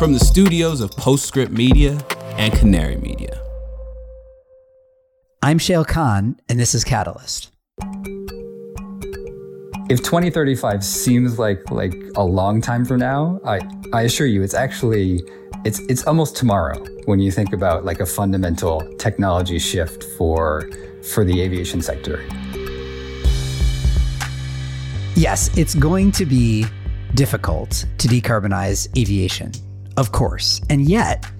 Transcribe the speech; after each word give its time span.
from 0.00 0.14
the 0.14 0.18
studios 0.18 0.80
of 0.80 0.90
Postscript 0.92 1.52
Media 1.52 1.90
and 2.38 2.54
Canary 2.54 2.96
Media. 2.96 3.38
I'm 5.42 5.58
Shayle 5.58 5.86
Kann, 5.86 6.40
and 6.48 6.58
this 6.58 6.74
is 6.74 6.84
Catalyst. 6.84 7.50
If 9.90 9.98
2035 9.98 10.82
seems 10.82 11.38
like 11.38 11.70
like 11.70 11.94
a 12.16 12.24
long 12.24 12.62
time 12.62 12.86
from 12.86 13.00
now, 13.00 13.40
I, 13.44 13.60
I 13.92 14.04
assure 14.04 14.26
you 14.26 14.42
it's 14.42 14.54
actually 14.54 15.20
it's 15.66 15.80
it's 15.80 16.06
almost 16.06 16.34
tomorrow 16.34 16.82
when 17.04 17.20
you 17.20 17.30
think 17.30 17.52
about 17.52 17.84
like 17.84 18.00
a 18.00 18.06
fundamental 18.06 18.80
technology 18.96 19.58
shift 19.58 20.02
for 20.16 20.66
for 21.12 21.26
the 21.26 21.42
aviation 21.42 21.82
sector. 21.82 22.24
Yes, 25.14 25.54
it's 25.58 25.74
going 25.74 26.10
to 26.12 26.24
be 26.24 26.64
difficult 27.14 27.84
to 27.98 28.08
decarbonize 28.08 28.88
aviation, 28.96 29.52
of 30.00 30.12
course. 30.12 30.62
And 30.70 30.88
yet, 30.88 31.30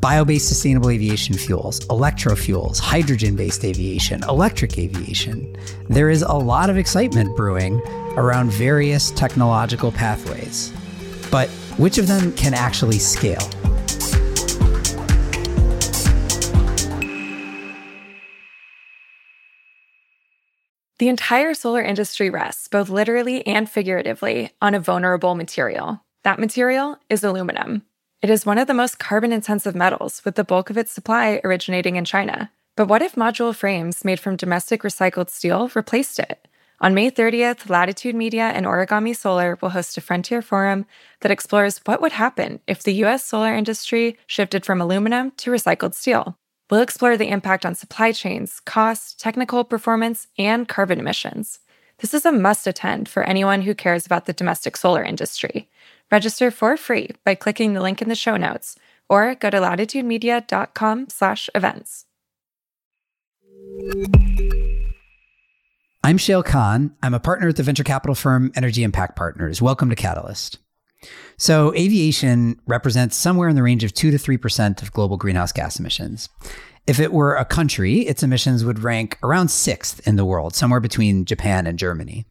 bio 0.00 0.24
based 0.24 0.48
sustainable 0.48 0.88
aviation 0.88 1.36
fuels, 1.36 1.80
electrofuels, 1.86 2.78
hydrogen 2.80 3.36
based 3.36 3.64
aviation, 3.64 4.24
electric 4.24 4.78
aviation, 4.78 5.54
there 5.90 6.08
is 6.08 6.22
a 6.22 6.32
lot 6.32 6.70
of 6.70 6.78
excitement 6.78 7.36
brewing 7.36 7.80
around 8.16 8.50
various 8.50 9.10
technological 9.10 9.92
pathways. 9.92 10.72
But 11.30 11.50
which 11.76 11.98
of 11.98 12.06
them 12.06 12.32
can 12.32 12.54
actually 12.54 12.98
scale? 12.98 13.46
The 20.98 21.08
entire 21.08 21.52
solar 21.52 21.82
industry 21.82 22.30
rests, 22.30 22.68
both 22.68 22.88
literally 22.88 23.44
and 23.46 23.68
figuratively, 23.68 24.50
on 24.62 24.74
a 24.74 24.80
vulnerable 24.80 25.34
material. 25.34 26.00
That 26.24 26.38
material 26.38 26.98
is 27.08 27.24
aluminum. 27.24 27.82
It 28.20 28.30
is 28.30 28.46
one 28.46 28.58
of 28.58 28.68
the 28.68 28.74
most 28.74 29.00
carbon 29.00 29.32
intensive 29.32 29.74
metals, 29.74 30.24
with 30.24 30.36
the 30.36 30.44
bulk 30.44 30.70
of 30.70 30.78
its 30.78 30.92
supply 30.92 31.40
originating 31.42 31.96
in 31.96 32.04
China. 32.04 32.52
But 32.76 32.86
what 32.86 33.02
if 33.02 33.16
module 33.16 33.52
frames 33.52 34.04
made 34.04 34.20
from 34.20 34.36
domestic 34.36 34.82
recycled 34.82 35.30
steel 35.30 35.68
replaced 35.74 36.20
it? 36.20 36.46
On 36.80 36.94
May 36.94 37.10
30th, 37.10 37.68
Latitude 37.68 38.14
Media 38.14 38.44
and 38.54 38.66
Origami 38.66 39.16
Solar 39.16 39.58
will 39.60 39.70
host 39.70 39.98
a 39.98 40.00
Frontier 40.00 40.42
Forum 40.42 40.86
that 41.22 41.32
explores 41.32 41.80
what 41.86 42.00
would 42.00 42.12
happen 42.12 42.60
if 42.68 42.84
the 42.84 42.94
US 43.04 43.24
solar 43.24 43.52
industry 43.52 44.16
shifted 44.28 44.64
from 44.64 44.80
aluminum 44.80 45.32
to 45.38 45.50
recycled 45.50 45.94
steel. 45.94 46.36
We'll 46.70 46.82
explore 46.82 47.16
the 47.16 47.30
impact 47.30 47.66
on 47.66 47.74
supply 47.74 48.12
chains, 48.12 48.60
cost, 48.60 49.18
technical 49.18 49.64
performance, 49.64 50.28
and 50.38 50.68
carbon 50.68 51.00
emissions. 51.00 51.58
This 51.98 52.14
is 52.14 52.24
a 52.24 52.32
must 52.32 52.66
attend 52.66 53.08
for 53.08 53.22
anyone 53.22 53.62
who 53.62 53.74
cares 53.74 54.06
about 54.06 54.26
the 54.26 54.32
domestic 54.32 54.76
solar 54.76 55.04
industry. 55.04 55.68
Register 56.12 56.50
for 56.50 56.76
free 56.76 57.08
by 57.24 57.34
clicking 57.34 57.72
the 57.72 57.80
link 57.80 58.02
in 58.02 58.10
the 58.10 58.14
show 58.14 58.36
notes 58.36 58.76
or 59.08 59.34
go 59.34 59.48
to 59.48 59.56
latitudemedia.com 59.56 61.08
slash 61.08 61.48
events. 61.54 62.04
I'm 66.04 66.18
Shayle 66.18 66.44
Kann. 66.44 66.94
I'm 67.02 67.14
a 67.14 67.20
partner 67.20 67.48
at 67.48 67.56
the 67.56 67.62
venture 67.62 67.82
capital 67.82 68.14
firm 68.14 68.52
Energy 68.54 68.82
Impact 68.82 69.16
Partners. 69.16 69.62
Welcome 69.62 69.88
to 69.88 69.96
Catalyst. 69.96 70.58
So, 71.38 71.74
aviation 71.74 72.60
represents 72.66 73.16
somewhere 73.16 73.48
in 73.48 73.56
the 73.56 73.62
range 73.62 73.82
of 73.82 73.94
2 73.94 74.10
to 74.10 74.18
3% 74.18 74.82
of 74.82 74.92
global 74.92 75.16
greenhouse 75.16 75.50
gas 75.50 75.80
emissions. 75.80 76.28
If 76.86 77.00
it 77.00 77.12
were 77.12 77.36
a 77.36 77.46
country, 77.46 78.00
its 78.00 78.22
emissions 78.22 78.66
would 78.66 78.80
rank 78.80 79.16
around 79.22 79.48
sixth 79.48 80.06
in 80.06 80.16
the 80.16 80.26
world, 80.26 80.54
somewhere 80.54 80.80
between 80.80 81.24
Japan 81.24 81.66
and 81.66 81.78
Germany. 81.78 82.26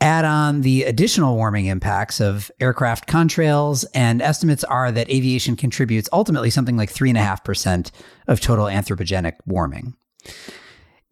Add 0.00 0.24
on 0.24 0.60
the 0.60 0.84
additional 0.84 1.34
warming 1.34 1.66
impacts 1.66 2.20
of 2.20 2.52
aircraft 2.60 3.08
contrails, 3.08 3.84
and 3.94 4.22
estimates 4.22 4.62
are 4.64 4.92
that 4.92 5.10
aviation 5.10 5.56
contributes 5.56 6.08
ultimately 6.12 6.50
something 6.50 6.76
like 6.76 6.92
3.5% 6.92 7.90
of 8.28 8.40
total 8.40 8.66
anthropogenic 8.66 9.34
warming. 9.44 9.94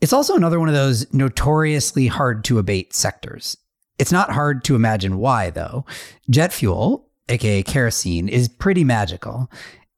It's 0.01 0.13
also 0.13 0.37
another 0.37 0.61
one 0.61 0.69
of 0.69 0.75
those 0.75 1.13
notoriously 1.13 2.07
hard 2.07 2.45
to 2.45 2.59
abate 2.59 2.95
sectors. 2.95 3.57
It's 3.99 4.13
not 4.13 4.31
hard 4.31 4.63
to 4.65 4.77
imagine 4.77 5.19
why, 5.19 5.51
though. 5.51 5.85
Jet 6.31 6.53
fuel, 6.53 7.09
aka 7.29 7.63
kerosene, 7.63 8.29
is 8.29 8.49
pretty 8.49 8.85
magical. 8.85 9.51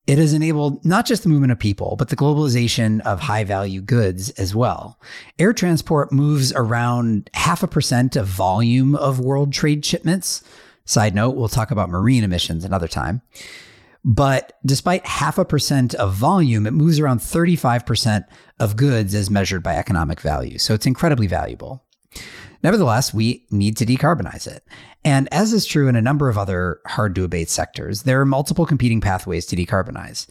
It 0.09 0.17
has 0.17 0.33
enabled 0.33 0.87
not 0.87 1.05
just 1.05 1.23
the 1.23 1.29
movement 1.29 1.53
of 1.53 1.59
people, 1.59 1.95
but 1.99 2.09
the 2.09 2.17
globalization 2.17 3.03
of 3.03 3.21
high 3.21 3.45
value 3.45 3.83
goods 3.83 4.31
as 4.31 4.55
well. 4.55 4.99
Air 5.39 5.53
transport 5.53 6.11
moves 6.11 6.51
around 6.55 7.29
half 7.35 7.63
a 7.63 7.69
percent 7.69 8.17
of 8.17 8.27
volume 8.27 8.95
of 8.95 9.21
world 9.21 9.53
trade 9.53 9.85
shipments. 9.85 10.43
Side 10.87 11.15
note, 11.15 11.37
we'll 11.37 11.51
talk 11.51 11.71
about 11.71 11.91
marine 11.91 12.25
emissions 12.25 12.65
another 12.65 12.89
time. 12.89 13.21
But 14.03 14.55
despite 14.65 15.07
half 15.07 15.37
a 15.37 15.45
percent 15.45 15.93
of 15.97 16.15
volume, 16.15 16.67
it 16.67 16.71
moves 16.71 16.99
around 16.99 17.19
35% 17.19 18.25
of 18.59 18.77
goods 18.77 19.15
as 19.15 19.29
measured 19.29 19.63
by 19.63 19.77
economic 19.77 20.23
value. 20.23 20.57
So 20.57 20.73
it's 20.73 20.87
incredibly 20.87 21.27
valuable. 21.27 21.85
Nevertheless, 22.63 23.15
we 23.15 23.47
need 23.51 23.77
to 23.77 23.87
decarbonize 23.87 24.47
it. 24.47 24.65
And 25.05 25.29
as 25.33 25.53
is 25.53 25.65
true 25.65 25.89
in 25.89 25.97
a 25.97 26.03
number 26.03 26.29
of 26.29 26.37
other 26.37 26.81
hard 26.87 27.15
to 27.15 27.25
abate 27.25 27.51
sectors, 27.51 28.03
there 28.03 28.21
are 28.21 28.27
multiple 28.27 28.67
competing 28.67 29.01
pathways 29.01 29.47
to 29.47 29.57
decarbonize. 29.57 30.27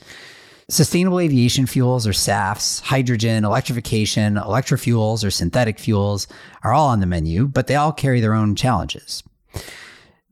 Sustainable 0.69 1.21
aviation 1.21 1.65
fuels 1.65 2.05
or 2.05 2.11
SAFs, 2.11 2.81
hydrogen, 2.81 3.45
electrification, 3.45 4.35
electrofuels 4.35 5.23
or 5.23 5.31
synthetic 5.31 5.79
fuels 5.79 6.27
are 6.61 6.73
all 6.73 6.89
on 6.89 6.99
the 6.99 7.05
menu, 7.05 7.47
but 7.47 7.67
they 7.67 7.75
all 7.75 7.93
carry 7.93 8.19
their 8.19 8.33
own 8.33 8.53
challenges. 8.53 9.23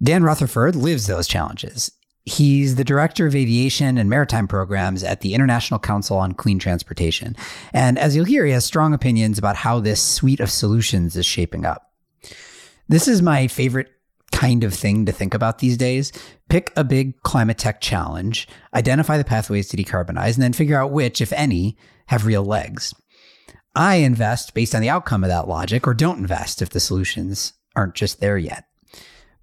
Dan 0.04 0.24
Rutherford 0.24 0.76
lives 0.76 1.08
those 1.08 1.28
challenges. 1.28 1.92
He's 2.26 2.76
the 2.76 2.84
director 2.84 3.28
of 3.28 3.36
aviation 3.36 4.00
and 4.00 4.10
maritime 4.10 4.48
programs 4.48 5.04
at 5.04 5.22
the 5.22 5.36
International 5.36 5.80
Council 5.80 6.18
on 6.18 6.34
Clean 6.34 6.58
Transportation. 6.58 7.36
And 7.72 8.00
as 8.00 8.16
you'll 8.16 8.26
hear, 8.26 8.46
he 8.46 8.52
has 8.52 8.66
strong 8.66 8.96
opinions 8.96 9.38
about 9.38 9.56
how 9.56 9.80
this 9.80 10.02
suite 10.02 10.40
of 10.40 10.50
solutions 10.50 11.16
is 11.16 11.26
shaping 11.26 11.66
up. 11.66 11.92
This 12.88 13.08
is 13.08 13.22
my 13.22 13.48
favorite 13.48 13.92
kind 14.32 14.64
of 14.64 14.74
thing 14.74 15.06
to 15.06 15.12
think 15.12 15.34
about 15.36 15.60
these 15.60 15.78
days. 15.78 16.12
Pick 16.50 16.74
a 16.76 16.84
big 16.84 17.22
climate 17.22 17.60
tech 17.60 17.80
challenge, 17.80 18.48
identify 18.74 19.18
the 19.18 19.24
pathways 19.24 19.68
to 19.70 19.78
decarbonize, 19.78 20.34
and 20.34 20.44
then 20.44 20.54
figure 20.54 20.82
out 20.82 20.92
which, 20.92 21.22
if 21.22 21.32
any, 21.34 21.78
have 22.08 22.26
real 22.26 22.44
legs. 22.44 22.94
I 23.76 23.96
invest 23.96 24.54
based 24.54 24.74
on 24.74 24.82
the 24.82 24.90
outcome 24.90 25.24
of 25.24 25.30
that 25.30 25.48
logic, 25.48 25.86
or 25.86 25.94
don't 25.94 26.20
invest 26.20 26.62
if 26.62 26.70
the 26.70 26.80
solutions 26.80 27.54
aren't 27.76 27.96
just 27.96 28.20
there 28.20 28.38
yet. 28.38 28.66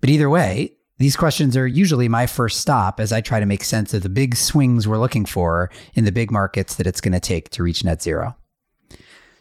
But 0.00 0.10
either 0.10 0.28
way, 0.28 0.74
these 1.02 1.16
questions 1.16 1.56
are 1.56 1.66
usually 1.66 2.08
my 2.08 2.26
first 2.26 2.60
stop 2.60 3.00
as 3.00 3.12
I 3.12 3.20
try 3.20 3.40
to 3.40 3.46
make 3.46 3.64
sense 3.64 3.92
of 3.92 4.02
the 4.02 4.08
big 4.08 4.36
swings 4.36 4.86
we're 4.86 4.98
looking 4.98 5.24
for 5.24 5.70
in 5.94 6.04
the 6.04 6.12
big 6.12 6.30
markets 6.30 6.76
that 6.76 6.86
it's 6.86 7.00
going 7.00 7.12
to 7.12 7.20
take 7.20 7.50
to 7.50 7.62
reach 7.62 7.84
net 7.84 8.02
zero. 8.02 8.36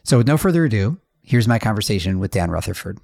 So, 0.04 0.18
with 0.18 0.28
no 0.28 0.38
further 0.38 0.66
ado, 0.66 0.98
here's 1.22 1.48
my 1.48 1.60
conversation 1.60 2.20
with 2.20 2.32
Dan 2.32 2.50
Rutherford. 2.50 3.00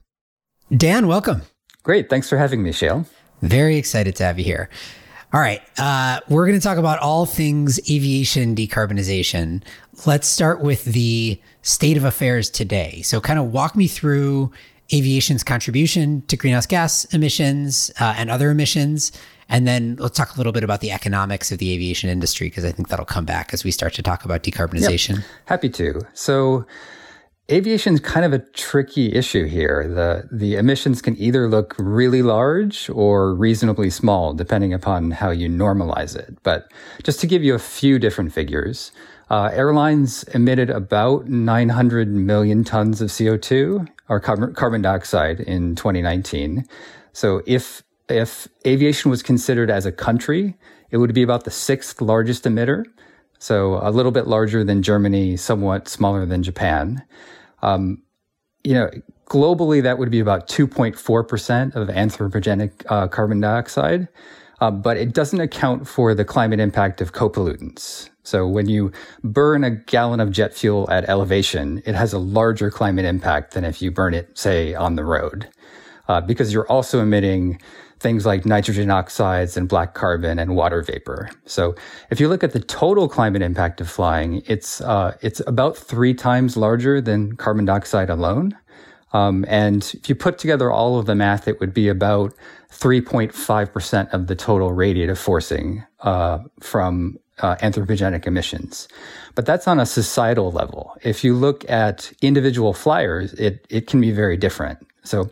Dan, 0.76 1.08
welcome. 1.08 1.44
Great. 1.84 2.10
Thanks 2.10 2.28
for 2.28 2.38
having 2.38 2.64
me, 2.64 2.72
Shayle. 2.72 3.06
Very 3.42 3.78
excited 3.78 4.16
to 4.16 4.24
have 4.24 4.40
you 4.40 4.46
here. 4.46 4.70
All 5.34 5.40
right. 5.40 5.62
Uh, 5.78 6.20
we're 6.28 6.48
going 6.48 6.60
to 6.60 6.64
talk 6.64 6.78
about 6.78 7.00
all 7.00 7.26
things 7.26 7.80
aviation 7.90 8.56
decarbonization. 8.56 9.62
Let's 10.06 10.28
start 10.28 10.62
with 10.62 10.84
the 10.86 11.40
state 11.62 11.98
of 11.98 12.04
affairs 12.04 12.50
today. 12.50 13.02
So, 13.04 13.22
kind 13.22 13.38
of 13.38 13.54
walk 13.54 13.76
me 13.76 13.88
through 13.88 14.52
aviation's 14.94 15.44
contribution 15.44 16.22
to 16.28 16.38
greenhouse 16.38 16.66
gas 16.66 17.06
emissions 17.14 17.92
uh, 18.00 18.16
and 18.18 18.30
other 18.30 18.50
emissions. 18.50 19.12
And 19.50 19.68
then 19.68 19.96
let's 19.98 20.18
talk 20.18 20.36
a 20.36 20.38
little 20.38 20.52
bit 20.52 20.64
about 20.64 20.82
the 20.82 20.92
economics 20.92 21.52
of 21.52 21.58
the 21.58 21.74
aviation 21.74 22.10
industry, 22.10 22.48
because 22.48 22.66
I 22.66 22.72
think 22.72 22.90
that'll 22.90 23.06
come 23.06 23.26
back 23.26 23.54
as 23.54 23.64
we 23.64 23.72
start 23.72 23.94
to 23.94 24.04
talk 24.04 24.26
about 24.26 24.44
decarbonization. 24.44 25.16
Yep. 25.16 25.26
Happy 25.46 25.70
to. 25.70 26.02
So, 26.14 26.66
aviation 27.50 27.94
is 27.94 28.02
kind 28.02 28.26
of 28.26 28.34
a 28.34 28.40
tricky 28.40 29.14
issue 29.14 29.46
here. 29.46 29.88
The, 29.88 30.28
the 30.36 30.56
emissions 30.56 31.02
can 31.02 31.16
either 31.18 31.48
look 31.48 31.76
really 31.80 32.22
large 32.22 32.90
or 32.90 33.34
reasonably 33.34 33.90
small, 33.90 34.34
depending 34.34 34.74
upon 34.74 35.12
how 35.12 35.30
you 35.30 35.48
normalize 35.48 36.16
it. 36.16 36.38
But 36.44 36.70
just 37.04 37.22
to 37.22 37.28
give 37.28 37.42
you 37.42 37.56
a 37.56 37.60
few 37.60 38.00
different 38.00 38.34
figures, 38.34 38.92
uh, 39.30 39.50
airlines 39.54 40.24
emitted 40.26 40.70
about 40.70 41.28
900 41.28 42.10
million 42.10 42.66
tons 42.66 43.02
of 43.02 43.10
CO2 43.10 43.88
or 44.10 44.20
carbon, 44.20 44.54
carbon 44.54 44.82
dioxide 44.82 45.40
in 45.40 45.76
2019. 45.76 46.66
So 47.14 47.42
if 47.46 47.84
if 48.10 48.48
aviation 48.66 49.12
was 49.12 49.22
considered 49.22 49.70
as 49.70 49.86
a 49.86 49.92
country, 49.92 50.56
it 50.92 50.98
would 50.98 51.14
be 51.14 51.24
about 51.24 51.44
the 51.44 51.52
sixth 51.52 52.02
largest 52.02 52.46
emitter. 52.46 52.86
So 53.40 53.80
a 53.82 53.92
little 53.92 54.12
bit 54.12 54.28
larger 54.28 54.64
than 54.64 54.82
Germany, 54.82 55.38
somewhat 55.38 55.88
smaller 55.88 56.26
than 56.26 56.42
Japan. 56.42 57.04
Um, 57.62 58.02
you 58.64 58.74
know, 58.74 58.90
globally, 59.26 59.84
that 59.84 59.98
would 59.98 60.10
be 60.10 60.20
about 60.20 60.48
2.4% 60.48 61.76
of 61.76 61.90
anthropogenic 61.90 62.72
uh, 62.90 63.08
carbon 63.08 63.40
dioxide. 63.40 64.08
Uh, 64.60 64.72
but 64.72 64.98
it 64.98 65.14
doesn't 65.14 65.40
account 65.40 65.88
for 65.88 66.16
the 66.16 66.26
climate 66.26 66.60
impact 66.60 67.00
of 67.02 67.12
co-pollutants. 67.12 68.10
So 68.24 68.48
when 68.48 68.68
you 68.68 68.92
burn 69.24 69.64
a 69.64 69.72
gallon 69.72 70.20
of 70.20 70.32
jet 70.32 70.54
fuel 70.54 70.90
at 70.90 71.08
elevation, 71.08 71.82
it 71.86 71.96
has 71.96 72.12
a 72.12 72.20
larger 72.20 72.70
climate 72.72 73.06
impact 73.06 73.54
than 73.54 73.64
if 73.64 73.82
you 73.82 73.92
burn 73.92 74.14
it, 74.14 74.38
say, 74.38 74.74
on 74.74 74.96
the 74.96 75.06
road. 75.06 75.48
Uh, 76.08 76.22
because 76.22 76.52
you're 76.52 76.68
also 76.68 77.00
emitting 77.02 77.60
things 78.00 78.26
like 78.26 78.46
nitrogen 78.46 78.92
oxides 78.92 79.58
and 79.58 79.68
black 79.68 79.94
carbon 79.94 80.40
and 80.40 80.56
water 80.56 80.82
vapor. 80.82 81.30
So 81.46 81.76
if 82.10 82.20
you 82.20 82.28
look 82.28 82.44
at 82.44 82.52
the 82.54 82.60
total 82.60 83.08
climate 83.10 83.42
impact 83.42 83.82
of 83.82 83.90
flying, 83.90 84.44
it's 84.46 84.82
uh, 84.82 85.18
it's 85.22 85.42
about 85.48 85.78
three 85.78 86.14
times 86.14 86.58
larger 86.58 87.02
than 87.02 87.36
carbon 87.36 87.66
dioxide 87.66 88.10
alone. 88.10 88.56
Um, 89.14 89.46
and 89.48 89.84
if 89.94 90.10
you 90.10 90.16
put 90.16 90.38
together 90.38 90.72
all 90.72 91.00
of 91.00 91.06
the 91.06 91.16
math, 91.16 91.48
it 91.48 91.60
would 91.60 91.74
be 91.74 91.88
about 91.88 92.34
3.5% 92.72 94.14
of 94.14 94.28
the 94.28 94.36
total 94.36 94.72
radiative 94.72 95.18
forcing 95.18 95.84
uh, 96.02 96.40
from 96.60 97.18
uh, 97.40 97.56
anthropogenic 97.58 98.26
emissions. 98.26 98.88
But 99.36 99.46
that's 99.46 99.68
on 99.68 99.80
a 99.80 99.86
societal 99.86 100.52
level. 100.52 100.98
If 101.04 101.24
you 101.24 101.34
look 101.34 101.70
at 101.70 102.12
individual 102.22 102.74
flyers, 102.74 103.34
it, 103.34 103.66
it 103.70 103.88
can 103.88 104.02
be 104.02 104.12
very 104.12 104.38
different. 104.38 104.86
So 105.04 105.30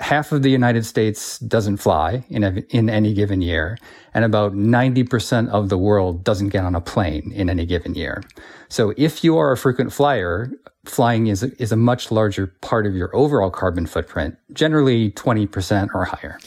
half 0.00 0.32
of 0.32 0.42
the 0.42 0.50
United 0.50 0.86
States 0.86 1.38
doesn't 1.40 1.76
fly 1.78 2.24
in, 2.28 2.44
a, 2.44 2.50
in 2.70 2.88
any 2.88 3.12
given 3.12 3.42
year, 3.42 3.78
and 4.14 4.24
about 4.24 4.52
90% 4.52 5.48
of 5.50 5.68
the 5.68 5.78
world 5.78 6.24
doesn't 6.24 6.48
get 6.48 6.64
on 6.64 6.74
a 6.74 6.80
plane 6.80 7.32
in 7.32 7.50
any 7.50 7.66
given 7.66 7.94
year. 7.94 8.22
So 8.68 8.94
if 8.96 9.22
you 9.22 9.36
are 9.38 9.52
a 9.52 9.56
frequent 9.56 9.92
flyer, 9.92 10.50
flying 10.84 11.28
is 11.28 11.42
a, 11.42 11.62
is 11.62 11.72
a 11.72 11.76
much 11.76 12.10
larger 12.10 12.48
part 12.60 12.86
of 12.86 12.94
your 12.94 13.14
overall 13.14 13.50
carbon 13.50 13.86
footprint, 13.86 14.36
generally 14.52 15.10
20% 15.12 15.94
or 15.94 16.04
higher. 16.04 16.38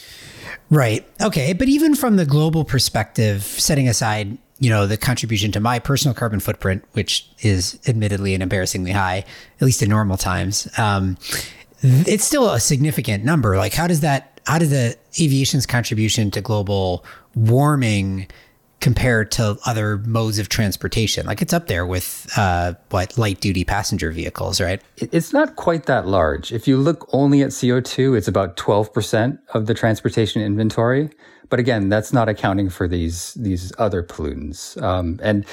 Right. 0.69 1.07
Okay. 1.21 1.53
But 1.53 1.69
even 1.69 1.95
from 1.95 2.15
the 2.15 2.25
global 2.25 2.65
perspective, 2.65 3.43
setting 3.43 3.87
aside, 3.87 4.37
you 4.59 4.69
know, 4.69 4.87
the 4.87 4.97
contribution 4.97 5.51
to 5.53 5.59
my 5.59 5.79
personal 5.79 6.15
carbon 6.15 6.39
footprint, 6.39 6.83
which 6.93 7.27
is 7.39 7.79
admittedly 7.87 8.33
and 8.33 8.41
embarrassingly 8.41 8.91
high, 8.91 9.25
at 9.59 9.61
least 9.61 9.81
in 9.81 9.89
normal 9.89 10.17
times, 10.17 10.67
um, 10.77 11.17
it's 11.81 12.25
still 12.25 12.49
a 12.49 12.59
significant 12.59 13.23
number. 13.23 13.57
Like, 13.57 13.73
how 13.73 13.87
does 13.87 13.99
that, 13.99 14.41
how 14.47 14.57
does 14.57 14.71
the 14.71 14.97
aviation's 15.19 15.65
contribution 15.65 16.31
to 16.31 16.41
global 16.41 17.05
warming 17.35 18.27
compare 18.85 19.25
to 19.25 19.57
other 19.65 19.97
modes 19.97 20.37
of 20.37 20.47
transportation? 20.47 21.25
Like, 21.25 21.41
it's 21.41 21.53
up 21.53 21.65
there 21.65 21.87
with 21.87 22.31
uh, 22.37 22.75
what 22.91 23.17
light 23.17 23.41
duty 23.41 23.65
passenger 23.65 24.11
vehicles, 24.11 24.61
right? 24.61 24.79
It's 24.97 25.33
not 25.33 25.55
quite 25.55 25.87
that 25.87 26.05
large. 26.07 26.53
If 26.53 26.67
you 26.67 26.77
look 26.77 27.09
only 27.11 27.41
at 27.41 27.49
CO2, 27.49 28.15
it's 28.15 28.27
about 28.27 28.57
12% 28.57 29.39
of 29.55 29.65
the 29.65 29.73
transportation 29.73 30.43
inventory. 30.43 31.09
But 31.49 31.59
again, 31.59 31.89
that's 31.89 32.13
not 32.13 32.29
accounting 32.29 32.69
for 32.69 32.87
these, 32.87 33.33
these 33.33 33.73
other 33.79 34.03
pollutants. 34.03 34.79
Um, 34.79 35.19
and 35.23 35.47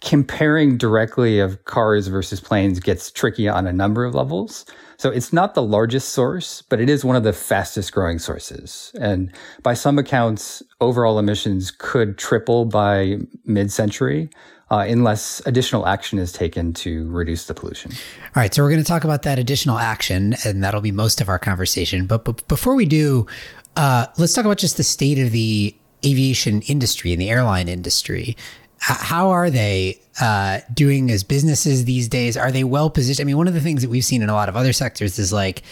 comparing 0.00 0.76
directly 0.76 1.38
of 1.38 1.64
cars 1.64 2.08
versus 2.08 2.40
planes 2.40 2.80
gets 2.80 3.10
tricky 3.10 3.48
on 3.48 3.66
a 3.66 3.72
number 3.72 4.04
of 4.04 4.14
levels. 4.14 4.66
So 4.98 5.10
it's 5.10 5.32
not 5.32 5.54
the 5.54 5.62
largest 5.62 6.10
source, 6.10 6.62
but 6.62 6.80
it 6.80 6.88
is 6.88 7.04
one 7.04 7.16
of 7.16 7.22
the 7.22 7.32
fastest 7.32 7.92
growing 7.92 8.18
sources. 8.18 8.92
And 9.00 9.32
by 9.62 9.74
some 9.74 9.98
accounts, 9.98 10.62
overall 10.80 11.18
emissions 11.18 11.70
could 11.70 12.16
triple 12.18 12.64
by 12.64 13.18
mid 13.44 13.72
century. 13.72 14.30
Uh, 14.68 14.84
unless 14.88 15.40
additional 15.46 15.86
action 15.86 16.18
is 16.18 16.32
taken 16.32 16.72
to 16.72 17.08
reduce 17.08 17.46
the 17.46 17.54
pollution. 17.54 17.92
All 17.92 18.42
right, 18.42 18.52
so 18.52 18.64
we're 18.64 18.70
going 18.70 18.82
to 18.82 18.88
talk 18.88 19.04
about 19.04 19.22
that 19.22 19.38
additional 19.38 19.78
action, 19.78 20.34
and 20.44 20.64
that'll 20.64 20.80
be 20.80 20.90
most 20.90 21.20
of 21.20 21.28
our 21.28 21.38
conversation. 21.38 22.08
But, 22.08 22.24
but 22.24 22.48
before 22.48 22.74
we 22.74 22.84
do, 22.84 23.28
uh, 23.76 24.06
let's 24.18 24.32
talk 24.32 24.44
about 24.44 24.58
just 24.58 24.76
the 24.76 24.82
state 24.82 25.20
of 25.20 25.30
the 25.30 25.72
aviation 26.04 26.62
industry 26.62 27.12
and 27.12 27.20
the 27.20 27.30
airline 27.30 27.68
industry 27.68 28.36
how 28.78 29.30
are 29.30 29.50
they 29.50 30.00
uh, 30.20 30.60
doing 30.72 31.10
as 31.10 31.24
businesses 31.24 31.84
these 31.84 32.08
days? 32.08 32.36
Are 32.36 32.52
they 32.52 32.64
well 32.64 32.90
positioned? 32.90 33.24
I 33.24 33.26
mean, 33.26 33.36
one 33.36 33.48
of 33.48 33.54
the 33.54 33.60
things 33.60 33.82
that 33.82 33.88
we've 33.88 34.04
seen 34.04 34.22
in 34.22 34.28
a 34.28 34.34
lot 34.34 34.48
of 34.48 34.56
other 34.56 34.72
sectors 34.72 35.18
is 35.18 35.32
like 35.32 35.62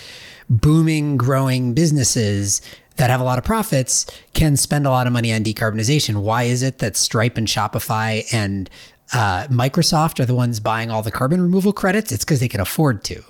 booming, 0.49 1.17
growing 1.17 1.75
businesses 1.75 2.61
that 2.97 3.11
have 3.11 3.21
a 3.21 3.25
lot 3.25 3.39
of 3.39 3.45
profits 3.45 4.07
can 4.35 4.57
spend 4.57 4.87
a 4.87 4.91
lot 4.91 5.07
of 5.07 5.13
money 5.13 5.33
on 5.33 5.43
decarbonization. 5.43 6.23
Why 6.23 6.45
is 6.45 6.63
it 6.63 6.79
that 6.79 6.97
Stripe 6.97 7.37
and 7.37 7.47
Shopify 7.47 8.25
and 8.33 8.71
uh, 9.13 9.47
Microsoft 9.49 10.19
are 10.19 10.25
the 10.25 10.35
ones 10.35 10.61
buying 10.61 10.91
all 10.91 11.03
the 11.03 11.11
carbon 11.11 11.41
removal 11.41 11.73
credits? 11.73 12.11
It's 12.11 12.25
because 12.25 12.41
they 12.41 12.49
can 12.49 12.61
afford 12.61 13.05
to. 13.05 13.23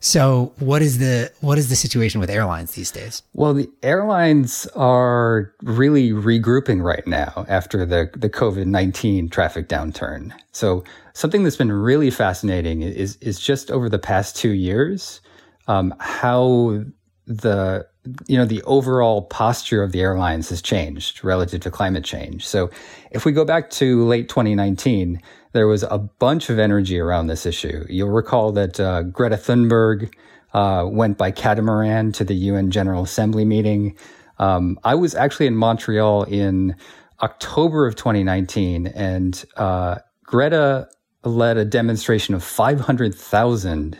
So, 0.00 0.52
what 0.58 0.82
is 0.82 0.98
the 0.98 1.32
what 1.40 1.58
is 1.58 1.68
the 1.68 1.76
situation 1.76 2.20
with 2.20 2.28
airlines 2.28 2.72
these 2.72 2.90
days? 2.90 3.22
Well, 3.32 3.54
the 3.54 3.70
airlines 3.82 4.66
are 4.74 5.52
really 5.62 6.10
regrouping 6.10 6.82
right 6.82 7.06
now 7.06 7.46
after 7.48 7.86
the 7.86 8.10
the 8.16 8.28
COVID 8.28 8.66
nineteen 8.66 9.28
traffic 9.28 9.68
downturn. 9.68 10.32
So, 10.52 10.84
something 11.14 11.44
that's 11.44 11.56
been 11.56 11.72
really 11.72 12.10
fascinating 12.10 12.82
is 12.82 13.16
is 13.16 13.40
just 13.40 13.70
over 13.70 13.88
the 13.88 13.98
past 13.98 14.36
two 14.36 14.52
years 14.52 15.20
um, 15.68 15.94
how 15.98 16.84
the 17.26 17.86
you 18.26 18.36
know 18.36 18.44
the 18.44 18.62
overall 18.62 19.22
posture 19.22 19.82
of 19.82 19.92
the 19.92 20.00
airlines 20.00 20.48
has 20.48 20.60
changed 20.60 21.22
relative 21.24 21.60
to 21.60 21.70
climate 21.70 22.04
change. 22.04 22.46
So 22.46 22.70
if 23.10 23.24
we 23.24 23.32
go 23.32 23.44
back 23.44 23.70
to 23.70 24.04
late 24.04 24.28
2019, 24.28 25.20
there 25.52 25.66
was 25.66 25.84
a 25.84 25.98
bunch 25.98 26.50
of 26.50 26.58
energy 26.58 26.98
around 26.98 27.28
this 27.28 27.46
issue. 27.46 27.84
You'll 27.88 28.10
recall 28.10 28.52
that 28.52 28.80
uh, 28.80 29.02
Greta 29.02 29.36
Thunberg 29.36 30.12
uh, 30.52 30.86
went 30.88 31.16
by 31.16 31.30
catamaran 31.30 32.12
to 32.12 32.24
the 32.24 32.34
UN 32.34 32.70
General 32.70 33.04
Assembly 33.04 33.44
meeting. 33.44 33.96
Um, 34.38 34.78
I 34.82 34.94
was 34.94 35.14
actually 35.14 35.46
in 35.46 35.56
Montreal 35.56 36.24
in 36.24 36.74
October 37.22 37.86
of 37.86 37.94
2019, 37.94 38.88
and 38.88 39.44
uh, 39.56 39.98
Greta 40.24 40.88
led 41.24 41.56
a 41.56 41.64
demonstration 41.64 42.34
of 42.34 42.42
500,000 42.42 43.98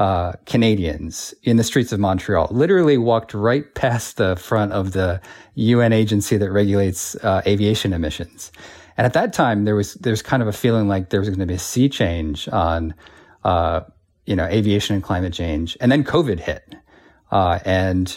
uh, 0.00 0.32
Canadians 0.46 1.34
in 1.42 1.58
the 1.58 1.62
streets 1.62 1.92
of 1.92 2.00
Montreal. 2.00 2.48
Literally 2.50 2.96
walked 2.96 3.34
right 3.34 3.72
past 3.74 4.16
the 4.16 4.34
front 4.34 4.72
of 4.72 4.92
the 4.92 5.20
UN 5.56 5.92
agency 5.92 6.38
that 6.38 6.50
regulates 6.50 7.16
uh, 7.16 7.42
aviation 7.46 7.92
emissions. 7.92 8.50
And 8.96 9.04
at 9.04 9.12
that 9.12 9.34
time, 9.34 9.66
there 9.66 9.74
was 9.74 9.94
there's 9.94 10.22
kind 10.22 10.40
of 10.42 10.48
a 10.48 10.54
feeling 10.54 10.88
like 10.88 11.10
there 11.10 11.20
was 11.20 11.28
going 11.28 11.40
to 11.40 11.46
be 11.46 11.54
a 11.54 11.58
sea 11.58 11.90
change 11.90 12.48
on, 12.48 12.94
uh, 13.44 13.82
you 14.24 14.34
know, 14.34 14.46
aviation 14.46 14.94
and 14.94 15.04
climate 15.04 15.34
change. 15.34 15.76
And 15.82 15.92
then 15.92 16.02
COVID 16.02 16.40
hit, 16.40 16.74
uh, 17.30 17.58
and 17.66 18.16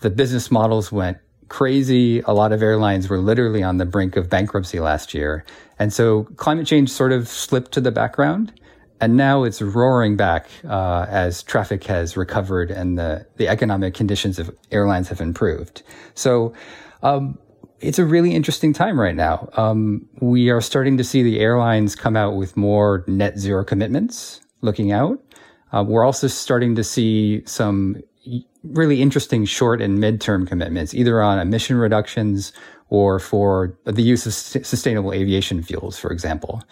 the 0.00 0.10
business 0.10 0.50
models 0.50 0.90
went 0.90 1.18
crazy. 1.48 2.22
A 2.22 2.32
lot 2.32 2.50
of 2.50 2.60
airlines 2.60 3.08
were 3.08 3.18
literally 3.18 3.62
on 3.62 3.76
the 3.76 3.86
brink 3.86 4.16
of 4.16 4.28
bankruptcy 4.28 4.80
last 4.80 5.14
year, 5.14 5.44
and 5.78 5.92
so 5.92 6.24
climate 6.36 6.66
change 6.66 6.90
sort 6.90 7.12
of 7.12 7.28
slipped 7.28 7.70
to 7.72 7.80
the 7.80 7.92
background 7.92 8.52
and 9.00 9.16
now 9.16 9.44
it's 9.44 9.62
roaring 9.62 10.16
back 10.16 10.48
uh, 10.68 11.06
as 11.08 11.42
traffic 11.42 11.84
has 11.84 12.16
recovered 12.16 12.70
and 12.70 12.98
the, 12.98 13.26
the 13.36 13.48
economic 13.48 13.94
conditions 13.94 14.38
of 14.38 14.50
airlines 14.70 15.08
have 15.08 15.20
improved. 15.20 15.82
So 16.14 16.52
um, 17.02 17.38
it's 17.80 17.98
a 17.98 18.04
really 18.04 18.34
interesting 18.34 18.72
time 18.72 19.00
right 19.00 19.14
now. 19.14 19.48
Um, 19.56 20.06
we 20.20 20.50
are 20.50 20.60
starting 20.60 20.98
to 20.98 21.04
see 21.04 21.22
the 21.22 21.40
airlines 21.40 21.96
come 21.96 22.16
out 22.16 22.36
with 22.36 22.56
more 22.56 23.04
net 23.06 23.38
zero 23.38 23.64
commitments 23.64 24.40
looking 24.60 24.92
out. 24.92 25.18
Uh, 25.72 25.84
we're 25.86 26.04
also 26.04 26.26
starting 26.26 26.74
to 26.74 26.84
see 26.84 27.42
some 27.46 28.02
really 28.64 29.00
interesting 29.00 29.46
short 29.46 29.80
and 29.80 29.98
midterm 29.98 30.46
commitments, 30.46 30.92
either 30.92 31.22
on 31.22 31.38
emission 31.38 31.76
reductions 31.76 32.52
or 32.90 33.18
for 33.18 33.78
the 33.84 34.02
use 34.02 34.26
of 34.26 34.34
sustainable 34.66 35.12
aviation 35.12 35.62
fuels, 35.62 35.98
for 35.98 36.10
example. 36.10 36.62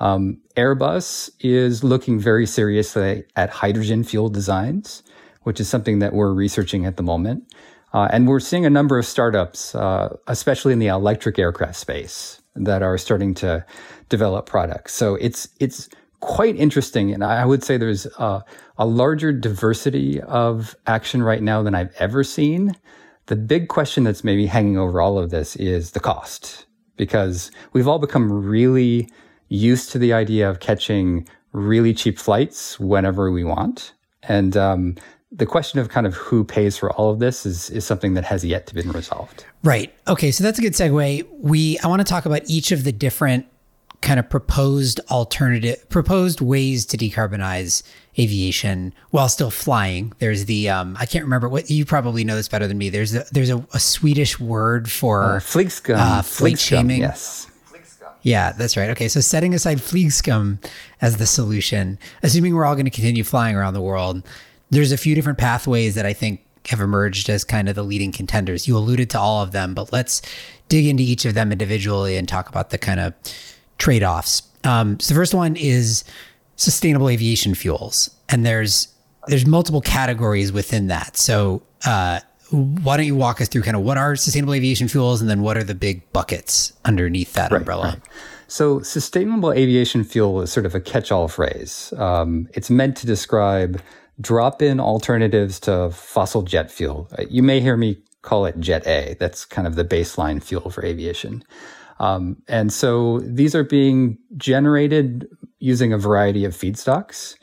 Um, 0.00 0.40
Airbus 0.56 1.30
is 1.40 1.84
looking 1.84 2.18
very 2.18 2.46
seriously 2.46 3.24
at 3.36 3.50
hydrogen 3.50 4.02
fuel 4.02 4.28
designs, 4.28 5.02
which 5.42 5.60
is 5.60 5.68
something 5.68 5.98
that 6.00 6.12
we're 6.12 6.32
researching 6.32 6.86
at 6.86 6.96
the 6.96 7.02
moment. 7.02 7.44
Uh, 7.92 8.08
and 8.12 8.28
we're 8.28 8.40
seeing 8.40 8.64
a 8.64 8.70
number 8.70 8.98
of 8.98 9.04
startups, 9.04 9.74
uh, 9.74 10.16
especially 10.26 10.72
in 10.72 10.78
the 10.78 10.86
electric 10.86 11.38
aircraft 11.38 11.76
space, 11.76 12.40
that 12.54 12.82
are 12.82 12.96
starting 12.96 13.34
to 13.34 13.64
develop 14.08 14.46
products. 14.46 14.94
So 14.94 15.16
it's 15.16 15.48
it's 15.58 15.88
quite 16.20 16.56
interesting, 16.56 17.12
and 17.12 17.24
I 17.24 17.44
would 17.46 17.64
say 17.64 17.76
there's 17.76 18.06
a, 18.18 18.44
a 18.76 18.86
larger 18.86 19.32
diversity 19.32 20.20
of 20.20 20.76
action 20.86 21.22
right 21.22 21.42
now 21.42 21.62
than 21.62 21.74
I've 21.74 21.94
ever 21.98 22.22
seen. 22.22 22.76
The 23.26 23.36
big 23.36 23.68
question 23.68 24.04
that's 24.04 24.22
maybe 24.22 24.46
hanging 24.46 24.78
over 24.78 25.00
all 25.00 25.18
of 25.18 25.30
this 25.30 25.56
is 25.56 25.92
the 25.92 26.00
cost, 26.00 26.66
because 26.96 27.50
we've 27.72 27.88
all 27.88 27.98
become 27.98 28.30
really 28.30 29.08
used 29.50 29.90
to 29.92 29.98
the 29.98 30.14
idea 30.14 30.48
of 30.48 30.60
catching 30.60 31.28
really 31.52 31.92
cheap 31.92 32.18
flights 32.18 32.80
whenever 32.80 33.30
we 33.30 33.44
want. 33.44 33.92
And 34.22 34.56
um, 34.56 34.96
the 35.32 35.46
question 35.46 35.78
of 35.78 35.88
kind 35.88 36.06
of 36.06 36.14
who 36.14 36.44
pays 36.44 36.78
for 36.78 36.90
all 36.92 37.10
of 37.10 37.18
this 37.18 37.44
is, 37.44 37.68
is 37.70 37.84
something 37.84 38.14
that 38.14 38.24
has 38.24 38.44
yet 38.44 38.66
to 38.68 38.74
be 38.74 38.82
resolved. 38.82 39.44
Right. 39.62 39.92
Okay. 40.08 40.30
So 40.30 40.42
that's 40.42 40.58
a 40.58 40.62
good 40.62 40.72
segue. 40.72 41.26
We 41.38 41.78
I 41.80 41.88
want 41.88 42.00
to 42.00 42.04
talk 42.04 42.24
about 42.24 42.42
each 42.48 42.72
of 42.72 42.84
the 42.84 42.92
different 42.92 43.46
kind 44.00 44.18
of 44.18 44.30
proposed 44.30 44.98
alternative 45.10 45.86
proposed 45.90 46.40
ways 46.40 46.86
to 46.86 46.96
decarbonize 46.96 47.82
aviation 48.18 48.94
while 49.10 49.28
still 49.28 49.50
flying. 49.50 50.12
There's 50.18 50.46
the 50.46 50.70
um, 50.70 50.96
I 50.98 51.06
can't 51.06 51.24
remember 51.24 51.48
what 51.48 51.70
you 51.70 51.84
probably 51.84 52.24
know 52.24 52.36
this 52.36 52.48
better 52.48 52.66
than 52.66 52.78
me. 52.78 52.88
There's 52.88 53.14
a, 53.14 53.26
there's 53.30 53.50
a, 53.50 53.64
a 53.74 53.80
Swedish 53.80 54.40
word 54.40 54.90
for 54.90 55.22
uh, 55.22 55.40
flygskam, 55.40 55.96
uh, 55.96 56.22
flight 56.22 56.58
shaming. 56.58 57.00
Yes. 57.00 57.49
Yeah, 58.22 58.52
that's 58.52 58.76
right. 58.76 58.90
Okay, 58.90 59.08
so 59.08 59.20
setting 59.20 59.54
aside 59.54 59.78
Flygskam 59.78 60.62
as 61.00 61.16
the 61.16 61.26
solution, 61.26 61.98
assuming 62.22 62.54
we're 62.54 62.64
all 62.64 62.74
going 62.74 62.84
to 62.84 62.90
continue 62.90 63.24
flying 63.24 63.56
around 63.56 63.74
the 63.74 63.80
world, 63.80 64.22
there's 64.70 64.92
a 64.92 64.98
few 64.98 65.14
different 65.14 65.38
pathways 65.38 65.94
that 65.94 66.06
I 66.06 66.12
think 66.12 66.44
have 66.68 66.80
emerged 66.80 67.30
as 67.30 67.44
kind 67.44 67.68
of 67.68 67.74
the 67.74 67.82
leading 67.82 68.12
contenders. 68.12 68.68
You 68.68 68.76
alluded 68.76 69.10
to 69.10 69.18
all 69.18 69.42
of 69.42 69.52
them, 69.52 69.74
but 69.74 69.92
let's 69.92 70.20
dig 70.68 70.86
into 70.86 71.02
each 71.02 71.24
of 71.24 71.34
them 71.34 71.50
individually 71.50 72.16
and 72.16 72.28
talk 72.28 72.48
about 72.48 72.70
the 72.70 72.78
kind 72.78 73.00
of 73.00 73.14
trade 73.78 74.02
offs. 74.02 74.42
Um, 74.64 75.00
so 75.00 75.14
the 75.14 75.18
first 75.18 75.34
one 75.34 75.56
is 75.56 76.04
sustainable 76.56 77.08
aviation 77.08 77.54
fuels, 77.54 78.10
and 78.28 78.44
there's 78.44 78.88
there's 79.26 79.46
multiple 79.46 79.80
categories 79.80 80.52
within 80.52 80.88
that. 80.88 81.16
So 81.16 81.62
uh, 81.86 82.20
why 82.50 82.96
don't 82.96 83.06
you 83.06 83.16
walk 83.16 83.40
us 83.40 83.48
through 83.48 83.62
kind 83.62 83.76
of 83.76 83.82
what 83.82 83.96
are 83.96 84.16
sustainable 84.16 84.54
aviation 84.54 84.88
fuels, 84.88 85.20
and 85.20 85.30
then 85.30 85.42
what 85.42 85.56
are 85.56 85.64
the 85.64 85.74
big 85.74 86.10
buckets 86.12 86.72
underneath 86.84 87.32
that 87.34 87.50
right, 87.50 87.58
umbrella? 87.58 87.88
Right. 87.88 88.00
So, 88.48 88.80
sustainable 88.80 89.52
aviation 89.52 90.02
fuel 90.02 90.42
is 90.42 90.50
sort 90.50 90.66
of 90.66 90.74
a 90.74 90.80
catch 90.80 91.12
all 91.12 91.28
phrase. 91.28 91.92
Um, 91.96 92.48
it's 92.52 92.70
meant 92.70 92.96
to 92.98 93.06
describe 93.06 93.80
drop 94.20 94.60
in 94.60 94.80
alternatives 94.80 95.60
to 95.60 95.90
fossil 95.90 96.42
jet 96.42 96.70
fuel. 96.70 97.08
Uh, 97.18 97.24
you 97.30 97.42
may 97.42 97.60
hear 97.60 97.76
me 97.76 97.98
call 98.22 98.44
it 98.46 98.58
Jet 98.60 98.86
A. 98.86 99.16
That's 99.18 99.44
kind 99.44 99.66
of 99.66 99.76
the 99.76 99.84
baseline 99.84 100.42
fuel 100.42 100.70
for 100.70 100.84
aviation. 100.84 101.42
Um, 102.00 102.42
and 102.48 102.72
so 102.72 103.20
these 103.20 103.54
are 103.54 103.64
being 103.64 104.18
generated 104.36 105.28
using 105.58 105.92
a 105.92 105.98
variety 105.98 106.44
of 106.44 106.54
feedstocks. 106.54 107.36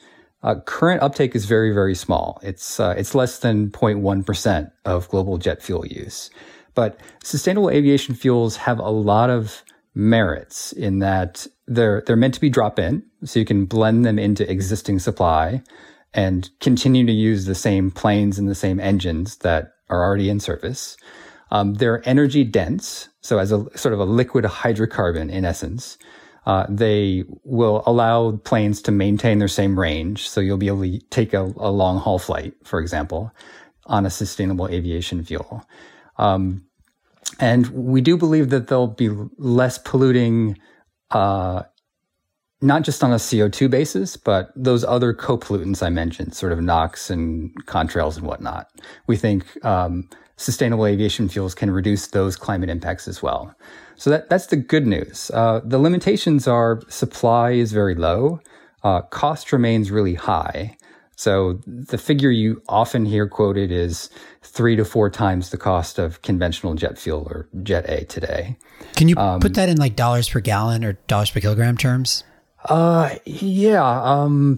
Uh, 0.48 0.62
current 0.62 1.02
uptake 1.04 1.36
is 1.36 1.44
very, 1.44 1.74
very 1.74 1.94
small. 1.94 2.40
It's 2.42 2.80
uh, 2.80 2.96
it's 2.98 3.14
less 3.14 3.40
than 3.40 3.70
0.1% 3.70 4.72
of 4.86 5.10
global 5.10 5.38
jet 5.38 5.62
fuel 5.62 5.86
use. 5.86 6.30
But 6.74 7.02
sustainable 7.22 7.70
aviation 7.70 8.16
fuels 8.16 8.56
have 8.56 8.80
a 8.80 8.90
lot 8.90 9.30
of 9.30 9.62
merits 9.94 10.72
in 10.72 11.00
that 11.00 11.48
they're 11.68 12.02
they're 12.08 12.16
meant 12.16 12.34
to 12.36 12.40
be 12.40 12.50
drop 12.50 12.80
in, 12.80 13.04
so 13.26 13.40
you 13.40 13.46
can 13.46 13.66
blend 13.66 14.06
them 14.06 14.18
into 14.18 14.50
existing 14.50 15.00
supply 15.00 15.62
and 16.14 16.50
continue 16.62 17.06
to 17.06 17.12
use 17.12 17.44
the 17.44 17.54
same 17.54 17.92
planes 17.92 18.40
and 18.40 18.48
the 18.48 18.56
same 18.56 18.80
engines 18.80 19.40
that 19.40 19.74
are 19.90 20.02
already 20.02 20.30
in 20.30 20.40
service. 20.40 20.96
Um, 21.52 21.74
they're 21.74 22.08
energy 22.08 22.46
dense, 22.46 23.10
so 23.20 23.38
as 23.38 23.52
a 23.52 23.66
sort 23.78 23.94
of 23.94 24.00
a 24.00 24.06
liquid 24.06 24.46
hydrocarbon 24.46 25.30
in 25.30 25.44
essence. 25.44 25.98
Uh, 26.48 26.66
they 26.70 27.26
will 27.44 27.84
allow 27.86 28.32
planes 28.46 28.82
to 28.82 28.90
maintain 28.90 29.38
their 29.38 29.50
same 29.50 29.78
range, 29.78 30.30
so 30.30 30.40
you'll 30.40 30.56
be 30.56 30.68
able 30.68 30.82
to 30.82 30.98
take 31.10 31.34
a, 31.34 31.42
a 31.42 31.70
long 31.70 31.98
haul 32.00 32.18
flight, 32.18 32.54
for 32.64 32.80
example, 32.80 33.34
on 33.88 34.06
a 34.06 34.10
sustainable 34.10 34.66
aviation 34.70 35.22
fuel. 35.26 35.68
Um, 36.18 36.66
and 37.38 37.68
we 37.68 38.00
do 38.00 38.16
believe 38.16 38.50
that 38.52 38.70
they'll 38.70 38.88
be 38.88 39.10
less 39.38 39.78
polluting, 39.78 40.58
uh, 41.12 41.64
not 42.62 42.84
just 42.84 43.04
on 43.04 43.12
a 43.12 43.18
CO2 43.18 43.70
basis, 43.70 44.16
but 44.16 44.54
those 44.56 44.86
other 44.86 45.14
co-pollutants 45.14 45.86
I 45.86 45.90
mentioned, 45.90 46.34
sort 46.34 46.54
of 46.54 46.62
NOx 46.62 47.10
and 47.10 47.54
contrails 47.66 48.16
and 48.16 48.26
whatnot. 48.26 48.70
We 49.06 49.18
think 49.18 49.44
um, 49.66 50.10
sustainable 50.38 50.86
aviation 50.86 51.28
fuels 51.28 51.54
can 51.54 51.72
reduce 51.72 52.08
those 52.08 52.38
climate 52.38 52.70
impacts 52.70 53.06
as 53.06 53.22
well. 53.22 53.54
So 53.98 54.10
that, 54.12 54.30
that's 54.30 54.48
the 54.48 54.56
good 54.56 54.88
news. 54.88 55.32
Uh, 55.34 55.62
the 55.64 55.80
limitations 55.80 56.48
are 56.48 56.82
supply 56.88 57.52
is 57.52 57.72
very 57.72 57.96
low, 57.96 58.40
uh, 58.84 59.02
cost 59.02 59.52
remains 59.52 59.92
really 59.92 60.14
high. 60.14 60.78
So 61.16 61.60
the 61.66 61.98
figure 61.98 62.30
you 62.30 62.62
often 62.70 63.04
hear 63.04 63.28
quoted 63.28 63.72
is 63.72 64.12
three 64.44 64.76
to 64.76 64.86
four 64.86 65.10
times 65.10 65.50
the 65.50 65.58
cost 65.58 65.98
of 65.98 66.22
conventional 66.22 66.76
jet 66.76 66.98
fuel 67.00 67.28
or 67.28 67.50
Jet 67.64 67.90
A 67.90 68.06
today. 68.06 68.56
Can 68.96 69.10
you 69.10 69.18
um, 69.18 69.40
put 69.40 69.56
that 69.56 69.68
in 69.68 69.78
like 69.78 69.96
dollars 69.96 70.30
per 70.30 70.40
gallon 70.42 70.86
or 70.86 70.94
dollars 71.08 71.32
per 71.32 71.40
kilogram 71.40 71.76
terms? 71.76 72.24
Uh, 72.66 73.16
yeah. 73.26 73.84
Um, 73.84 74.58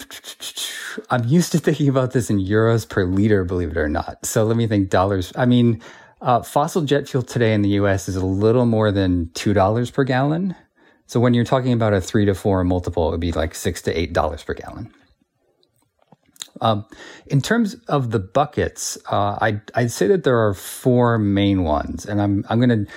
I'm 1.09 1.23
used 1.25 1.53
to 1.53 1.59
thinking 1.59 1.87
about 1.87 2.11
this 2.11 2.29
in 2.29 2.39
euros 2.39 2.87
per 2.87 3.05
liter, 3.05 3.45
believe 3.45 3.71
it 3.71 3.77
or 3.77 3.87
not. 3.87 4.25
So 4.25 4.43
let 4.43 4.57
me 4.57 4.67
think 4.67 4.89
dollars. 4.89 5.31
I 5.35 5.45
mean, 5.45 5.81
uh, 6.21 6.41
fossil 6.41 6.81
jet 6.83 7.07
fuel 7.07 7.23
today 7.23 7.53
in 7.53 7.61
the 7.61 7.69
US 7.69 8.09
is 8.09 8.15
a 8.15 8.25
little 8.25 8.65
more 8.65 8.91
than 8.91 9.27
$2 9.33 9.93
per 9.93 10.03
gallon. 10.03 10.55
So 11.05 11.19
when 11.19 11.33
you're 11.33 11.45
talking 11.45 11.73
about 11.73 11.93
a 11.93 12.01
three 12.01 12.25
to 12.25 12.35
four 12.35 12.63
multiple, 12.63 13.07
it 13.07 13.11
would 13.11 13.19
be 13.19 13.31
like 13.31 13.55
six 13.55 13.81
to 13.83 13.99
eight 13.99 14.13
dollars 14.13 14.43
per 14.43 14.53
gallon. 14.53 14.93
Um, 16.61 16.85
in 17.25 17.41
terms 17.41 17.75
of 17.87 18.11
the 18.11 18.19
buckets, 18.19 18.95
uh, 19.09 19.37
I'd, 19.41 19.61
I'd, 19.73 19.91
say 19.91 20.05
that 20.07 20.23
there 20.23 20.37
are 20.37 20.53
four 20.53 21.17
main 21.17 21.63
ones, 21.63 22.05
and 22.05 22.21
I'm 22.21 22.45
I'm 22.49 22.59
going 22.59 22.85
to 22.85 22.91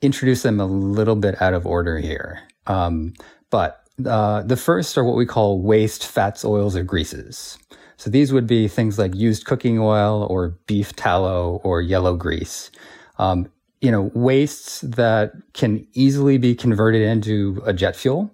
introduce 0.00 0.42
them 0.42 0.60
a 0.60 0.66
little 0.66 1.16
bit 1.16 1.42
out 1.42 1.52
of 1.52 1.66
order 1.66 1.98
here. 1.98 2.40
Um, 2.66 3.12
but 3.50 3.82
uh, 4.06 4.44
the 4.44 4.56
first 4.56 4.96
are 4.96 5.04
what 5.04 5.16
we 5.16 5.26
call 5.26 5.60
waste 5.60 6.06
fats, 6.06 6.44
oils, 6.44 6.74
or 6.74 6.84
greases. 6.84 7.58
So 7.98 8.10
these 8.10 8.32
would 8.32 8.46
be 8.46 8.68
things 8.68 8.98
like 8.98 9.14
used 9.14 9.44
cooking 9.44 9.78
oil 9.78 10.26
or 10.30 10.50
beef 10.66 10.94
tallow 10.94 11.60
or 11.64 11.82
yellow 11.82 12.16
grease. 12.16 12.70
Um, 13.18 13.50
you 13.80 13.90
know, 13.90 14.10
wastes 14.14 14.80
that 14.82 15.32
can 15.52 15.86
easily 15.92 16.38
be 16.38 16.54
converted 16.54 17.02
into 17.02 17.60
a 17.66 17.72
jet 17.72 17.96
fuel 17.96 18.32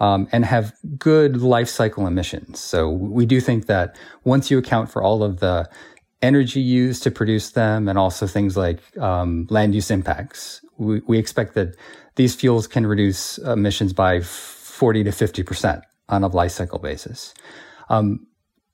um, 0.00 0.28
and 0.32 0.44
have 0.44 0.74
good 0.98 1.40
life 1.40 1.68
cycle 1.68 2.06
emissions. 2.06 2.58
So 2.60 2.90
we 2.90 3.26
do 3.26 3.40
think 3.40 3.66
that 3.66 3.96
once 4.24 4.50
you 4.50 4.58
account 4.58 4.90
for 4.90 5.02
all 5.02 5.22
of 5.22 5.38
the 5.38 5.68
energy 6.20 6.60
used 6.60 7.02
to 7.04 7.10
produce 7.10 7.50
them 7.50 7.88
and 7.88 7.98
also 7.98 8.26
things 8.26 8.56
like 8.56 8.80
um, 8.98 9.46
land 9.50 9.74
use 9.74 9.90
impacts, 9.90 10.64
we, 10.78 11.00
we, 11.06 11.18
expect 11.18 11.54
that 11.54 11.76
these 12.16 12.34
fuels 12.34 12.66
can 12.66 12.86
reduce 12.86 13.38
emissions 13.38 13.92
by 13.92 14.20
40 14.20 15.04
to 15.04 15.10
50% 15.10 15.82
on 16.08 16.24
a 16.24 16.28
life 16.28 16.52
cycle 16.52 16.78
basis. 16.78 17.34
Um, 17.88 18.26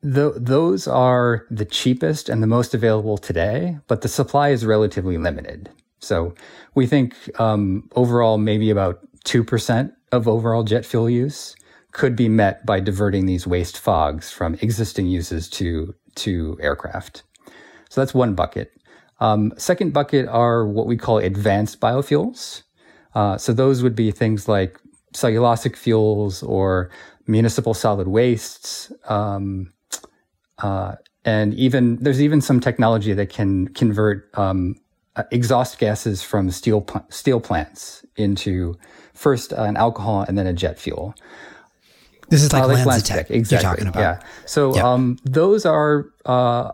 those 0.02 0.88
are 0.88 1.46
the 1.50 1.64
cheapest 1.64 2.28
and 2.28 2.42
the 2.42 2.46
most 2.46 2.74
available 2.74 3.16
today, 3.16 3.78
but 3.86 4.00
the 4.00 4.08
supply 4.08 4.48
is 4.48 4.66
relatively 4.66 5.16
limited. 5.16 5.70
So 6.00 6.34
we 6.74 6.86
think 6.86 7.14
um, 7.40 7.88
overall 7.94 8.36
maybe 8.38 8.70
about 8.70 9.00
2% 9.24 9.92
of 10.10 10.26
overall 10.26 10.64
jet 10.64 10.84
fuel 10.84 11.08
use 11.08 11.54
could 11.92 12.16
be 12.16 12.28
met 12.28 12.66
by 12.66 12.80
diverting 12.80 13.26
these 13.26 13.46
waste 13.46 13.76
FOGs 13.76 14.32
from 14.32 14.54
existing 14.60 15.06
uses 15.06 15.48
to, 15.50 15.94
to 16.16 16.58
aircraft. 16.60 17.22
So 17.88 18.00
that's 18.00 18.14
one 18.14 18.34
bucket. 18.34 18.72
Um, 19.20 19.52
second 19.56 19.92
bucket 19.92 20.26
are 20.26 20.66
what 20.66 20.86
we 20.86 20.96
call 20.96 21.18
advanced 21.18 21.78
biofuels. 21.78 22.62
Uh, 23.14 23.36
so 23.36 23.52
those 23.52 23.82
would 23.82 23.94
be 23.94 24.10
things 24.10 24.48
like 24.48 24.80
cellulosic 25.14 25.76
fuels 25.76 26.42
or 26.42 26.90
municipal 27.26 27.74
solid 27.74 28.08
wastes. 28.08 28.90
Um, 29.08 29.72
uh, 30.62 30.94
and 31.24 31.54
even 31.54 31.96
there's 31.96 32.20
even 32.20 32.40
some 32.40 32.60
technology 32.60 33.12
that 33.12 33.28
can 33.28 33.68
convert 33.68 34.30
um, 34.36 34.76
exhaust 35.30 35.78
gases 35.78 36.22
from 36.22 36.50
steel 36.50 36.80
pl- 36.80 37.06
steel 37.10 37.40
plants 37.40 38.04
into 38.16 38.76
first 39.14 39.52
an 39.52 39.76
alcohol 39.76 40.24
and 40.26 40.38
then 40.38 40.46
a 40.46 40.52
jet 40.52 40.78
fuel. 40.78 41.14
This 42.28 42.42
is 42.42 42.52
like, 42.52 42.62
uh, 42.62 42.68
like 42.68 42.86
exactly. 42.96 43.36
You're 43.36 43.60
talking 43.60 43.86
about. 43.88 44.00
Yeah. 44.00 44.20
So 44.46 44.74
um, 44.80 45.18
those 45.24 45.66
are 45.66 46.06
uh, 46.24 46.72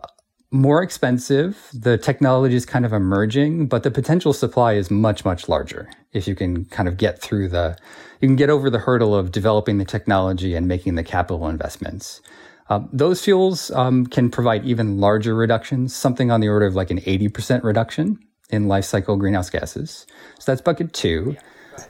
more 0.51 0.81
expensive. 0.81 1.69
The 1.73 1.97
technology 1.97 2.55
is 2.55 2.65
kind 2.65 2.85
of 2.85 2.93
emerging, 2.93 3.67
but 3.67 3.83
the 3.83 3.91
potential 3.91 4.31
supply 4.31 4.73
is 4.73 4.89
much, 4.89 5.25
much 5.25 5.49
larger. 5.49 5.89
If 6.13 6.27
you 6.27 6.35
can 6.35 6.65
kind 6.65 6.87
of 6.87 6.97
get 6.97 7.21
through 7.21 7.49
the, 7.49 7.77
you 8.21 8.27
can 8.27 8.37
get 8.37 8.49
over 8.49 8.69
the 8.69 8.79
hurdle 8.79 9.13
of 9.13 9.31
developing 9.31 9.79
the 9.79 9.85
technology 9.85 10.55
and 10.55 10.67
making 10.67 10.95
the 10.95 11.03
capital 11.03 11.47
investments. 11.49 12.21
Uh, 12.69 12.81
those 12.93 13.23
fuels 13.23 13.71
um, 13.71 14.05
can 14.05 14.29
provide 14.29 14.63
even 14.63 14.99
larger 14.99 15.35
reductions, 15.35 15.95
something 15.95 16.29
on 16.31 16.39
the 16.39 16.47
order 16.47 16.65
of 16.65 16.75
like 16.75 16.91
an 16.91 16.99
80% 16.99 17.63
reduction 17.63 18.19
in 18.51 18.67
life 18.67 18.85
cycle 18.85 19.15
greenhouse 19.17 19.49
gases. 19.49 20.05
So 20.39 20.51
that's 20.51 20.61
bucket 20.61 20.93
two. 20.93 21.35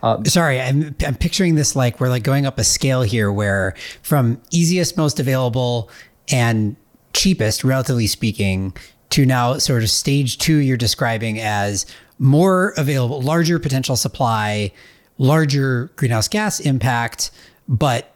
Uh, 0.03 0.23
Sorry, 0.23 0.61
I'm, 0.61 0.95
I'm 1.05 1.15
picturing 1.15 1.55
this 1.55 1.75
like 1.75 1.99
we're 1.99 2.09
like 2.09 2.23
going 2.23 2.45
up 2.45 2.59
a 2.59 2.63
scale 2.63 3.01
here 3.01 3.31
where 3.31 3.73
from 4.03 4.41
easiest, 4.51 4.97
most 4.97 5.19
available, 5.19 5.89
and 6.31 6.75
cheapest, 7.13 7.63
relatively 7.63 8.07
speaking, 8.07 8.73
to 9.09 9.25
now 9.25 9.57
sort 9.57 9.83
of 9.83 9.89
stage 9.89 10.37
two, 10.37 10.57
you're 10.57 10.77
describing 10.77 11.39
as 11.39 11.85
more 12.19 12.73
available, 12.77 13.21
larger 13.21 13.57
potential 13.59 13.95
supply, 13.95 14.71
larger 15.17 15.91
greenhouse 15.95 16.27
gas 16.27 16.59
impact, 16.59 17.31
but 17.67 18.15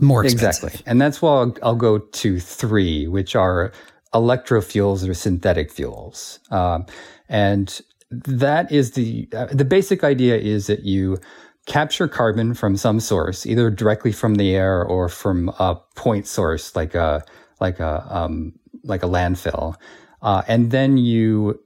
more 0.00 0.24
expensive. 0.24 0.64
Exactly. 0.64 0.82
And 0.90 1.00
that's 1.00 1.20
why 1.22 1.32
I'll, 1.32 1.56
I'll 1.62 1.76
go 1.76 1.98
to 1.98 2.40
three, 2.40 3.06
which 3.06 3.36
are 3.36 3.72
electrofuels 4.14 5.08
or 5.08 5.14
synthetic 5.14 5.70
fuels. 5.70 6.40
Um, 6.50 6.86
and 7.28 7.80
that 8.10 8.72
is 8.72 8.92
the 8.92 9.28
uh, 9.34 9.46
the 9.46 9.64
basic 9.64 10.02
idea 10.02 10.36
is 10.36 10.66
that 10.66 10.84
you 10.84 11.18
capture 11.66 12.08
carbon 12.08 12.54
from 12.54 12.76
some 12.76 12.98
source, 12.98 13.46
either 13.46 13.70
directly 13.70 14.12
from 14.12 14.34
the 14.34 14.54
air 14.54 14.82
or 14.82 15.08
from 15.08 15.50
a 15.60 15.76
point 15.94 16.26
source 16.26 16.74
like 16.74 16.94
a 16.94 17.24
like 17.60 17.78
a 17.78 18.04
um, 18.10 18.52
like 18.82 19.04
a 19.04 19.06
landfill, 19.06 19.76
uh, 20.22 20.42
and 20.48 20.70
then 20.72 20.96
you 20.96 21.60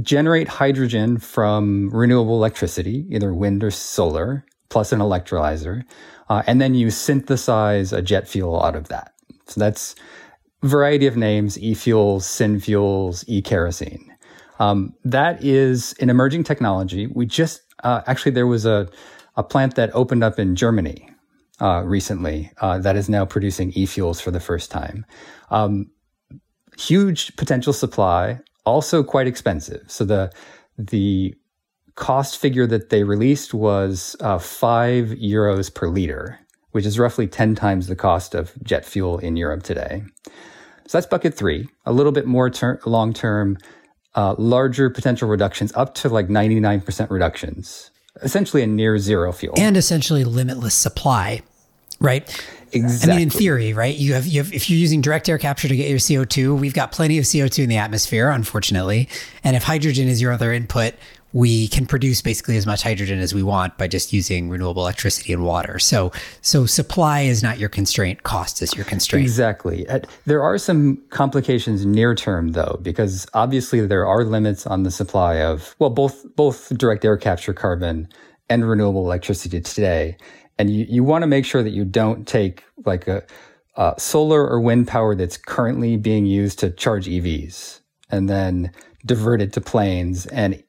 generate 0.00 0.48
hydrogen 0.48 1.18
from 1.18 1.90
renewable 1.90 2.36
electricity, 2.36 3.06
either 3.10 3.34
wind 3.34 3.62
or 3.62 3.70
solar, 3.70 4.46
plus 4.72 4.90
an 4.92 5.00
electrolyzer, 5.00 5.84
uh, 6.30 6.42
and 6.46 6.60
then 6.60 6.74
you 6.74 6.90
synthesize 6.90 7.92
a 7.92 8.00
jet 8.00 8.26
fuel 8.26 8.62
out 8.62 8.74
of 8.74 8.88
that. 8.88 9.12
So 9.46 9.60
that's 9.60 9.94
variety 10.62 11.06
of 11.06 11.16
names: 11.16 11.58
e-fuels, 11.58 12.24
synfuels, 12.26 13.24
e-kerosene. 13.28 14.08
Um, 14.58 14.94
that 15.04 15.44
is 15.44 15.94
an 16.00 16.08
emerging 16.08 16.44
technology. 16.44 17.06
We 17.06 17.26
just 17.26 17.60
uh, 17.84 18.00
actually 18.06 18.32
there 18.32 18.46
was 18.46 18.64
a 18.64 18.88
a 19.36 19.42
plant 19.42 19.74
that 19.74 19.90
opened 19.94 20.24
up 20.24 20.38
in 20.38 20.56
Germany 20.56 21.08
uh, 21.60 21.82
recently 21.84 22.50
uh, 22.60 22.78
that 22.78 22.96
is 22.96 23.08
now 23.08 23.24
producing 23.24 23.72
e-fuels 23.72 24.20
for 24.20 24.30
the 24.30 24.40
first 24.40 24.70
time. 24.70 25.04
Um, 25.50 25.90
huge 26.78 27.36
potential 27.36 27.72
supply, 27.72 28.40
also 28.64 29.02
quite 29.02 29.26
expensive. 29.26 29.82
So 29.88 30.04
the 30.04 30.32
the 30.78 31.34
cost 31.94 32.38
figure 32.38 32.66
that 32.66 32.90
they 32.90 33.04
released 33.04 33.54
was 33.54 34.16
uh, 34.20 34.38
five 34.38 35.08
euros 35.08 35.72
per 35.72 35.88
liter, 35.88 36.38
which 36.72 36.86
is 36.86 36.98
roughly 36.98 37.26
10 37.26 37.54
times 37.54 37.86
the 37.86 37.96
cost 37.96 38.34
of 38.34 38.52
jet 38.62 38.84
fuel 38.84 39.18
in 39.18 39.36
Europe 39.36 39.62
today. 39.62 40.02
So 40.86 40.98
that's 40.98 41.06
bucket 41.06 41.34
three, 41.34 41.68
a 41.86 41.92
little 41.92 42.12
bit 42.12 42.26
more 42.26 42.50
ter- 42.50 42.80
long 42.84 43.12
term, 43.12 43.58
uh, 44.14 44.34
larger 44.38 44.90
potential 44.90 45.28
reductions 45.28 45.72
up 45.74 45.94
to 45.96 46.08
like 46.08 46.28
99% 46.28 47.10
reductions, 47.10 47.90
essentially 48.22 48.62
a 48.62 48.66
near 48.66 48.98
zero 48.98 49.32
fuel. 49.32 49.54
And 49.56 49.76
essentially 49.76 50.24
limitless 50.24 50.74
supply, 50.74 51.42
right? 52.00 52.28
Exactly. 52.72 53.12
I 53.12 53.16
mean, 53.16 53.22
in 53.24 53.30
theory, 53.30 53.72
right? 53.74 53.94
You 53.94 54.14
have, 54.14 54.26
you 54.26 54.42
have, 54.42 54.52
if 54.52 54.70
you're 54.70 54.78
using 54.78 55.02
direct 55.02 55.28
air 55.28 55.38
capture 55.38 55.68
to 55.68 55.76
get 55.76 55.90
your 55.90 55.98
CO2, 55.98 56.58
we've 56.58 56.74
got 56.74 56.90
plenty 56.90 57.18
of 57.18 57.24
CO2 57.24 57.64
in 57.64 57.68
the 57.68 57.76
atmosphere, 57.76 58.30
unfortunately. 58.30 59.08
And 59.44 59.56
if 59.56 59.62
hydrogen 59.62 60.08
is 60.08 60.20
your 60.20 60.32
other 60.32 60.52
input, 60.52 60.94
we 61.32 61.68
can 61.68 61.86
produce 61.86 62.20
basically 62.20 62.56
as 62.56 62.66
much 62.66 62.82
hydrogen 62.82 63.18
as 63.18 63.34
we 63.34 63.42
want 63.42 63.76
by 63.78 63.88
just 63.88 64.12
using 64.12 64.48
renewable 64.48 64.82
electricity 64.82 65.32
and 65.32 65.44
water. 65.44 65.78
So, 65.78 66.12
so 66.40 66.66
supply 66.66 67.20
is 67.20 67.42
not 67.42 67.58
your 67.58 67.68
constraint; 67.68 68.22
cost 68.22 68.62
is 68.62 68.74
your 68.74 68.84
constraint. 68.84 69.24
Exactly. 69.24 69.86
There 70.26 70.42
are 70.42 70.58
some 70.58 71.02
complications 71.10 71.86
near 71.86 72.14
term, 72.14 72.52
though, 72.52 72.78
because 72.82 73.26
obviously 73.34 73.86
there 73.86 74.06
are 74.06 74.24
limits 74.24 74.66
on 74.66 74.82
the 74.82 74.90
supply 74.90 75.36
of 75.40 75.74
well, 75.78 75.90
both 75.90 76.24
both 76.36 76.76
direct 76.76 77.04
air 77.04 77.16
capture 77.16 77.54
carbon 77.54 78.08
and 78.48 78.68
renewable 78.68 79.04
electricity 79.04 79.60
today, 79.60 80.16
and 80.58 80.70
you 80.70 80.86
you 80.88 81.04
want 81.04 81.22
to 81.22 81.26
make 81.26 81.44
sure 81.44 81.62
that 81.62 81.70
you 81.70 81.84
don't 81.84 82.26
take 82.26 82.64
like 82.84 83.08
a 83.08 83.22
uh, 83.76 83.96
solar 83.96 84.46
or 84.46 84.60
wind 84.60 84.86
power 84.86 85.14
that's 85.14 85.36
currently 85.36 85.96
being 85.96 86.26
used 86.26 86.58
to 86.58 86.70
charge 86.70 87.06
EVs 87.06 87.80
and 88.10 88.28
then 88.28 88.70
divert 89.06 89.40
it 89.40 89.52
to 89.54 89.60
planes 89.60 90.26
and 90.26 90.62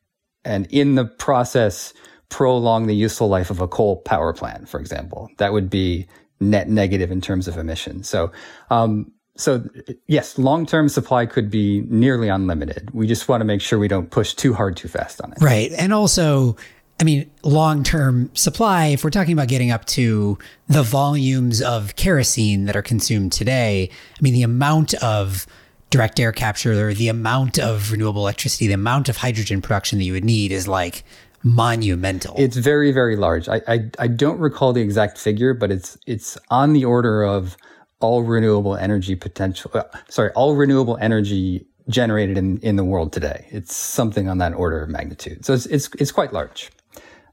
and 0.46 0.68
in 0.72 0.96
the 0.96 1.06
process 1.06 1.94
prolong 2.30 2.88
the 2.88 2.96
useful 2.96 3.28
life 3.28 3.50
of 3.50 3.62
a 3.62 3.68
coal 3.68 3.98
power 3.98 4.34
plant, 4.34 4.68
for 4.68 4.80
example. 4.80 5.30
That 5.38 5.54
would 5.54 5.70
be 5.70 6.08
net 6.40 6.68
negative 6.68 7.12
in 7.12 7.22
terms 7.22 7.48
of 7.48 7.58
emissions. 7.58 8.10
So, 8.10 8.32
um, 8.72 9.12
so 9.36 9.64
yes, 10.08 10.38
long-term 10.38 10.90
supply 10.90 11.26
could 11.26 11.50
be 11.50 11.82
nearly 11.88 12.30
unlimited. 12.30 12.90
We 12.92 13.08
just 13.08 13.28
want 13.28 13.42
to 13.42 13.46
make 13.46 13.62
sure 13.62 13.80
we 13.80 13.88
don't 13.88 14.10
push 14.10 14.34
too 14.34 14.54
hard 14.54 14.78
too 14.78 14.88
fast 14.88 15.22
on 15.22 15.32
it. 15.32 15.38
Right. 15.42 15.72
And 15.78 15.94
also, 15.94 16.56
I 17.00 17.04
mean, 17.04 17.30
long-term 17.44 18.32
supply, 18.34 18.88
if 18.88 19.04
we're 19.04 19.10
talking 19.10 19.34
about 19.34 19.48
getting 19.48 19.72
up 19.72 19.86
to 19.86 20.38
the 20.68 20.84
volumes 20.84 21.62
of 21.62 21.96
kerosene 21.96 22.66
that 22.66 22.76
are 22.76 22.84
consumed 22.84 23.32
today, 23.32 23.90
I 23.92 24.22
mean, 24.22 24.34
the 24.34 24.44
amount 24.44 24.94
of 24.96 25.46
direct 25.94 26.20
air 26.20 26.32
capture, 26.32 26.90
or 26.90 26.94
the 26.94 27.08
amount 27.08 27.60
of 27.60 27.92
renewable 27.92 28.22
electricity, 28.22 28.66
the 28.66 28.74
amount 28.74 29.10
of 29.10 29.18
hydrogen 29.18 29.62
production 29.62 30.00
that 30.00 30.06
you 30.06 30.14
would 30.14 30.26
need 30.26 30.52
is 30.52 30.68
like 30.68 31.04
monumental. 31.44 32.34
It's 32.36 32.58
very, 32.58 32.92
very 32.92 33.16
large. 33.16 33.48
I, 33.48 33.62
I, 33.68 33.90
I 34.00 34.08
don't 34.08 34.40
recall 34.40 34.74
the 34.74 34.82
exact 34.82 35.20
figure, 35.20 35.54
but 35.54 35.72
it's 35.72 35.96
it's 36.08 36.36
on 36.50 36.74
the 36.74 36.84
order 36.84 37.24
of 37.24 37.56
all 38.00 38.24
renewable 38.24 38.76
energy 38.76 39.16
potential. 39.16 39.70
Uh, 39.74 39.84
sorry, 40.10 40.32
all 40.32 40.56
renewable 40.56 40.98
energy 41.00 41.68
generated 41.88 42.40
in, 42.40 42.58
in 42.60 42.76
the 42.76 42.84
world 42.84 43.14
today. 43.14 43.46
It's 43.52 43.76
something 43.76 44.28
on 44.28 44.40
that 44.40 44.54
order 44.56 44.82
of 44.82 44.90
magnitude. 44.90 45.46
So 45.46 45.54
it's 45.54 45.68
it's 45.68 45.90
it's 46.00 46.12
quite 46.12 46.34
large. 46.34 46.72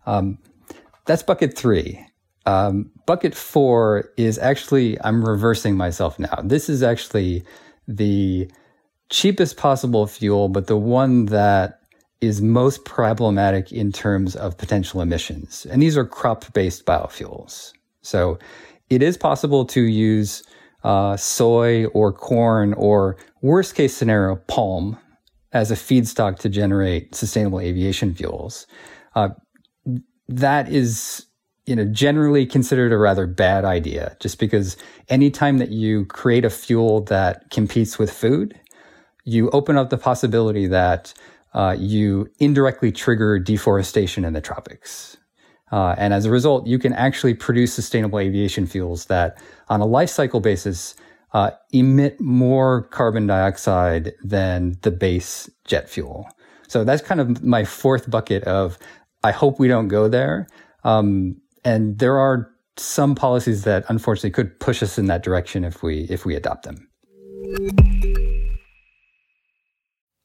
Um, 0.05 0.39
that's 1.07 1.23
bucket 1.23 1.57
three. 1.57 2.05
Um, 2.45 2.91
bucket 3.07 3.35
four 3.35 4.11
is 4.19 4.39
actually 4.39 5.01
I'm 5.01 5.25
reversing 5.25 5.79
myself 5.79 6.19
now. 6.19 6.43
This 6.45 6.69
is 6.69 6.83
actually 6.83 7.43
the 7.97 8.51
cheapest 9.11 9.57
possible 9.57 10.07
fuel, 10.07 10.49
but 10.49 10.67
the 10.67 10.77
one 10.77 11.27
that 11.27 11.81
is 12.21 12.41
most 12.41 12.85
problematic 12.85 13.73
in 13.73 13.93
terms 13.93 14.37
of 14.37 14.57
potential 14.57 15.01
emissions. 15.01 15.67
And 15.71 15.83
these 15.83 15.97
are 15.97 16.05
crop 16.05 16.53
based 16.53 16.85
biofuels. 16.85 17.73
So 18.03 18.39
it 18.89 19.03
is 19.03 19.17
possible 19.17 19.65
to 19.67 19.83
use 19.83 20.43
uh, 20.85 21.17
soy 21.17 21.87
or 21.87 22.13
corn 22.13 22.75
or 22.75 23.17
worst 23.43 23.75
case 23.75 23.95
scenario, 23.95 24.37
palm 24.37 24.99
as 25.53 25.71
a 25.71 25.75
feedstock 25.75 26.39
to 26.39 26.49
generate 26.49 27.15
sustainable 27.15 27.61
aviation 27.61 28.15
fuels. 28.15 28.67
Uh, 29.15 29.31
that 30.29 30.71
is 30.71 31.27
you 31.71 31.77
know, 31.77 31.85
generally 31.85 32.45
considered 32.45 32.93
a 32.93 32.99
rather 32.99 33.29
bad 33.29 33.65
idea 33.65 34.17
just 34.19 34.41
because 34.41 34.77
anytime 35.09 35.59
that 35.59 35.71
you 35.71 36.05
create 36.07 36.45
a 36.45 36.51
fuel 36.51 37.03
that 37.03 37.49
competes 37.51 37.97
with 37.97 38.13
food, 38.13 38.59
you 39.25 39.49
open 39.51 39.77
up 39.77 39.89
the 39.89 39.97
possibility 39.97 40.67
that 40.67 41.15
uh, 41.55 41.77
you 41.79 42.29
indirectly 42.41 42.91
trigger 42.91 43.39
deforestation 43.39 44.25
in 44.25 44.33
the 44.33 44.41
tropics. 44.41 45.17
Uh, 45.71 45.95
and 45.97 46.13
as 46.13 46.25
a 46.25 46.31
result, 46.31 46.67
you 46.67 46.77
can 46.77 46.93
actually 46.93 47.35
produce 47.35 47.73
sustainable 47.73 48.19
aviation 48.19 48.67
fuels 48.67 49.07
that, 49.07 49.41
on 49.69 49.81
a 49.81 49.87
life 49.87 50.11
cycle 50.11 50.41
basis, 50.41 50.97
uh, 51.35 51.53
emit 51.73 52.21
more 52.21 52.83
carbon 52.89 53.29
dioxide 53.29 54.13
than 54.25 54.77
the 54.83 54.91
base 54.91 55.49
jet 55.67 55.89
fuel. 55.89 56.27
So 56.67 56.83
that's 56.83 57.01
kind 57.01 57.21
of 57.21 57.45
my 57.45 57.65
fourth 57.65 58.11
bucket 58.11 58.43
of 58.43 58.77
I 59.23 59.31
hope 59.31 59.61
we 59.61 59.69
don't 59.69 59.87
go 59.87 60.09
there. 60.09 60.49
Um, 60.83 61.37
and 61.65 61.99
there 61.99 62.19
are 62.19 62.51
some 62.77 63.15
policies 63.15 63.65
that 63.65 63.85
unfortunately 63.89 64.31
could 64.31 64.59
push 64.61 64.83
us 64.83 64.99
in 64.99 65.07
that 65.07 65.23
direction 65.23 65.65
if 65.65 65.83
we 65.83 66.03
if 66.11 66.25
we 66.25 66.35
adopt 66.35 66.65
them. 66.65 66.89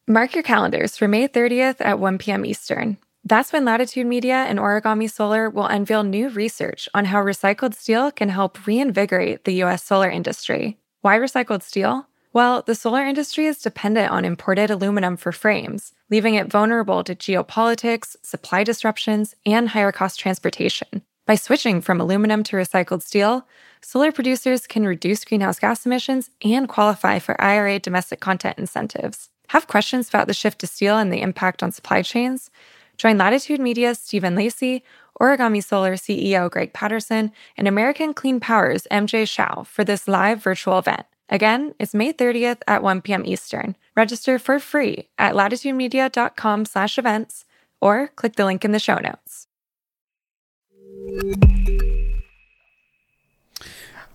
Mark 0.08 0.36
your 0.36 0.43
calendars 0.43 0.98
for 0.98 1.08
May 1.08 1.28
30th 1.28 1.78
at 1.80 2.00
1 2.00 2.19
p.m. 2.19 2.45
Eastern. 2.45 2.98
That's 3.24 3.52
when 3.52 3.65
Latitude 3.65 4.06
Media 4.06 4.45
and 4.48 4.60
Origami 4.60 5.10
Solar 5.10 5.50
will 5.50 5.65
unveil 5.65 6.04
new 6.04 6.30
research 6.30 6.88
on 6.93 7.06
how 7.06 7.24
recycled 7.24 7.74
steel 7.74 8.12
can 8.12 8.30
help 8.30 8.67
reinvigorate 8.67 9.45
the 9.45 9.54
U.S. 9.65 9.84
solar 9.84 10.10
industry. 10.10 10.78
Why 11.02 11.17
recycled 11.17 11.63
steel? 11.63 12.08
Well, 12.34 12.62
the 12.62 12.76
solar 12.76 13.04
industry 13.04 13.48
is 13.48 13.58
dependent 13.63 14.12
on 14.12 14.26
imported 14.26 14.69
aluminum 14.69 15.17
for 15.17 15.32
frames, 15.32 15.93
leaving 16.12 16.36
it 16.36 16.52
vulnerable 16.52 17.04
to 17.04 17.15
geopolitics, 17.15 18.15
supply 18.21 18.63
disruptions, 18.63 19.34
and 19.43 19.69
higher 19.69 19.91
cost 19.91 20.19
transportation. 20.19 21.02
By 21.26 21.34
switching 21.34 21.82
from 21.82 22.00
aluminum 22.00 22.44
to 22.44 22.56
recycled 22.56 23.02
steel, 23.02 23.48
solar 23.82 24.12
producers 24.12 24.68
can 24.68 24.86
reduce 24.86 25.26
greenhouse 25.26 25.58
gas 25.58 25.84
emissions 25.84 26.30
and 26.44 26.70
qualify 26.70 27.18
for 27.18 27.40
IRA 27.42 27.80
domestic 27.80 28.20
content 28.20 28.60
incentives. 28.60 29.30
Have 29.50 29.68
questions 29.68 30.08
about 30.08 30.28
the 30.28 30.36
shift 30.36 30.60
to 30.60 30.68
steel 30.68 31.00
and 31.00 31.12
the 31.12 31.22
impact 31.22 31.64
on 31.64 31.72
supply 31.72 32.04
chains? 32.04 32.52
Join 32.98 33.18
Latitude 33.18 33.60
Media's 33.60 33.98
Stephen 33.98 34.36
Lacey, 34.36 34.84
Origami 35.20 35.64
Solar 35.64 35.96
CEO 35.96 36.50
Greg 36.50 36.74
Patterson, 36.74 37.32
and 37.58 37.68
American 37.68 38.14
Clean 38.14 38.40
Power's 38.40 38.88
MJ 38.92 39.28
Shiao 39.28 39.66
for 39.66 39.84
this 39.84 40.08
live 40.08 40.44
virtual 40.44 40.78
event. 40.78 41.08
Again, 41.30 41.74
it's 41.80 41.96
May 41.96 42.14
30th 42.14 42.62
at 42.68 42.84
1 42.84 43.02
p.m. 43.02 43.26
Eastern. 43.26 43.76
Register 43.96 44.38
for 44.38 44.60
free 44.60 45.10
at 45.18 45.34
latitudemedia.com 45.34 46.66
slash 46.66 47.00
events 47.00 47.46
or 47.82 48.10
click 48.16 48.36
the 48.36 48.46
link 48.46 48.64
in 48.64 48.74
the 48.74 48.80
show 48.80 49.00
notes. 49.00 49.48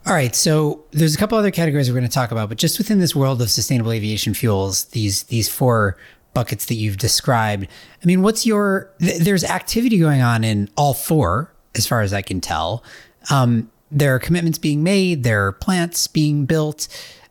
All 0.07 0.14
right, 0.14 0.35
so 0.35 0.85
there's 0.90 1.14
a 1.14 1.19
couple 1.19 1.38
other 1.38 1.51
categories 1.51 1.88
we're 1.88 1.99
going 1.99 2.09
to 2.09 2.12
talk 2.12 2.33
about, 2.33 2.49
but 2.49 2.59
just 2.59 2.79
within 2.79 2.99
this 2.99 3.14
world 3.14 3.40
of 3.43 3.51
sustainable 3.51 3.93
aviation 3.93 4.35
fuels, 4.35 4.87
these 4.87 5.25
these 5.25 5.49
four 5.49 5.97
buckets 6.35 6.66
that 6.66 6.75
you've 6.75 6.97
described. 6.97 7.69
I 8.03 8.07
mean, 8.07 8.23
what's 8.23 8.47
your? 8.47 8.90
Th- 9.01 9.21
there's 9.21 9.45
activity 9.45 9.99
going 9.99 10.23
on 10.23 10.43
in 10.43 10.69
all 10.77 10.95
four, 10.95 11.53
as 11.75 11.87
far 11.87 12.01
as 12.01 12.12
I 12.12 12.23
can 12.23 12.40
tell. 12.40 12.83
Um, 13.31 13.71
there 13.90 14.14
are 14.14 14.19
commitments 14.19 14.59
being 14.59 14.83
made. 14.83 15.23
There 15.23 15.47
are 15.47 15.53
plants 15.53 16.07
being 16.07 16.47
built. 16.47 16.88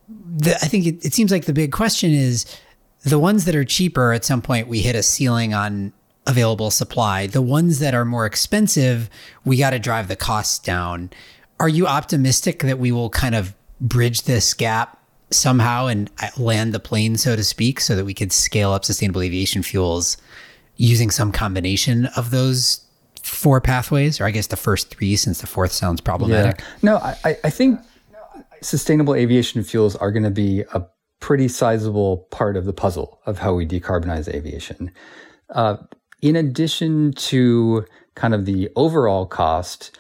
The, 0.08 0.56
I 0.56 0.68
think 0.68 0.86
it, 0.86 1.06
it 1.06 1.14
seems 1.14 1.32
like 1.32 1.46
the 1.46 1.54
big 1.54 1.72
question 1.72 2.12
is 2.12 2.46
the 3.04 3.20
ones 3.20 3.46
that 3.46 3.56
are 3.56 3.66
cheaper. 3.66 4.14
At 4.14 4.24
some 4.26 4.42
point, 4.42 4.68
we 4.68 4.82
hit 4.82 4.96
a 4.96 5.04
ceiling 5.04 5.54
on 5.54 5.92
available 6.30 6.70
supply. 6.70 7.28
The 7.28 7.42
ones 7.42 7.80
that 7.80 7.96
are 7.96 8.06
more 8.06 8.26
expensive, 8.26 9.10
we 9.44 9.58
got 9.58 9.72
to 9.72 9.80
drive 9.80 10.08
the 10.08 10.16
costs 10.16 10.60
down. 10.60 11.10
Are 11.60 11.70
you 11.70 11.88
optimistic 11.88 12.60
that 12.60 12.78
we 12.78 12.92
will 12.92 13.10
kind 13.10 13.36
of 13.36 13.56
bridge 13.82 14.22
this 14.22 14.54
gap 14.54 14.98
somehow 15.32 15.88
and 15.88 16.10
land 16.38 16.74
the 16.74 16.80
plane, 16.80 17.18
so 17.18 17.36
to 17.36 17.44
speak, 17.44 17.80
so 17.80 17.96
that 17.96 18.06
we 18.06 18.14
could 18.14 18.32
scale 18.32 18.72
up 18.72 18.86
sustainable 18.86 19.22
aviation 19.22 19.64
fuels 19.64 20.18
using 20.78 21.10
some 21.10 21.32
combination 21.32 22.06
of 22.16 22.32
those 22.32 22.86
four 23.24 23.60
pathways, 23.60 24.22
or 24.22 24.26
I 24.26 24.32
guess 24.32 24.48
the 24.48 24.56
first 24.56 24.90
three, 24.90 25.16
since 25.16 25.42
the 25.42 25.48
fourth 25.48 25.72
sounds 25.72 26.00
problematic? 26.00 26.60
Yeah. 26.60 26.66
No, 26.84 26.98
I, 26.98 27.38
I 27.44 27.50
think 27.50 27.80
sustainable 28.62 29.16
aviation 29.16 29.64
fuels 29.64 29.96
are 29.96 30.12
going 30.12 30.24
to 30.24 30.32
be 30.32 30.64
a 30.74 30.86
pretty 31.20 31.48
sizable 31.48 32.28
part 32.32 32.56
of 32.56 32.66
the 32.66 32.74
puzzle 32.74 33.20
of 33.26 33.40
how 33.40 33.54
we 33.54 33.66
decarbonize 33.66 34.34
aviation. 34.34 34.92
Uh, 35.50 35.78
in 36.22 36.36
addition 36.36 37.14
to 37.14 37.86
kind 38.16 38.34
of 38.34 38.46
the 38.46 38.70
overall 38.76 39.26
cost, 39.26 39.98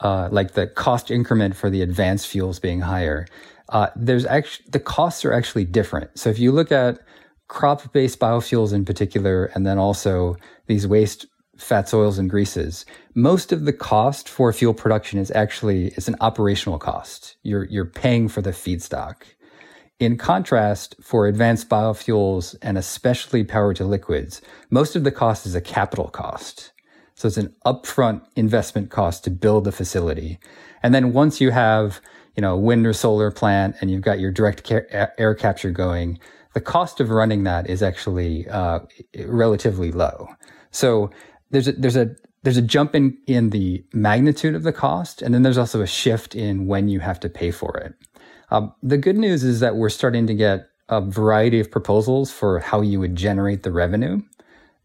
uh, 0.00 0.28
like 0.30 0.52
the 0.52 0.66
cost 0.66 1.10
increment 1.10 1.56
for 1.56 1.70
the 1.70 1.82
advanced 1.82 2.26
fuels 2.28 2.58
being 2.58 2.80
higher, 2.80 3.26
uh, 3.70 3.88
there's 3.96 4.24
actually 4.24 4.66
the 4.70 4.80
costs 4.80 5.24
are 5.24 5.32
actually 5.32 5.64
different. 5.64 6.18
So 6.18 6.30
if 6.30 6.38
you 6.38 6.52
look 6.52 6.72
at 6.72 7.00
crop-based 7.48 8.18
biofuels 8.18 8.72
in 8.72 8.84
particular, 8.84 9.46
and 9.54 9.66
then 9.66 9.78
also 9.78 10.36
these 10.66 10.86
waste 10.86 11.26
fats, 11.56 11.92
oils, 11.92 12.18
and 12.18 12.30
greases, 12.30 12.86
most 13.14 13.52
of 13.52 13.64
the 13.64 13.72
cost 13.72 14.28
for 14.28 14.52
fuel 14.52 14.74
production 14.74 15.18
is 15.18 15.30
actually 15.32 15.88
is 15.88 16.08
an 16.08 16.16
operational 16.20 16.78
cost. 16.78 17.36
You're 17.42 17.64
you're 17.64 17.84
paying 17.84 18.28
for 18.28 18.40
the 18.40 18.50
feedstock. 18.50 19.16
In 19.98 20.16
contrast, 20.16 20.94
for 21.02 21.26
advanced 21.26 21.68
biofuels 21.68 22.54
and 22.62 22.78
especially 22.78 23.42
power 23.42 23.74
to 23.74 23.84
liquids, 23.84 24.40
most 24.70 24.94
of 24.94 25.02
the 25.02 25.10
cost 25.10 25.44
is 25.44 25.56
a 25.56 25.60
capital 25.60 26.08
cost. 26.08 26.70
So 27.16 27.26
it's 27.26 27.36
an 27.36 27.52
upfront 27.66 28.22
investment 28.36 28.90
cost 28.90 29.24
to 29.24 29.30
build 29.30 29.64
the 29.64 29.72
facility. 29.72 30.38
And 30.84 30.94
then 30.94 31.12
once 31.12 31.40
you 31.40 31.50
have, 31.50 32.00
you 32.36 32.42
know, 32.42 32.54
a 32.54 32.58
wind 32.58 32.86
or 32.86 32.92
solar 32.92 33.32
plant 33.32 33.74
and 33.80 33.90
you've 33.90 34.02
got 34.02 34.20
your 34.20 34.30
direct 34.30 34.70
air 34.70 35.34
capture 35.34 35.72
going, 35.72 36.20
the 36.54 36.60
cost 36.60 37.00
of 37.00 37.10
running 37.10 37.42
that 37.42 37.68
is 37.68 37.82
actually 37.82 38.48
uh, 38.48 38.78
relatively 39.26 39.90
low. 39.90 40.28
So 40.70 41.10
there's 41.50 41.66
a, 41.66 41.72
there's 41.72 41.96
a 41.96 42.14
there's 42.44 42.56
a 42.56 42.62
jump 42.62 42.94
in 42.94 43.18
in 43.26 43.50
the 43.50 43.84
magnitude 43.92 44.54
of 44.54 44.62
the 44.62 44.72
cost, 44.72 45.22
and 45.22 45.34
then 45.34 45.42
there's 45.42 45.58
also 45.58 45.82
a 45.82 45.86
shift 45.88 46.36
in 46.36 46.66
when 46.66 46.88
you 46.88 47.00
have 47.00 47.18
to 47.20 47.28
pay 47.28 47.50
for 47.50 47.76
it. 47.78 47.94
Um, 48.50 48.72
the 48.82 48.96
good 48.96 49.16
news 49.16 49.44
is 49.44 49.60
that 49.60 49.76
we're 49.76 49.88
starting 49.88 50.26
to 50.26 50.34
get 50.34 50.68
a 50.88 51.00
variety 51.00 51.60
of 51.60 51.70
proposals 51.70 52.30
for 52.30 52.60
how 52.60 52.80
you 52.80 52.98
would 52.98 53.14
generate 53.14 53.62
the 53.62 53.72
revenue 53.72 54.22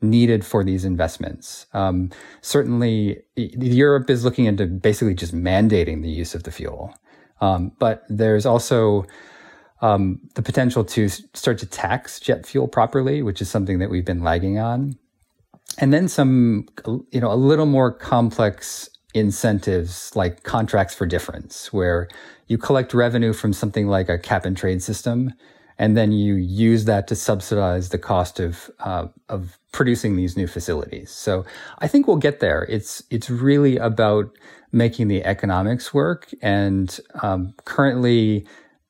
needed 0.01 0.45
for 0.45 0.63
these 0.63 0.83
investments. 0.83 1.65
Um, 1.73 2.11
certainly, 2.41 3.21
Europe 3.35 4.09
is 4.09 4.25
looking 4.25 4.45
into 4.45 4.65
basically 4.65 5.13
just 5.15 5.33
mandating 5.33 6.01
the 6.01 6.09
use 6.09 6.35
of 6.35 6.43
the 6.43 6.51
fuel. 6.51 6.93
Um, 7.39 7.71
but 7.79 8.03
there's 8.09 8.45
also 8.45 9.05
um, 9.81 10.19
the 10.35 10.41
potential 10.41 10.83
to 10.85 11.09
start 11.09 11.57
to 11.59 11.65
tax 11.65 12.19
jet 12.19 12.45
fuel 12.45 12.67
properly, 12.67 13.21
which 13.21 13.41
is 13.41 13.49
something 13.49 13.79
that 13.79 13.89
we've 13.89 14.05
been 14.05 14.23
lagging 14.23 14.59
on. 14.59 14.97
And 15.79 15.91
then 15.91 16.07
some, 16.07 16.67
you 17.11 17.19
know, 17.19 17.31
a 17.31 17.35
little 17.35 17.65
more 17.65 17.91
complex 17.91 18.89
incentives 19.13 20.15
like 20.15 20.43
contracts 20.43 20.93
for 20.93 21.05
difference, 21.05 21.71
where 21.71 22.07
you 22.47 22.57
collect 22.57 22.93
revenue 22.93 23.33
from 23.33 23.53
something 23.53 23.87
like 23.87 24.09
a 24.09 24.17
cap 24.17 24.45
and 24.45 24.57
trade 24.57 24.81
system 24.81 25.33
and 25.77 25.97
then 25.97 26.11
you 26.11 26.35
use 26.35 26.85
that 26.85 27.07
to 27.07 27.15
subsidize 27.15 27.89
the 27.89 27.97
cost 27.97 28.39
of 28.39 28.69
uh, 28.79 29.07
of 29.29 29.57
producing 29.71 30.15
these 30.15 30.37
new 30.37 30.47
facilities. 30.47 31.11
So 31.11 31.45
I 31.79 31.87
think 31.87 32.07
we'll 32.07 32.17
get 32.17 32.39
there. 32.39 32.65
It's 32.69 33.03
it's 33.09 33.29
really 33.29 33.77
about 33.77 34.29
making 34.71 35.07
the 35.07 35.23
economics 35.23 35.93
work. 35.93 36.31
And 36.41 36.99
um, 37.21 37.53
currently, 37.65 38.47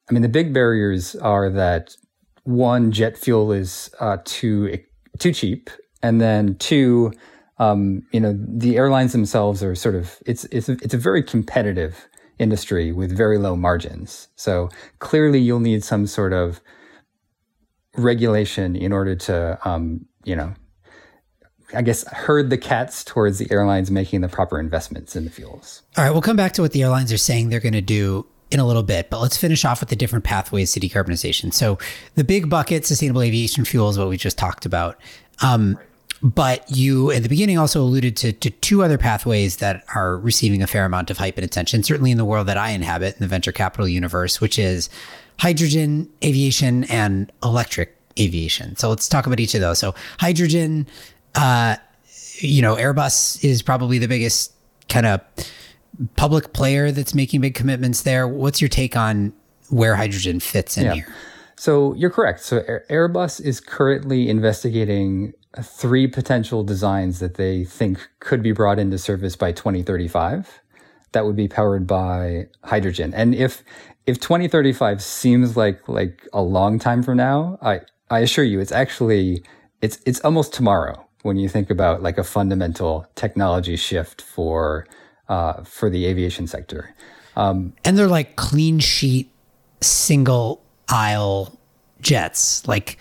I 0.10 0.14
mean, 0.14 0.22
the 0.22 0.30
big 0.30 0.54
barriers 0.54 1.16
are 1.16 1.50
that 1.50 1.96
one, 2.44 2.92
jet 2.92 3.18
fuel 3.18 3.52
is 3.52 3.90
uh, 4.00 4.18
too 4.26 4.78
too 5.20 5.34
cheap, 5.34 5.70
and 6.02 6.20
then 6.20 6.56
two, 6.58 7.14
um, 7.60 8.04
you 8.12 8.20
know, 8.20 8.38
the 8.38 8.78
airlines 8.78 9.12
themselves 9.12 9.64
are 9.64 9.76
sort 9.76 9.96
of 9.96 10.18
it's 10.26 10.46
it's 10.46 10.70
a, 10.70 10.74
it's 10.74 10.94
a 10.94 10.98
very 10.98 11.24
competitive 11.24 12.08
industry 12.40 12.92
with 12.92 13.16
very 13.16 13.38
low 13.38 13.56
margins. 13.56 14.28
So 14.36 14.70
clearly, 15.00 15.40
you'll 15.40 15.60
need 15.60 15.84
some 15.84 16.08
sort 16.08 16.34
of 16.34 16.62
regulation 17.96 18.76
in 18.76 18.92
order 18.92 19.16
to, 19.16 19.60
um, 19.64 20.06
you 20.24 20.36
know, 20.36 20.54
I 21.76 21.82
guess 21.82 22.08
herd 22.08 22.50
the 22.50 22.58
cats 22.58 23.04
towards 23.04 23.40
the 23.40 23.52
airlines 23.52 23.90
making 23.90 24.22
the 24.22 24.30
proper 24.30 24.60
investments 24.60 25.16
in 25.16 25.26
the 25.26 25.32
fuels. 25.32 25.84
All 25.98 26.04
right, 26.04 26.12
we'll 26.12 26.22
come 26.22 26.36
back 26.36 26.54
to 26.54 26.62
what 26.62 26.72
the 26.72 26.84
airlines 26.84 27.12
are 27.12 27.18
saying 27.18 27.50
they're 27.50 27.60
going 27.60 27.74
to 27.74 27.82
do 27.82 28.26
in 28.52 28.60
a 28.60 28.68
little 28.68 28.84
bit, 28.84 29.10
but 29.10 29.20
let's 29.20 29.38
finish 29.38 29.66
off 29.66 29.80
with 29.80 29.90
the 29.90 29.96
different 29.96 30.24
pathways 30.24 30.72
to 30.74 30.80
decarbonization. 30.80 31.52
So, 31.52 31.80
the 32.14 32.24
big 32.24 32.50
bucket, 32.50 32.86
sustainable 32.86 33.24
aviation 33.24 33.66
fuel, 33.66 33.90
is 33.90 33.98
what 33.98 34.10
we 34.10 34.18
just 34.18 34.38
talked 34.38 34.68
about. 34.68 35.00
Um, 35.42 35.80
but 36.24 36.64
you, 36.72 37.12
at 37.12 37.22
the 37.22 37.28
beginning, 37.28 37.58
also 37.58 37.82
alluded 37.82 38.16
to, 38.18 38.32
to 38.32 38.50
two 38.50 38.82
other 38.82 38.98
pathways 38.98 39.58
that 39.58 39.84
are 39.94 40.18
receiving 40.18 40.64
a 40.64 40.68
fair 40.68 40.86
amount 40.86 41.12
of 41.12 41.18
hype 41.18 41.38
and 41.38 41.44
attention, 41.44 41.84
certainly 41.84 42.12
in 42.12 42.18
the 42.18 42.24
world 42.24 42.48
that 42.48 42.58
I 42.58 42.70
inhabit 42.70 43.16
in 43.16 43.20
the 43.20 43.28
venture 43.28 43.52
capital 43.52 43.90
universe, 43.90 44.40
which 44.40 44.58
is 44.58 44.90
hydrogen, 45.38 46.10
aviation, 46.24 46.86
and 46.86 47.30
electric 47.44 47.98
aviation. 48.18 48.78
So 48.78 48.88
let's 48.90 49.10
talk 49.10 49.28
about 49.28 49.42
each 49.42 49.54
of 49.54 49.60
those. 49.60 49.80
So 49.80 49.96
hydrogen, 50.18 50.88
uh, 51.36 51.76
you 52.38 52.62
know, 52.62 52.78
Airbus 52.78 53.44
is 53.44 53.62
probably 53.62 53.98
the 53.98 54.08
biggest 54.08 54.54
kind 54.88 55.06
of 55.06 55.20
public 56.16 56.54
player 56.54 56.92
that's 56.92 57.14
making 57.14 57.42
big 57.42 57.54
commitments 57.54 58.04
there. 58.04 58.30
What's 58.30 58.62
your 58.62 58.70
take 58.70 58.96
on 58.96 59.34
where 59.70 59.96
hydrogen 59.96 60.40
fits 60.40 60.78
in 60.78 60.86
yeah. 60.86 60.94
here? 60.94 61.14
So 61.58 61.94
you're 61.96 62.10
correct. 62.10 62.42
So 62.42 62.62
Airbus 62.90 63.42
is 63.42 63.60
currently 63.60 64.30
investigating 64.30 65.34
three 65.62 66.08
potential 66.08 66.64
designs 66.64 67.20
that 67.20 67.36
they 67.36 67.64
think 67.64 68.10
could 68.20 68.42
be 68.42 68.52
brought 68.52 68.80
into 68.80 68.98
service 68.98 69.36
by 69.36 69.52
2035 69.52 70.62
that 71.14 71.26
would 71.26 71.36
be 71.36 71.48
powered 71.48 71.88
by 71.88 72.48
hydrogen. 72.64 73.14
And 73.14 73.34
if 73.34 73.64
if 74.06 74.20
2035 74.20 75.02
seems 75.02 75.56
like 75.56 75.88
like 75.88 76.28
a 76.34 76.42
long 76.42 76.78
time 76.78 77.02
from 77.02 77.18
now, 77.18 77.58
I 77.62 77.82
I 78.10 78.20
assure 78.20 78.44
you, 78.44 78.60
it's 78.60 78.72
actually 78.72 79.44
it's 79.82 80.00
it's 80.06 80.20
almost 80.22 80.54
tomorrow 80.54 81.08
when 81.22 81.38
you 81.38 81.48
think 81.48 81.70
about 81.70 82.04
like 82.04 82.18
a 82.18 82.24
fundamental 82.24 83.08
technology 83.16 83.78
shift 83.78 84.22
for 84.22 84.86
uh, 85.30 85.64
for 85.64 85.90
the 85.90 86.06
aviation 86.06 86.48
sector. 86.48 86.94
Um, 87.36 87.74
and 87.86 87.98
they're 87.98 88.08
like 88.08 88.36
clean 88.36 88.80
sheet, 88.80 89.32
single 89.82 90.62
aisle 90.90 91.58
jets. 92.02 92.68
Like 92.68 92.98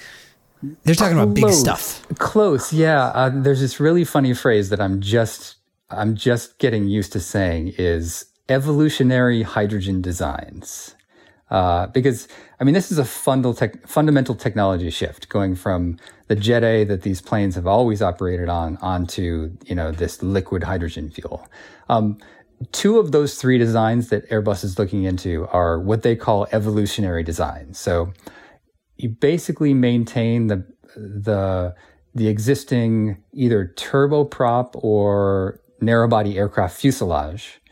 they're 0.84 0.94
talking 0.94 1.16
close, 1.16 1.24
about 1.24 1.34
big 1.34 1.50
stuff. 1.50 2.06
Close, 2.18 2.72
yeah. 2.72 3.06
Uh, 3.06 3.30
there's 3.32 3.60
this 3.60 3.80
really 3.80 4.04
funny 4.04 4.34
phrase 4.34 4.70
that 4.70 4.80
I'm 4.80 5.00
just 5.00 5.56
I'm 5.90 6.14
just 6.14 6.58
getting 6.58 6.88
used 6.88 7.12
to 7.12 7.20
saying 7.20 7.74
is 7.78 8.26
evolutionary 8.48 9.42
hydrogen 9.42 10.00
designs. 10.00 10.94
Uh, 11.50 11.86
because 11.88 12.28
I 12.60 12.64
mean, 12.64 12.74
this 12.74 12.90
is 12.90 12.98
a 12.98 13.02
fundal 13.02 13.56
tech, 13.56 13.86
fundamental 13.86 14.34
technology 14.34 14.88
shift 14.88 15.28
going 15.28 15.54
from 15.54 15.98
the 16.28 16.34
Jet 16.34 16.64
A 16.64 16.84
that 16.84 17.02
these 17.02 17.20
planes 17.20 17.56
have 17.56 17.66
always 17.66 18.00
operated 18.00 18.48
on 18.48 18.78
onto 18.78 19.56
you 19.66 19.74
know 19.74 19.92
this 19.92 20.22
liquid 20.22 20.62
hydrogen 20.64 21.10
fuel. 21.10 21.46
Um, 21.90 22.16
two 22.70 22.98
of 22.98 23.12
those 23.12 23.34
three 23.34 23.58
designs 23.58 24.08
that 24.08 24.28
Airbus 24.30 24.64
is 24.64 24.78
looking 24.78 25.04
into 25.04 25.46
are 25.48 25.78
what 25.78 26.02
they 26.02 26.16
call 26.16 26.46
evolutionary 26.52 27.22
designs. 27.22 27.78
So 27.78 28.12
you 29.02 29.08
basically 29.08 29.74
maintain 29.74 30.46
the 30.46 30.66
the 30.96 31.74
the 32.14 32.28
existing 32.28 33.22
either 33.32 33.72
turboprop 33.76 34.70
or 34.74 35.60
narrowbody 35.80 36.36
aircraft 36.36 36.78
fuselage 36.78 37.62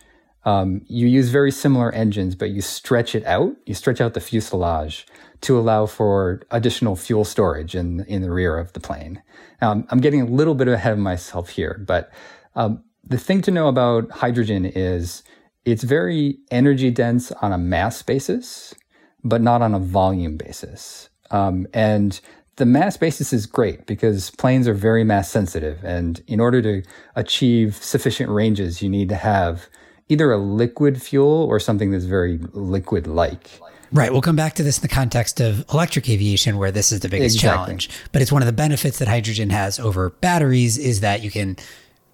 um, 0.44 0.82
you 0.86 1.06
use 1.06 1.28
very 1.28 1.50
similar 1.50 1.92
engines, 1.92 2.34
but 2.34 2.50
you 2.50 2.62
stretch 2.62 3.14
it 3.14 3.24
out. 3.26 3.54
You 3.66 3.74
stretch 3.74 4.00
out 4.00 4.14
the 4.14 4.20
fuselage 4.20 5.06
to 5.42 5.58
allow 5.58 5.86
for 5.86 6.42
additional 6.50 6.96
fuel 6.96 7.24
storage 7.24 7.74
in 7.74 8.04
in 8.04 8.22
the 8.22 8.30
rear 8.30 8.56
of 8.58 8.72
the 8.72 8.80
plane. 8.80 9.22
Um, 9.60 9.86
I'm 9.90 10.00
getting 10.00 10.22
a 10.22 10.26
little 10.26 10.54
bit 10.54 10.68
ahead 10.68 10.94
of 10.94 10.98
myself 10.98 11.50
here, 11.50 11.82
but 11.86 12.10
um, 12.54 12.82
the 13.04 13.18
thing 13.18 13.42
to 13.42 13.50
know 13.50 13.68
about 13.68 14.10
hydrogen 14.10 14.64
is 14.64 15.22
it's 15.66 15.82
very 15.82 16.38
energy 16.50 16.90
dense 16.90 17.32
on 17.32 17.52
a 17.52 17.58
mass 17.58 18.02
basis, 18.02 18.74
but 19.22 19.42
not 19.42 19.60
on 19.60 19.74
a 19.74 19.78
volume 19.78 20.38
basis. 20.38 21.09
Um, 21.30 21.66
and 21.72 22.20
the 22.56 22.66
mass 22.66 22.96
basis 22.96 23.32
is 23.32 23.46
great 23.46 23.86
because 23.86 24.30
planes 24.32 24.68
are 24.68 24.74
very 24.74 25.04
mass 25.04 25.30
sensitive, 25.30 25.82
and 25.84 26.22
in 26.26 26.40
order 26.40 26.60
to 26.62 26.82
achieve 27.16 27.76
sufficient 27.76 28.30
ranges, 28.30 28.82
you 28.82 28.88
need 28.88 29.08
to 29.08 29.16
have 29.16 29.68
either 30.08 30.32
a 30.32 30.38
liquid 30.38 31.00
fuel 31.00 31.44
or 31.44 31.58
something 31.60 31.90
that's 31.90 32.04
very 32.04 32.38
liquid 32.52 33.06
like. 33.06 33.48
Right. 33.92 34.12
We'll 34.12 34.20
come 34.20 34.36
back 34.36 34.54
to 34.54 34.62
this 34.62 34.78
in 34.78 34.82
the 34.82 34.88
context 34.88 35.40
of 35.40 35.64
electric 35.72 36.08
aviation, 36.08 36.58
where 36.58 36.70
this 36.70 36.92
is 36.92 37.00
the 37.00 37.08
biggest 37.08 37.36
exactly. 37.36 37.56
challenge. 37.56 37.90
But 38.12 38.22
it's 38.22 38.30
one 38.30 38.42
of 38.42 38.46
the 38.46 38.52
benefits 38.52 38.98
that 38.98 39.08
hydrogen 39.08 39.50
has 39.50 39.80
over 39.80 40.10
batteries 40.10 40.78
is 40.78 41.00
that 41.00 41.22
you 41.22 41.30
can 41.30 41.56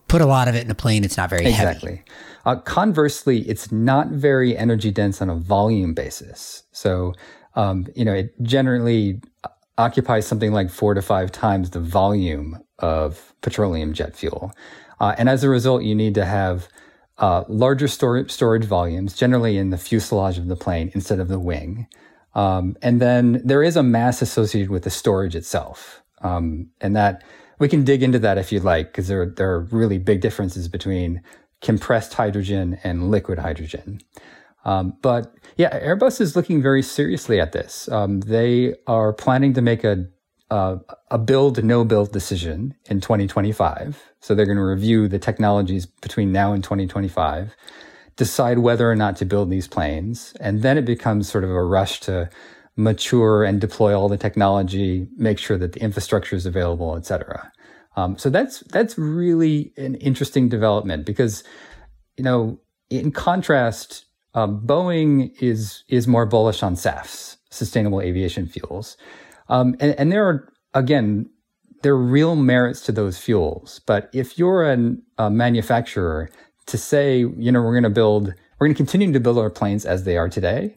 put 0.09 0.23
a 0.23 0.27
lot 0.27 0.49
of 0.49 0.55
it 0.55 0.65
in 0.65 0.71
a 0.71 0.75
plane. 0.75 1.05
It's 1.05 1.17
not 1.17 1.29
very 1.29 1.47
exactly. 1.47 1.91
heavy. 1.97 2.03
Uh, 2.47 2.57
conversely, 2.61 3.41
it's 3.41 3.73
not 3.73 4.09
very 4.09 4.57
energy 4.57 4.91
dense 4.91 5.21
on 5.21 5.29
a 5.29 5.35
volume 5.35 5.93
basis. 5.93 6.63
So, 6.73 7.13
um, 7.57 7.87
you 7.95 8.05
know, 8.05 8.15
it 8.15 8.41
generally 8.43 9.21
occupies 9.79 10.27
something 10.27 10.53
like 10.53 10.71
four 10.71 10.95
to 10.95 11.03
five 11.03 11.33
times 11.33 11.71
the 11.71 11.81
volume 11.81 12.59
of 12.79 13.35
petroleum 13.41 13.93
jet 13.93 14.15
fuel. 14.15 14.53
Uh, 15.01 15.15
and 15.19 15.29
as 15.29 15.45
a 15.45 15.49
result, 15.49 15.83
you 15.83 15.95
need 15.95 16.15
to 16.15 16.25
have 16.25 16.69
uh, 17.19 17.45
larger 17.49 17.89
storage 17.89 18.31
storage 18.31 18.65
volumes, 18.65 19.15
generally 19.15 19.57
in 19.59 19.71
the 19.71 19.79
fuselage 19.79 20.39
of 20.39 20.49
the 20.49 20.57
plane 20.57 20.91
instead 20.95 21.19
of 21.19 21.29
the 21.29 21.41
wing. 21.41 21.87
Um, 22.35 22.77
and 22.83 23.01
then 23.01 23.41
there 23.45 23.63
is 23.63 23.77
a 23.77 23.83
mass 23.83 24.21
associated 24.21 24.71
with 24.71 24.85
the 24.85 24.91
storage 24.91 25.35
itself. 25.35 26.03
Um, 26.23 26.71
and 26.81 26.95
that 26.97 27.23
we 27.59 27.69
can 27.69 27.85
dig 27.85 28.03
into 28.03 28.19
that 28.19 28.39
if 28.39 28.53
you'd 28.53 28.65
like, 28.65 28.89
because 28.89 29.09
there, 29.09 29.27
there 29.27 29.51
are 29.51 29.61
really 29.61 29.99
big 29.99 30.21
differences 30.21 30.69
between 30.69 31.23
compressed 31.63 32.15
hydrogen 32.15 32.79
and 32.85 33.11
liquid 33.11 33.39
hydrogen. 33.39 34.01
Um, 34.67 34.95
but 35.01 35.33
yeah, 35.57 35.79
Airbus 35.81 36.21
is 36.21 36.37
looking 36.37 36.61
very 36.61 36.83
seriously 36.83 37.41
at 37.41 37.53
this. 37.53 37.89
Um, 37.89 38.21
they 38.21 38.75
are 38.87 39.13
planning 39.13 39.55
to 39.55 39.63
make 39.63 39.85
a 39.85 40.07
uh, 40.51 40.77
a 41.11 41.19
build 41.19 41.65
no 41.65 41.85
build 41.85 42.13
decision 42.13 42.75
in 42.89 43.01
2025. 43.01 44.01
So 44.21 44.35
they're 44.35 44.47
going 44.47 44.59
to 44.59 44.65
review 44.65 45.09
the 45.09 45.19
technologies 45.19 45.87
between 45.87 46.31
now 46.31 46.53
and 46.53 46.63
2025, 46.63 47.57
decide 48.17 48.61
whether 48.61 48.89
or 48.89 48.95
not 48.95 49.17
to 49.17 49.25
build 49.25 49.51
these 49.51 49.67
planes, 49.67 50.35
and 50.41 50.63
then 50.63 50.79
it 50.79 50.85
becomes 50.85 51.29
sort 51.29 51.43
of 51.43 51.51
a 51.51 51.65
rush 51.65 52.01
to 52.01 52.31
mature 52.77 53.43
and 53.43 53.61
deploy 53.61 53.99
all 53.99 54.09
the 54.09 54.19
technology, 54.19 55.09
make 55.17 55.39
sure 55.39 55.59
that 55.59 55.73
the 55.73 55.81
infrastructure 55.81 56.37
is 56.37 56.47
available, 56.47 56.97
et 56.97 57.07
cetera. 57.07 57.51
Um, 57.97 58.19
so 58.19 58.31
that's 58.31 58.61
that's 58.73 58.99
really 58.99 59.73
an 59.77 59.95
interesting 59.97 60.49
development 60.49 61.07
because, 61.07 61.43
you 62.17 62.25
know, 62.25 62.61
in 62.91 63.11
contrast, 63.11 64.06
um, 64.37 64.61
Boeing 64.65 65.33
is 65.43 65.83
is 65.89 66.07
more 66.07 66.27
bullish 66.27 66.63
on 66.63 66.77
SAFs, 66.77 67.39
sustainable 67.51 68.01
aviation 68.01 68.47
fuels, 68.47 68.97
um, 69.49 69.75
and, 69.81 69.99
and 69.99 70.13
there 70.13 70.25
are 70.29 70.53
again 70.75 71.29
there 71.83 71.93
are 71.93 72.03
real 72.03 72.37
merits 72.37 72.81
to 72.83 72.93
those 72.93 73.19
fuels. 73.19 73.81
But 73.87 74.09
if 74.13 74.39
you're 74.39 74.65
an, 74.65 75.03
a 75.19 75.31
manufacturer 75.31 76.31
to 76.67 76.79
say, 76.79 77.19
you 77.19 77.53
know, 77.53 77.63
we're 77.63 77.75
going 77.75 77.85
to 77.85 77.91
build, 77.91 78.35
we're 78.59 78.67
going 78.67 78.75
to 78.75 78.77
continue 78.77 79.13
to 79.13 79.21
build 79.21 79.39
our 79.39 79.51
planes 79.51 79.85
as 79.85 80.05
they 80.05 80.17
are 80.17 80.29
today, 80.29 80.77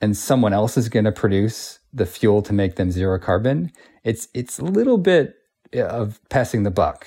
and 0.00 0.16
someone 0.16 0.52
else 0.52 0.76
is 0.76 0.88
going 0.88 1.06
to 1.06 1.12
produce 1.12 1.78
the 1.92 2.06
fuel 2.06 2.42
to 2.42 2.52
make 2.52 2.76
them 2.76 2.90
zero 2.90 3.18
carbon, 3.18 3.70
it's 4.02 4.28
it's 4.34 4.58
a 4.58 4.64
little 4.64 4.98
bit 4.98 5.36
of 5.72 6.20
passing 6.28 6.62
the 6.62 6.70
buck. 6.70 7.06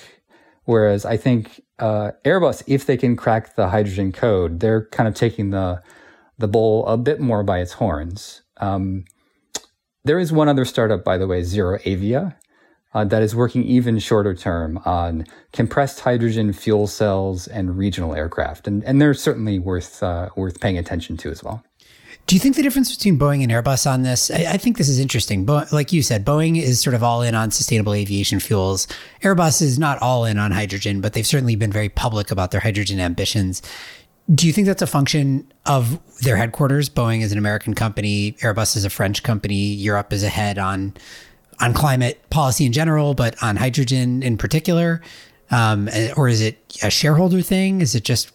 Whereas 0.64 1.04
I 1.04 1.16
think 1.16 1.62
uh, 1.78 2.12
Airbus, 2.24 2.62
if 2.66 2.86
they 2.86 2.96
can 2.96 3.16
crack 3.16 3.54
the 3.54 3.68
hydrogen 3.68 4.12
code, 4.12 4.60
they're 4.60 4.86
kind 4.86 5.08
of 5.08 5.14
taking 5.14 5.50
the 5.50 5.82
the 6.38 6.48
bull 6.48 6.86
a 6.86 6.96
bit 6.96 7.20
more 7.20 7.42
by 7.42 7.58
its 7.58 7.72
horns. 7.72 8.42
Um, 8.58 9.04
there 10.04 10.20
is 10.20 10.32
one 10.32 10.48
other 10.48 10.64
startup, 10.64 11.04
by 11.04 11.18
the 11.18 11.26
way, 11.26 11.42
ZeroAvia, 11.42 12.36
uh, 12.94 13.04
that 13.04 13.22
is 13.22 13.34
working 13.34 13.64
even 13.64 13.98
shorter 13.98 14.34
term 14.34 14.78
on 14.84 15.26
compressed 15.52 16.00
hydrogen 16.00 16.52
fuel 16.52 16.86
cells 16.86 17.48
and 17.48 17.76
regional 17.76 18.14
aircraft, 18.14 18.66
and 18.66 18.84
and 18.84 19.00
they're 19.00 19.14
certainly 19.14 19.58
worth 19.58 20.02
uh, 20.02 20.30
worth 20.36 20.60
paying 20.60 20.78
attention 20.78 21.16
to 21.18 21.30
as 21.30 21.42
well. 21.42 21.62
Do 22.28 22.36
you 22.36 22.40
think 22.40 22.56
the 22.56 22.62
difference 22.62 22.94
between 22.94 23.18
Boeing 23.18 23.42
and 23.42 23.50
Airbus 23.50 23.90
on 23.90 24.02
this? 24.02 24.30
I, 24.30 24.52
I 24.52 24.56
think 24.58 24.76
this 24.76 24.90
is 24.90 24.98
interesting. 24.98 25.46
Bo- 25.46 25.64
like 25.72 25.94
you 25.94 26.02
said, 26.02 26.26
Boeing 26.26 26.60
is 26.60 26.78
sort 26.78 26.92
of 26.92 27.02
all 27.02 27.22
in 27.22 27.34
on 27.34 27.50
sustainable 27.50 27.94
aviation 27.94 28.38
fuels. 28.38 28.86
Airbus 29.22 29.62
is 29.62 29.78
not 29.78 29.96
all 30.02 30.26
in 30.26 30.38
on 30.38 30.50
hydrogen, 30.50 31.00
but 31.00 31.14
they've 31.14 31.26
certainly 31.26 31.56
been 31.56 31.72
very 31.72 31.88
public 31.88 32.30
about 32.30 32.50
their 32.50 32.60
hydrogen 32.60 33.00
ambitions. 33.00 33.62
Do 34.34 34.46
you 34.46 34.52
think 34.52 34.66
that's 34.66 34.82
a 34.82 34.86
function 34.86 35.50
of 35.64 35.98
their 36.20 36.36
headquarters? 36.36 36.90
Boeing 36.90 37.22
is 37.22 37.32
an 37.32 37.38
American 37.38 37.72
company, 37.72 38.32
Airbus 38.42 38.76
is 38.76 38.84
a 38.84 38.90
French 38.90 39.22
company, 39.22 39.72
Europe 39.72 40.12
is 40.12 40.22
ahead 40.22 40.58
on 40.58 40.92
on 41.60 41.72
climate 41.72 42.22
policy 42.28 42.66
in 42.66 42.74
general, 42.74 43.14
but 43.14 43.42
on 43.42 43.56
hydrogen 43.56 44.22
in 44.22 44.36
particular? 44.36 45.00
Um, 45.50 45.88
or 46.14 46.28
is 46.28 46.42
it 46.42 46.76
a 46.82 46.90
shareholder 46.90 47.40
thing? 47.40 47.80
Is 47.80 47.94
it 47.94 48.04
just 48.04 48.30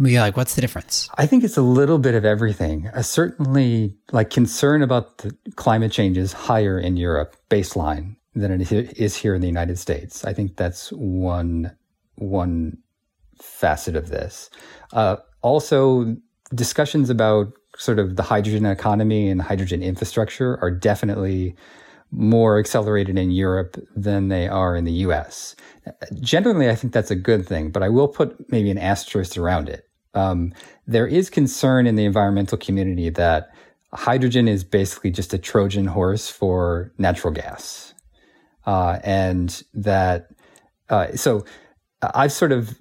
yeah, 0.00 0.22
like 0.22 0.36
what's 0.36 0.54
the 0.54 0.60
difference? 0.60 1.08
I 1.16 1.26
think 1.26 1.44
it's 1.44 1.56
a 1.56 1.62
little 1.62 1.98
bit 1.98 2.14
of 2.14 2.24
everything. 2.24 2.88
Uh, 2.88 3.02
certainly, 3.02 3.96
like 4.12 4.30
concern 4.30 4.82
about 4.82 5.18
the 5.18 5.36
climate 5.56 5.92
change 5.92 6.16
is 6.16 6.32
higher 6.32 6.78
in 6.78 6.96
Europe 6.96 7.36
baseline 7.50 8.16
than 8.34 8.60
it 8.60 8.72
is 8.72 9.16
here 9.16 9.34
in 9.34 9.40
the 9.40 9.48
United 9.48 9.78
States. 9.78 10.24
I 10.24 10.32
think 10.32 10.56
that's 10.56 10.90
one 10.90 11.76
one 12.16 12.78
facet 13.40 13.96
of 13.96 14.08
this. 14.08 14.50
Uh, 14.92 15.16
also, 15.42 16.16
discussions 16.54 17.10
about 17.10 17.52
sort 17.76 17.98
of 17.98 18.16
the 18.16 18.22
hydrogen 18.22 18.66
economy 18.66 19.28
and 19.28 19.40
hydrogen 19.42 19.82
infrastructure 19.82 20.58
are 20.60 20.70
definitely 20.70 21.54
more 22.10 22.58
accelerated 22.58 23.18
in 23.18 23.30
Europe 23.30 23.76
than 23.94 24.28
they 24.28 24.48
are 24.48 24.74
in 24.74 24.84
the 24.84 24.92
US. 24.92 25.54
Generally, 26.20 26.70
I 26.70 26.74
think 26.74 26.92
that's 26.92 27.10
a 27.10 27.16
good 27.16 27.46
thing, 27.46 27.70
but 27.70 27.82
I 27.82 27.88
will 27.88 28.08
put 28.08 28.50
maybe 28.50 28.70
an 28.70 28.78
asterisk 28.78 29.36
around 29.36 29.68
it. 29.68 29.87
Um, 30.14 30.52
there 30.86 31.06
is 31.06 31.30
concern 31.30 31.86
in 31.86 31.96
the 31.96 32.04
environmental 32.04 32.58
community 32.58 33.10
that 33.10 33.50
hydrogen 33.92 34.48
is 34.48 34.64
basically 34.64 35.10
just 35.10 35.32
a 35.32 35.38
Trojan 35.38 35.86
horse 35.86 36.28
for 36.28 36.92
natural 36.98 37.32
gas. 37.32 37.94
Uh, 38.66 38.98
and 39.02 39.62
that, 39.74 40.28
uh, 40.90 41.12
so 41.16 41.44
I've 42.02 42.32
sort 42.32 42.52
of, 42.52 42.78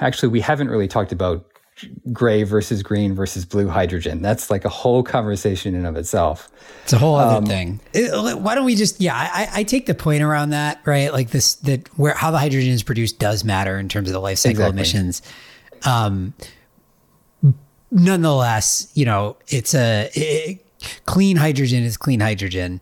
actually, 0.00 0.28
we 0.28 0.40
haven't 0.40 0.68
really 0.68 0.88
talked 0.88 1.12
about 1.12 1.46
gray 2.12 2.42
versus 2.42 2.82
green 2.82 3.14
versus 3.14 3.44
blue 3.44 3.68
hydrogen. 3.68 4.22
That's 4.22 4.50
like 4.50 4.64
a 4.64 4.68
whole 4.68 5.02
conversation 5.02 5.74
in 5.74 5.84
of 5.84 5.96
itself. 5.96 6.50
It's 6.84 6.92
a 6.92 6.98
whole 6.98 7.16
other 7.16 7.38
um, 7.38 7.46
thing. 7.46 7.80
It, 7.92 8.40
why 8.40 8.54
don't 8.54 8.64
we 8.64 8.74
just, 8.74 9.00
yeah, 9.00 9.14
I, 9.14 9.48
I, 9.52 9.62
take 9.62 9.86
the 9.86 9.94
point 9.94 10.22
around 10.22 10.50
that, 10.50 10.80
right? 10.86 11.12
Like 11.12 11.30
this, 11.30 11.56
that 11.56 11.88
where, 11.98 12.14
how 12.14 12.30
the 12.30 12.38
hydrogen 12.38 12.72
is 12.72 12.82
produced 12.82 13.18
does 13.18 13.44
matter 13.44 13.78
in 13.78 13.88
terms 13.88 14.08
of 14.08 14.14
the 14.14 14.20
life 14.20 14.38
cycle 14.38 14.52
exactly. 14.52 14.78
emissions. 14.78 15.22
Um, 15.84 16.34
nonetheless, 17.90 18.90
you 18.94 19.04
know, 19.04 19.36
it's 19.48 19.74
a 19.74 20.10
it, 20.14 20.64
clean 21.06 21.36
hydrogen 21.36 21.82
is 21.82 21.96
clean 21.96 22.20
hydrogen. 22.20 22.80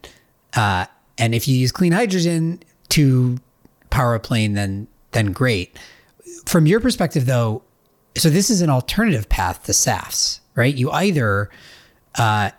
Uh, 0.54 0.86
and 1.18 1.34
if 1.34 1.48
you 1.48 1.56
use 1.56 1.72
clean 1.72 1.92
hydrogen 1.92 2.62
to 2.90 3.38
power 3.90 4.14
a 4.14 4.20
plane, 4.20 4.54
then, 4.54 4.86
then 5.12 5.32
great. 5.32 5.78
From 6.46 6.66
your 6.66 6.80
perspective 6.80 7.26
though, 7.26 7.62
so 8.16 8.30
this 8.30 8.50
is 8.50 8.60
an 8.60 8.70
alternative 8.70 9.28
path 9.28 9.64
to 9.64 9.72
SAFs, 9.72 10.40
right? 10.54 10.74
You 10.74 10.90
either 10.90 11.50
uh, 12.16 12.50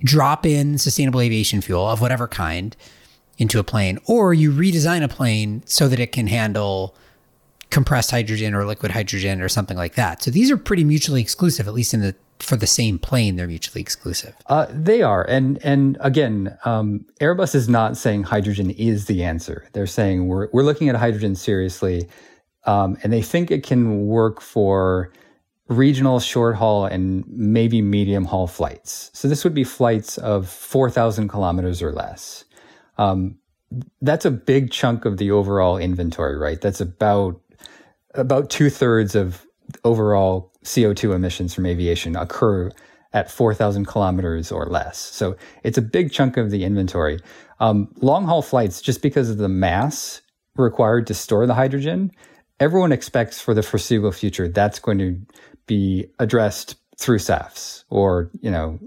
drop 0.00 0.44
in 0.44 0.78
sustainable 0.78 1.20
aviation 1.20 1.60
fuel 1.60 1.88
of 1.88 2.00
whatever 2.00 2.28
kind 2.28 2.76
into 3.38 3.58
a 3.58 3.64
plane, 3.64 3.98
or 4.06 4.34
you 4.34 4.50
redesign 4.50 5.02
a 5.02 5.08
plane 5.08 5.62
so 5.64 5.88
that 5.88 6.00
it 6.00 6.12
can 6.12 6.26
handle 6.26 6.94
compressed 7.70 8.10
hydrogen 8.10 8.54
or 8.54 8.64
liquid 8.64 8.92
hydrogen 8.92 9.40
or 9.40 9.48
something 9.48 9.76
like 9.76 9.94
that. 9.94 10.22
So 10.22 10.30
these 10.30 10.50
are 10.50 10.56
pretty 10.56 10.84
mutually 10.84 11.20
exclusive, 11.20 11.68
at 11.68 11.74
least 11.74 11.94
in 11.94 12.00
the 12.00 12.14
for 12.38 12.54
the 12.54 12.68
same 12.68 13.00
plane, 13.00 13.34
they're 13.34 13.48
mutually 13.48 13.80
exclusive. 13.80 14.32
Uh, 14.46 14.66
they 14.70 15.02
are, 15.02 15.24
and 15.24 15.58
and 15.64 15.98
again, 16.00 16.56
um, 16.64 17.04
Airbus 17.20 17.54
is 17.54 17.68
not 17.68 17.96
saying 17.96 18.22
hydrogen 18.22 18.70
is 18.70 19.06
the 19.06 19.24
answer. 19.24 19.68
They're 19.72 19.88
saying 19.88 20.28
we're 20.28 20.48
we're 20.52 20.62
looking 20.62 20.88
at 20.88 20.96
hydrogen 20.96 21.34
seriously. 21.34 22.08
Um, 22.64 22.98
and 23.02 23.12
they 23.12 23.22
think 23.22 23.50
it 23.50 23.62
can 23.64 24.06
work 24.06 24.42
for 24.42 25.10
regional 25.68 26.20
short 26.20 26.56
haul 26.56 26.86
and 26.86 27.24
maybe 27.28 27.80
medium 27.82 28.24
haul 28.24 28.46
flights. 28.46 29.10
So 29.14 29.26
this 29.28 29.44
would 29.44 29.54
be 29.54 29.64
flights 29.64 30.18
of 30.18 30.48
4,000 30.48 31.28
kilometers 31.28 31.82
or 31.82 31.92
less. 31.92 32.44
Um, 32.98 33.38
that's 34.00 34.24
a 34.24 34.30
big 34.30 34.70
chunk 34.70 35.04
of 35.04 35.18
the 35.18 35.30
overall 35.30 35.78
inventory, 35.78 36.36
right? 36.36 36.60
That's 36.60 36.80
about 36.80 37.40
about 38.14 38.50
two 38.50 38.70
thirds 38.70 39.14
of 39.14 39.46
overall 39.84 40.52
CO2 40.64 41.14
emissions 41.14 41.54
from 41.54 41.66
aviation 41.66 42.16
occur 42.16 42.70
at 43.12 43.30
4,000 43.30 43.86
kilometers 43.86 44.52
or 44.52 44.66
less. 44.66 44.98
So 44.98 45.36
it's 45.62 45.78
a 45.78 45.82
big 45.82 46.12
chunk 46.12 46.36
of 46.36 46.50
the 46.50 46.64
inventory. 46.64 47.20
Um, 47.60 47.92
long 48.00 48.24
haul 48.24 48.42
flights, 48.42 48.80
just 48.80 49.02
because 49.02 49.30
of 49.30 49.38
the 49.38 49.48
mass 49.48 50.20
required 50.56 51.06
to 51.06 51.14
store 51.14 51.46
the 51.46 51.54
hydrogen, 51.54 52.12
everyone 52.60 52.92
expects 52.92 53.40
for 53.40 53.54
the 53.54 53.62
foreseeable 53.62 54.12
future 54.12 54.48
that's 54.48 54.78
going 54.78 54.98
to 54.98 55.20
be 55.66 56.06
addressed 56.18 56.76
through 56.98 57.18
SAFs 57.18 57.84
or, 57.90 58.30
you 58.40 58.50
know, 58.50 58.78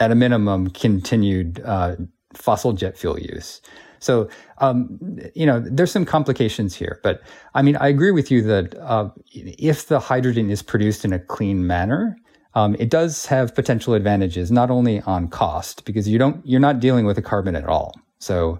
at 0.00 0.10
a 0.10 0.14
minimum, 0.14 0.70
continued 0.70 1.62
uh, 1.64 1.96
fossil 2.34 2.72
jet 2.72 2.96
fuel 2.96 3.18
use. 3.18 3.60
So, 4.02 4.28
um, 4.58 4.98
you 5.34 5.46
know, 5.46 5.60
there's 5.60 5.92
some 5.92 6.04
complications 6.04 6.74
here, 6.74 6.98
but 7.04 7.22
I 7.54 7.62
mean, 7.62 7.76
I 7.76 7.86
agree 7.86 8.10
with 8.10 8.32
you 8.32 8.42
that 8.42 8.74
uh, 8.80 9.10
if 9.32 9.86
the 9.86 10.00
hydrogen 10.00 10.50
is 10.50 10.60
produced 10.60 11.04
in 11.04 11.12
a 11.12 11.20
clean 11.20 11.68
manner, 11.68 12.16
um, 12.54 12.74
it 12.80 12.90
does 12.90 13.26
have 13.26 13.54
potential 13.54 13.94
advantages, 13.94 14.50
not 14.50 14.70
only 14.70 15.00
on 15.02 15.28
cost, 15.28 15.84
because 15.84 16.08
you 16.08 16.18
don't, 16.18 16.44
you're 16.44 16.60
not 16.60 16.80
dealing 16.80 17.06
with 17.06 17.14
the 17.14 17.22
carbon 17.22 17.54
at 17.54 17.64
all. 17.64 17.94
So, 18.18 18.58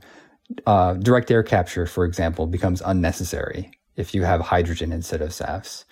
uh, 0.66 0.94
direct 0.94 1.30
air 1.30 1.42
capture, 1.42 1.86
for 1.86 2.04
example, 2.04 2.46
becomes 2.46 2.80
unnecessary 2.80 3.72
if 3.96 4.14
you 4.14 4.22
have 4.22 4.40
hydrogen 4.40 4.92
instead 4.92 5.22
of 5.22 5.30
SAFs. 5.30 5.84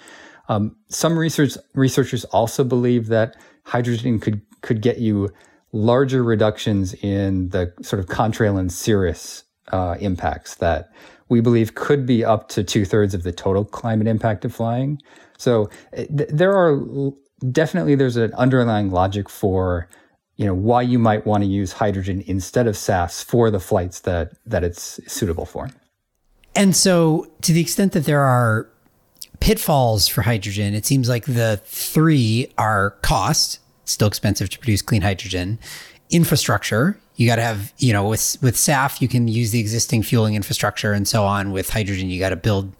Um, 0.49 0.77
some 0.89 1.19
research, 1.19 1.57
researchers 1.75 2.25
also 2.27 2.63
believe 2.63 3.09
that 3.09 3.37
hydrogen 3.65 4.21
could, 4.21 4.43
could 4.63 4.81
get 4.81 4.99
you 4.99 5.31
larger 5.73 6.23
reductions 6.23 6.95
in 6.95 7.51
the 7.51 7.73
sort 7.83 8.01
of 8.01 8.07
contrail 8.07 8.59
and 8.59 8.73
cirrus 8.73 9.45
uh, 9.73 9.97
impacts 10.01 10.57
that 10.57 10.91
we 11.29 11.41
believe 11.41 11.75
could 11.75 12.07
be 12.07 12.25
up 12.25 12.49
to 12.49 12.65
two 12.65 12.85
thirds 12.85 13.15
of 13.15 13.23
the 13.23 13.33
total 13.33 13.65
climate 13.65 14.07
impact 14.07 14.45
of 14.45 14.55
flying. 14.55 15.01
So 15.39 15.71
eh, 15.93 16.07
th- 16.07 16.31
there 16.33 16.53
are 16.53 17.13
definitely 17.53 17.95
there's 17.95 18.17
an 18.17 18.35
underlying 18.35 18.91
logic 18.91 19.29
for 19.31 19.89
you 20.37 20.47
know 20.47 20.55
why 20.55 20.83
you 20.83 20.99
might 20.99 21.27
want 21.27 21.45
to 21.45 21.49
use 21.49 21.73
hydrogen 21.73 22.25
instead 22.27 22.67
of 22.67 22.75
SAFs 22.75 23.23
for 23.23 23.51
the 23.51 23.61
flights 23.61 24.01
that 24.01 24.33
that 24.47 24.65
it's 24.65 25.01
suitable 25.07 25.47
for. 25.47 25.71
And 26.55 26.75
so, 26.75 27.31
to 27.43 27.53
the 27.53 27.61
extent 27.61 27.93
that 27.93 28.05
there 28.07 28.23
are 28.23 28.69
pitfalls 29.39 30.09
for 30.09 30.23
hydrogen, 30.23 30.75
it 30.75 30.85
seems 30.85 31.09
like 31.09 31.25
the 31.25 31.61
three 31.65 32.53
are 32.59 32.91
cost, 33.03 33.61
still 33.85 34.09
expensive 34.09 34.49
to 34.51 34.59
produce 34.59 34.83
clean 34.83 35.03
hydrogen, 35.03 35.59
infrastructure. 36.11 36.99
You 37.17 37.27
got 37.27 37.37
to 37.37 37.43
have, 37.43 37.73
you 37.79 37.93
know, 37.93 38.09
with 38.09 38.37
with 38.41 38.57
SAF, 38.57 39.01
you 39.01 39.09
can 39.09 39.29
use 39.29 39.51
the 39.51 39.61
existing 39.61 40.03
fueling 40.03 40.35
infrastructure 40.35 40.93
and 40.93 41.07
so 41.07 41.25
on. 41.25 41.53
With 41.53 41.71
hydrogen, 41.71 42.09
you 42.09 42.19
got 42.19 42.31
to 42.31 42.37
build 42.37 42.73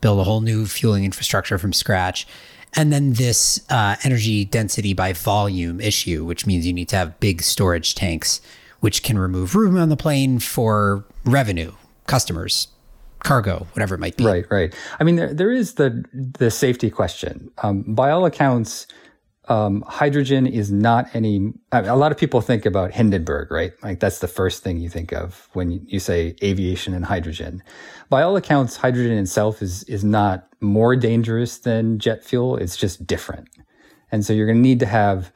build 0.00 0.20
a 0.20 0.24
whole 0.24 0.40
new 0.40 0.66
fueling 0.66 1.04
infrastructure 1.04 1.58
from 1.58 1.72
scratch. 1.72 2.26
And 2.74 2.92
then 2.92 3.14
this 3.14 3.64
uh, 3.70 3.96
energy 4.04 4.44
density 4.44 4.92
by 4.92 5.14
volume 5.14 5.80
issue, 5.80 6.24
which 6.24 6.46
means 6.46 6.66
you 6.66 6.74
need 6.74 6.88
to 6.90 6.96
have 6.96 7.18
big 7.20 7.42
storage 7.42 7.94
tanks, 7.94 8.42
which 8.80 9.02
can 9.02 9.18
remove 9.18 9.54
room 9.54 9.78
on 9.78 9.88
the 9.88 9.96
plane 9.96 10.38
for 10.38 11.06
revenue, 11.24 11.72
customers, 12.06 12.68
cargo, 13.20 13.66
whatever 13.72 13.94
it 13.94 13.98
might 13.98 14.16
be. 14.16 14.26
Right, 14.26 14.44
right. 14.50 14.74
I 15.00 15.04
mean, 15.04 15.16
there, 15.16 15.32
there 15.32 15.50
is 15.50 15.74
the 15.74 16.04
the 16.12 16.50
safety 16.50 16.90
question. 16.90 17.50
Um, 17.62 17.82
by 17.82 18.10
all 18.10 18.26
accounts, 18.26 18.86
um, 19.48 19.84
hydrogen 19.86 20.46
is 20.46 20.72
not 20.72 21.08
any. 21.14 21.52
I 21.70 21.80
mean, 21.80 21.90
a 21.90 21.96
lot 21.96 22.10
of 22.10 22.18
people 22.18 22.40
think 22.40 22.66
about 22.66 22.92
Hindenburg, 22.92 23.50
right? 23.50 23.72
Like 23.82 24.00
that's 24.00 24.18
the 24.18 24.28
first 24.28 24.62
thing 24.62 24.78
you 24.78 24.88
think 24.88 25.12
of 25.12 25.48
when 25.52 25.86
you, 25.86 26.00
say 26.00 26.34
aviation 26.42 26.94
and 26.94 27.04
hydrogen. 27.04 27.62
By 28.08 28.22
all 28.22 28.36
accounts, 28.36 28.76
hydrogen 28.76 29.16
itself 29.18 29.62
is 29.62 29.84
is 29.84 30.04
not 30.04 30.48
more 30.60 30.96
dangerous 30.96 31.58
than 31.58 31.98
jet 31.98 32.24
fuel. 32.24 32.56
It's 32.56 32.76
just 32.76 33.06
different, 33.06 33.48
and 34.10 34.24
so 34.24 34.32
you're 34.32 34.46
going 34.46 34.58
to 34.58 34.68
need 34.68 34.80
to 34.80 34.86
have 34.86 35.32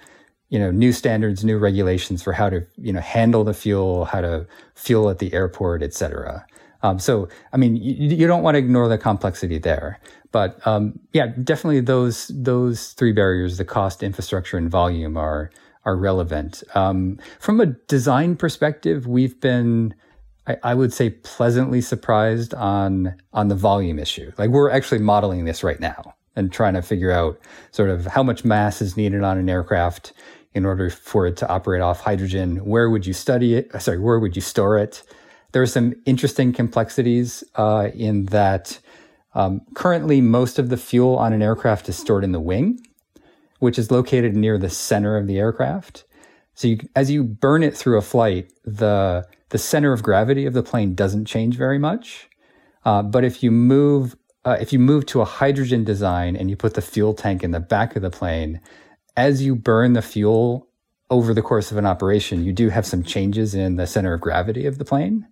you 0.48 0.58
know 0.58 0.72
new 0.72 0.92
standards, 0.92 1.44
new 1.44 1.58
regulations 1.58 2.22
for 2.22 2.32
how 2.32 2.50
to 2.50 2.66
you 2.76 2.92
know 2.92 3.00
handle 3.00 3.44
the 3.44 3.54
fuel, 3.54 4.06
how 4.06 4.20
to 4.20 4.46
fuel 4.74 5.08
at 5.08 5.18
the 5.18 5.32
airport, 5.32 5.82
et 5.82 5.94
cetera. 5.94 6.44
Um, 6.82 6.98
so, 6.98 7.28
I 7.52 7.56
mean, 7.56 7.76
you, 7.76 8.16
you, 8.16 8.26
don't 8.26 8.42
want 8.42 8.54
to 8.54 8.58
ignore 8.58 8.88
the 8.88 8.96
complexity 8.96 9.58
there. 9.58 10.00
But 10.32 10.64
um, 10.66 10.98
yeah, 11.12 11.26
definitely 11.26 11.80
those 11.80 12.28
those 12.28 12.92
three 12.92 13.12
barriers: 13.12 13.58
the 13.58 13.64
cost, 13.64 14.02
infrastructure, 14.02 14.56
and 14.56 14.70
volume 14.70 15.16
are 15.16 15.50
are 15.84 15.96
relevant. 15.96 16.62
Um, 16.74 17.18
from 17.38 17.60
a 17.60 17.66
design 17.66 18.36
perspective, 18.36 19.06
we've 19.06 19.40
been, 19.40 19.94
I, 20.46 20.56
I, 20.62 20.74
would 20.74 20.92
say, 20.92 21.10
pleasantly 21.10 21.80
surprised 21.80 22.54
on 22.54 23.14
on 23.32 23.48
the 23.48 23.54
volume 23.54 23.98
issue. 23.98 24.32
Like 24.38 24.50
we're 24.50 24.70
actually 24.70 25.00
modeling 25.00 25.44
this 25.44 25.64
right 25.64 25.80
now 25.80 26.14
and 26.36 26.52
trying 26.52 26.74
to 26.74 26.82
figure 26.82 27.10
out 27.10 27.40
sort 27.72 27.90
of 27.90 28.06
how 28.06 28.22
much 28.22 28.44
mass 28.44 28.80
is 28.80 28.96
needed 28.96 29.22
on 29.22 29.36
an 29.36 29.48
aircraft 29.48 30.12
in 30.54 30.64
order 30.64 30.90
for 30.90 31.26
it 31.26 31.36
to 31.38 31.48
operate 31.48 31.80
off 31.80 32.00
hydrogen. 32.00 32.56
Where 32.64 32.90
would 32.90 33.06
you 33.06 33.12
study 33.12 33.54
it? 33.54 33.70
Sorry, 33.82 33.98
where 33.98 34.18
would 34.18 34.36
you 34.36 34.42
store 34.42 34.78
it? 34.78 35.02
There 35.52 35.62
are 35.62 35.66
some 35.66 35.94
interesting 36.06 36.52
complexities 36.52 37.42
uh, 37.56 37.88
in 37.94 38.26
that 38.26 38.78
um, 39.34 39.62
currently 39.74 40.20
most 40.20 40.58
of 40.58 40.68
the 40.68 40.76
fuel 40.76 41.16
on 41.16 41.32
an 41.32 41.42
aircraft 41.42 41.88
is 41.88 41.96
stored 41.96 42.24
in 42.24 42.32
the 42.32 42.40
wing, 42.40 42.80
which 43.58 43.78
is 43.78 43.90
located 43.90 44.36
near 44.36 44.58
the 44.58 44.70
center 44.70 45.16
of 45.16 45.26
the 45.26 45.38
aircraft. 45.38 46.04
So 46.54 46.68
you, 46.68 46.78
as 46.94 47.10
you 47.10 47.24
burn 47.24 47.62
it 47.62 47.76
through 47.76 47.98
a 47.98 48.02
flight, 48.02 48.52
the 48.64 49.26
the 49.50 49.58
center 49.58 49.92
of 49.92 50.02
gravity 50.02 50.46
of 50.46 50.54
the 50.54 50.62
plane 50.62 50.94
doesn't 50.94 51.24
change 51.24 51.56
very 51.56 51.78
much. 51.78 52.28
Uh, 52.84 53.02
but 53.02 53.24
if 53.24 53.42
you 53.42 53.50
move 53.50 54.16
uh, 54.44 54.56
if 54.60 54.72
you 54.72 54.78
move 54.78 55.06
to 55.06 55.20
a 55.20 55.24
hydrogen 55.24 55.84
design 55.84 56.36
and 56.36 56.48
you 56.48 56.56
put 56.56 56.74
the 56.74 56.82
fuel 56.82 57.14
tank 57.14 57.42
in 57.42 57.50
the 57.50 57.60
back 57.60 57.96
of 57.96 58.02
the 58.02 58.10
plane, 58.10 58.60
as 59.16 59.42
you 59.42 59.54
burn 59.54 59.92
the 59.92 60.02
fuel 60.02 60.68
over 61.10 61.34
the 61.34 61.42
course 61.42 61.70
of 61.70 61.76
an 61.76 61.86
operation, 61.86 62.44
you 62.44 62.52
do 62.52 62.68
have 62.68 62.86
some 62.86 63.02
changes 63.02 63.54
in 63.54 63.76
the 63.76 63.86
center 63.86 64.14
of 64.14 64.20
gravity 64.20 64.66
of 64.66 64.78
the 64.78 64.84
plane. 64.84 65.26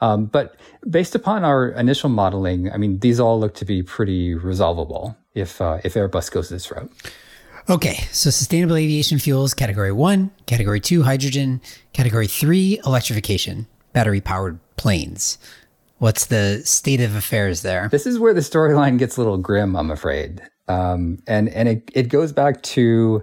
Um, 0.00 0.26
but 0.26 0.56
based 0.88 1.14
upon 1.14 1.44
our 1.44 1.68
initial 1.68 2.08
modeling, 2.08 2.72
I 2.72 2.76
mean, 2.76 2.98
these 3.00 3.20
all 3.20 3.38
look 3.38 3.54
to 3.56 3.64
be 3.64 3.82
pretty 3.82 4.34
resolvable 4.34 5.16
if 5.34 5.60
uh, 5.60 5.78
if 5.84 5.94
Airbus 5.94 6.30
goes 6.30 6.48
this 6.48 6.70
route. 6.70 6.90
Okay, 7.68 8.04
so 8.10 8.30
sustainable 8.30 8.76
aviation 8.76 9.18
fuels, 9.18 9.54
category 9.54 9.92
one, 9.92 10.30
category 10.46 10.80
two, 10.80 11.02
hydrogen, 11.02 11.60
category 11.92 12.26
three, 12.26 12.80
electrification, 12.84 13.66
battery 13.92 14.20
powered 14.20 14.58
planes. 14.76 15.38
What's 15.98 16.26
the 16.26 16.62
state 16.64 17.00
of 17.02 17.14
affairs 17.14 17.60
there? 17.60 17.88
This 17.90 18.06
is 18.06 18.18
where 18.18 18.32
the 18.32 18.40
storyline 18.40 18.98
gets 18.98 19.18
a 19.18 19.20
little 19.20 19.36
grim, 19.36 19.76
I'm 19.76 19.90
afraid. 19.90 20.40
Um, 20.66 21.22
and 21.26 21.48
and 21.50 21.68
it, 21.68 21.90
it 21.94 22.08
goes 22.08 22.32
back 22.32 22.62
to 22.62 23.22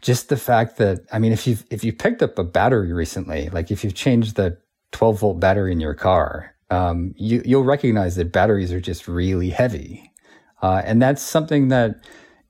just 0.00 0.28
the 0.28 0.36
fact 0.36 0.76
that 0.76 1.00
I 1.12 1.18
mean, 1.18 1.32
if 1.32 1.46
you've 1.46 1.64
if 1.70 1.82
you 1.82 1.92
picked 1.92 2.22
up 2.22 2.38
a 2.38 2.44
battery 2.44 2.92
recently, 2.92 3.48
like 3.48 3.70
if 3.70 3.82
you've 3.82 3.94
changed 3.94 4.36
the 4.36 4.56
12 4.94 5.20
volt 5.20 5.40
battery 5.40 5.72
in 5.72 5.80
your 5.80 5.92
car, 5.92 6.54
um, 6.70 7.14
you, 7.16 7.42
will 7.46 7.64
recognize 7.64 8.16
that 8.16 8.32
batteries 8.32 8.72
are 8.72 8.80
just 8.80 9.06
really 9.08 9.50
heavy. 9.50 10.10
Uh, 10.62 10.80
and 10.84 11.02
that's 11.02 11.20
something 11.20 11.68
that 11.68 11.96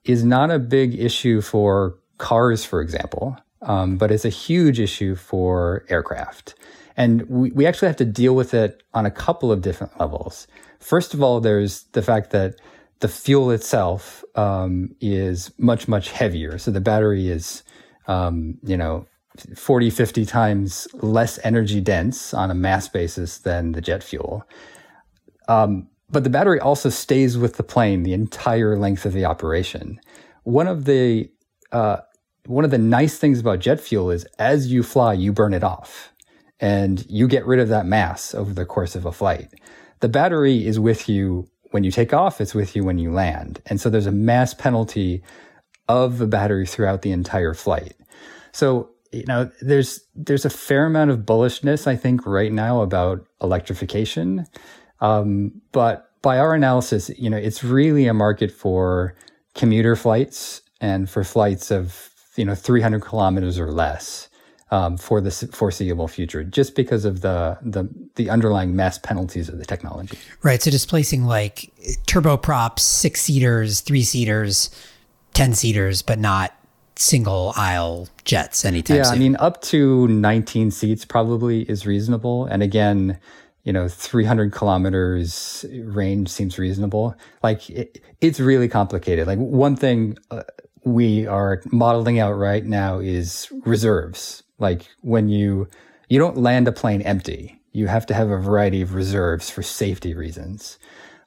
is 0.04 0.24
not 0.24 0.50
a 0.50 0.58
big 0.58 0.94
issue 0.94 1.40
for 1.40 1.98
cars, 2.18 2.64
for 2.64 2.80
example, 2.82 3.36
um, 3.62 3.96
but 3.96 4.10
it's 4.12 4.26
a 4.26 4.30
huge 4.30 4.78
issue 4.78 5.16
for 5.16 5.84
aircraft. 5.88 6.54
And 6.96 7.22
we, 7.28 7.50
we 7.50 7.66
actually 7.66 7.88
have 7.88 7.96
to 7.96 8.04
deal 8.04 8.36
with 8.36 8.52
it 8.52 8.82
on 8.92 9.06
a 9.06 9.10
couple 9.10 9.50
of 9.50 9.62
different 9.62 9.98
levels. 9.98 10.46
First 10.78 11.14
of 11.14 11.22
all, 11.22 11.40
there's 11.40 11.84
the 11.92 12.02
fact 12.02 12.30
that 12.30 12.56
the 13.00 13.08
fuel 13.08 13.50
itself 13.50 14.22
um, 14.34 14.94
is 15.00 15.50
much, 15.58 15.88
much 15.88 16.10
heavier. 16.10 16.58
So 16.58 16.70
the 16.70 16.80
battery 16.80 17.30
is, 17.30 17.62
um, 18.06 18.58
you 18.62 18.76
know, 18.76 19.06
40, 19.56 19.90
50 19.90 20.24
times 20.24 20.88
less 20.94 21.38
energy 21.42 21.80
dense 21.80 22.32
on 22.32 22.50
a 22.50 22.54
mass 22.54 22.88
basis 22.88 23.38
than 23.38 23.72
the 23.72 23.80
jet 23.80 24.02
fuel. 24.02 24.44
Um, 25.48 25.88
but 26.10 26.24
the 26.24 26.30
battery 26.30 26.60
also 26.60 26.88
stays 26.88 27.36
with 27.36 27.56
the 27.56 27.62
plane 27.62 28.02
the 28.02 28.12
entire 28.12 28.76
length 28.78 29.04
of 29.04 29.12
the 29.12 29.24
operation. 29.24 30.00
One 30.44 30.68
of 30.68 30.84
the 30.84 31.30
uh, 31.72 31.98
one 32.46 32.64
of 32.64 32.70
the 32.70 32.78
nice 32.78 33.18
things 33.18 33.40
about 33.40 33.58
jet 33.58 33.80
fuel 33.80 34.10
is 34.10 34.24
as 34.38 34.70
you 34.72 34.82
fly, 34.82 35.14
you 35.14 35.32
burn 35.32 35.54
it 35.54 35.64
off, 35.64 36.12
and 36.60 37.04
you 37.08 37.26
get 37.26 37.46
rid 37.46 37.58
of 37.58 37.68
that 37.68 37.86
mass 37.86 38.34
over 38.34 38.52
the 38.52 38.66
course 38.66 38.94
of 38.94 39.06
a 39.06 39.12
flight. 39.12 39.48
The 40.00 40.08
battery 40.08 40.66
is 40.66 40.78
with 40.78 41.08
you 41.08 41.48
when 41.70 41.82
you 41.82 41.90
take 41.90 42.12
off; 42.12 42.40
it's 42.40 42.54
with 42.54 42.76
you 42.76 42.84
when 42.84 42.98
you 42.98 43.10
land, 43.10 43.60
and 43.66 43.80
so 43.80 43.90
there's 43.90 44.06
a 44.06 44.12
mass 44.12 44.54
penalty 44.54 45.22
of 45.88 46.18
the 46.18 46.26
battery 46.26 46.66
throughout 46.66 47.02
the 47.02 47.12
entire 47.12 47.54
flight. 47.54 47.94
So 48.52 48.93
you 49.14 49.24
know, 49.26 49.50
there's 49.60 50.00
there's 50.14 50.44
a 50.44 50.50
fair 50.50 50.86
amount 50.86 51.10
of 51.10 51.20
bullishness, 51.20 51.86
I 51.86 51.96
think, 51.96 52.26
right 52.26 52.52
now 52.52 52.82
about 52.82 53.26
electrification. 53.40 54.46
Um, 55.00 55.60
but 55.72 56.10
by 56.22 56.38
our 56.38 56.54
analysis, 56.54 57.10
you 57.18 57.28
know, 57.30 57.36
it's 57.36 57.62
really 57.62 58.06
a 58.06 58.14
market 58.14 58.50
for 58.50 59.14
commuter 59.54 59.94
flights 59.94 60.62
and 60.80 61.08
for 61.08 61.22
flights 61.24 61.70
of 61.70 62.10
you 62.36 62.44
know 62.44 62.54
300 62.54 63.00
kilometers 63.00 63.58
or 63.58 63.70
less 63.70 64.28
um, 64.70 64.96
for 64.96 65.20
the 65.20 65.30
foreseeable 65.30 66.08
future, 66.08 66.42
just 66.42 66.74
because 66.74 67.04
of 67.04 67.20
the 67.20 67.58
the 67.62 67.88
the 68.16 68.30
underlying 68.30 68.74
mass 68.74 68.98
penalties 68.98 69.48
of 69.48 69.58
the 69.58 69.64
technology. 69.64 70.18
Right. 70.42 70.60
So 70.60 70.70
displacing 70.70 71.24
like 71.24 71.70
turboprops, 72.06 72.80
six 72.80 73.20
seaters, 73.22 73.80
three 73.80 74.02
seaters, 74.02 74.70
ten 75.32 75.54
seaters, 75.54 76.02
but 76.02 76.18
not 76.18 76.52
single 76.96 77.52
aisle 77.56 78.08
jets 78.24 78.64
anytime 78.64 78.98
yeah, 78.98 79.02
soon. 79.04 79.14
I 79.14 79.18
mean, 79.18 79.36
up 79.36 79.62
to 79.62 80.08
19 80.08 80.70
seats 80.70 81.04
probably 81.04 81.62
is 81.62 81.86
reasonable. 81.86 82.46
And 82.46 82.62
again, 82.62 83.18
you 83.64 83.72
know, 83.72 83.88
300 83.88 84.52
kilometers 84.52 85.64
range 85.72 86.28
seems 86.28 86.58
reasonable. 86.58 87.14
Like 87.42 87.68
it, 87.70 88.00
it's 88.20 88.38
really 88.38 88.68
complicated. 88.68 89.26
Like 89.26 89.38
one 89.38 89.74
thing 89.74 90.18
uh, 90.30 90.42
we 90.84 91.26
are 91.26 91.62
modeling 91.72 92.18
out 92.18 92.32
right 92.32 92.64
now 92.64 92.98
is 92.98 93.48
reserves. 93.64 94.42
Like 94.58 94.88
when 95.00 95.28
you, 95.28 95.68
you 96.08 96.18
don't 96.18 96.36
land 96.36 96.68
a 96.68 96.72
plane 96.72 97.02
empty. 97.02 97.60
You 97.72 97.88
have 97.88 98.06
to 98.06 98.14
have 98.14 98.30
a 98.30 98.38
variety 98.38 98.82
of 98.82 98.94
reserves 98.94 99.50
for 99.50 99.62
safety 99.62 100.14
reasons. 100.14 100.78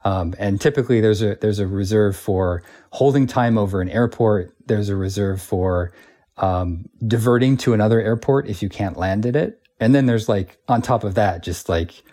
Um, 0.08 0.34
and 0.40 0.62
typically 0.62 1.02
there's 1.02 1.22
a 1.22 1.36
there's 1.42 1.60
a 1.60 1.68
reserve 1.68 2.16
for 2.16 2.64
holding 2.92 3.28
time 3.28 3.58
over 3.58 3.82
an 3.82 3.90
airport. 3.90 4.56
There's 4.66 4.88
a 4.88 4.96
reserve 4.96 5.42
for 5.42 5.92
um, 6.38 6.86
diverting 7.06 7.58
to 7.58 7.74
another 7.74 8.00
airport 8.00 8.48
if 8.48 8.64
you 8.64 8.70
can't 8.70 8.96
land 8.96 9.26
at 9.26 9.36
it. 9.36 9.62
And 9.82 9.94
then 9.94 10.06
there's 10.06 10.30
like 10.30 10.60
on 10.70 10.82
top 10.82 11.04
of 11.04 11.16
that, 11.16 11.44
just 11.44 11.68
like 11.68 12.04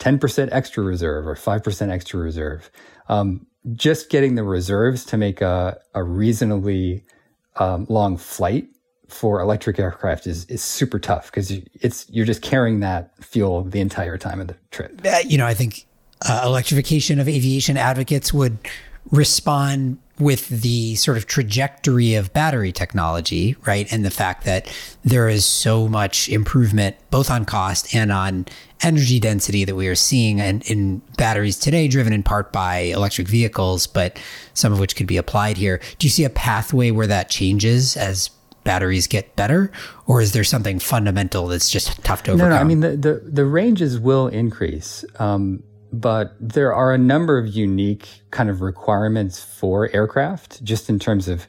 10% 0.00 0.48
extra 0.50 0.82
reserve 0.82 1.28
or 1.28 1.36
5% 1.36 1.90
extra 1.90 2.18
reserve. 2.18 2.72
Um, 3.08 3.46
just 3.74 4.10
getting 4.10 4.34
the 4.34 4.42
reserves 4.42 5.04
to 5.06 5.16
make 5.16 5.40
a, 5.40 5.78
a 5.94 6.02
reasonably 6.02 7.04
um, 7.54 7.86
long 7.88 8.16
flight 8.16 8.66
for 9.06 9.40
electric 9.40 9.78
aircraft 9.78 10.26
is, 10.26 10.44
is 10.46 10.60
super 10.60 10.98
tough 10.98 11.26
because 11.26 11.52
it's 11.80 12.10
you're 12.10 12.26
just 12.26 12.42
carrying 12.42 12.80
that 12.80 13.12
fuel 13.24 13.62
the 13.62 13.80
entire 13.80 14.18
time 14.18 14.40
of 14.40 14.48
the 14.48 14.56
trip. 14.72 15.02
You 15.24 15.38
know, 15.38 15.46
I 15.46 15.54
think 15.54 15.86
uh, 16.22 16.42
electrification 16.44 17.18
of 17.18 17.28
aviation 17.28 17.76
advocates 17.76 18.32
would 18.32 18.58
respond 19.10 19.98
with 20.18 20.48
the 20.48 20.94
sort 20.94 21.16
of 21.16 21.26
trajectory 21.26 22.14
of 22.14 22.32
battery 22.32 22.70
technology, 22.70 23.56
right? 23.66 23.92
And 23.92 24.04
the 24.04 24.10
fact 24.10 24.44
that 24.44 24.72
there 25.02 25.28
is 25.28 25.44
so 25.44 25.88
much 25.88 26.28
improvement 26.28 26.96
both 27.10 27.30
on 27.30 27.44
cost 27.44 27.94
and 27.94 28.12
on 28.12 28.46
energy 28.80 29.18
density 29.18 29.64
that 29.64 29.74
we 29.74 29.88
are 29.88 29.96
seeing 29.96 30.38
in, 30.38 30.60
in, 30.62 31.02
batteries 31.16 31.58
today, 31.58 31.88
driven 31.88 32.12
in 32.12 32.22
part 32.22 32.52
by 32.52 32.78
electric 32.78 33.26
vehicles, 33.26 33.86
but 33.86 34.20
some 34.52 34.72
of 34.72 34.78
which 34.78 34.94
could 34.94 35.06
be 35.06 35.16
applied 35.16 35.56
here. 35.56 35.80
Do 35.98 36.06
you 36.06 36.10
see 36.10 36.24
a 36.24 36.30
pathway 36.30 36.90
where 36.90 37.06
that 37.06 37.28
changes 37.28 37.96
as 37.96 38.30
batteries 38.62 39.06
get 39.06 39.34
better, 39.36 39.70
or 40.06 40.20
is 40.20 40.32
there 40.32 40.44
something 40.44 40.78
fundamental 40.78 41.48
that's 41.48 41.70
just 41.70 42.02
tough 42.04 42.22
to 42.24 42.32
overcome? 42.32 42.50
No, 42.50 42.54
no. 42.54 42.60
I 42.60 42.64
mean, 42.64 42.80
the, 42.80 42.96
the, 42.96 43.14
the 43.24 43.44
ranges 43.44 43.98
will 43.98 44.28
increase. 44.28 45.04
Um, 45.18 45.62
but 46.00 46.34
there 46.40 46.74
are 46.74 46.92
a 46.92 46.98
number 46.98 47.38
of 47.38 47.48
unique 47.48 48.08
kind 48.30 48.50
of 48.50 48.60
requirements 48.60 49.42
for 49.42 49.90
aircraft, 49.94 50.62
just 50.64 50.88
in 50.88 50.98
terms 50.98 51.28
of, 51.28 51.46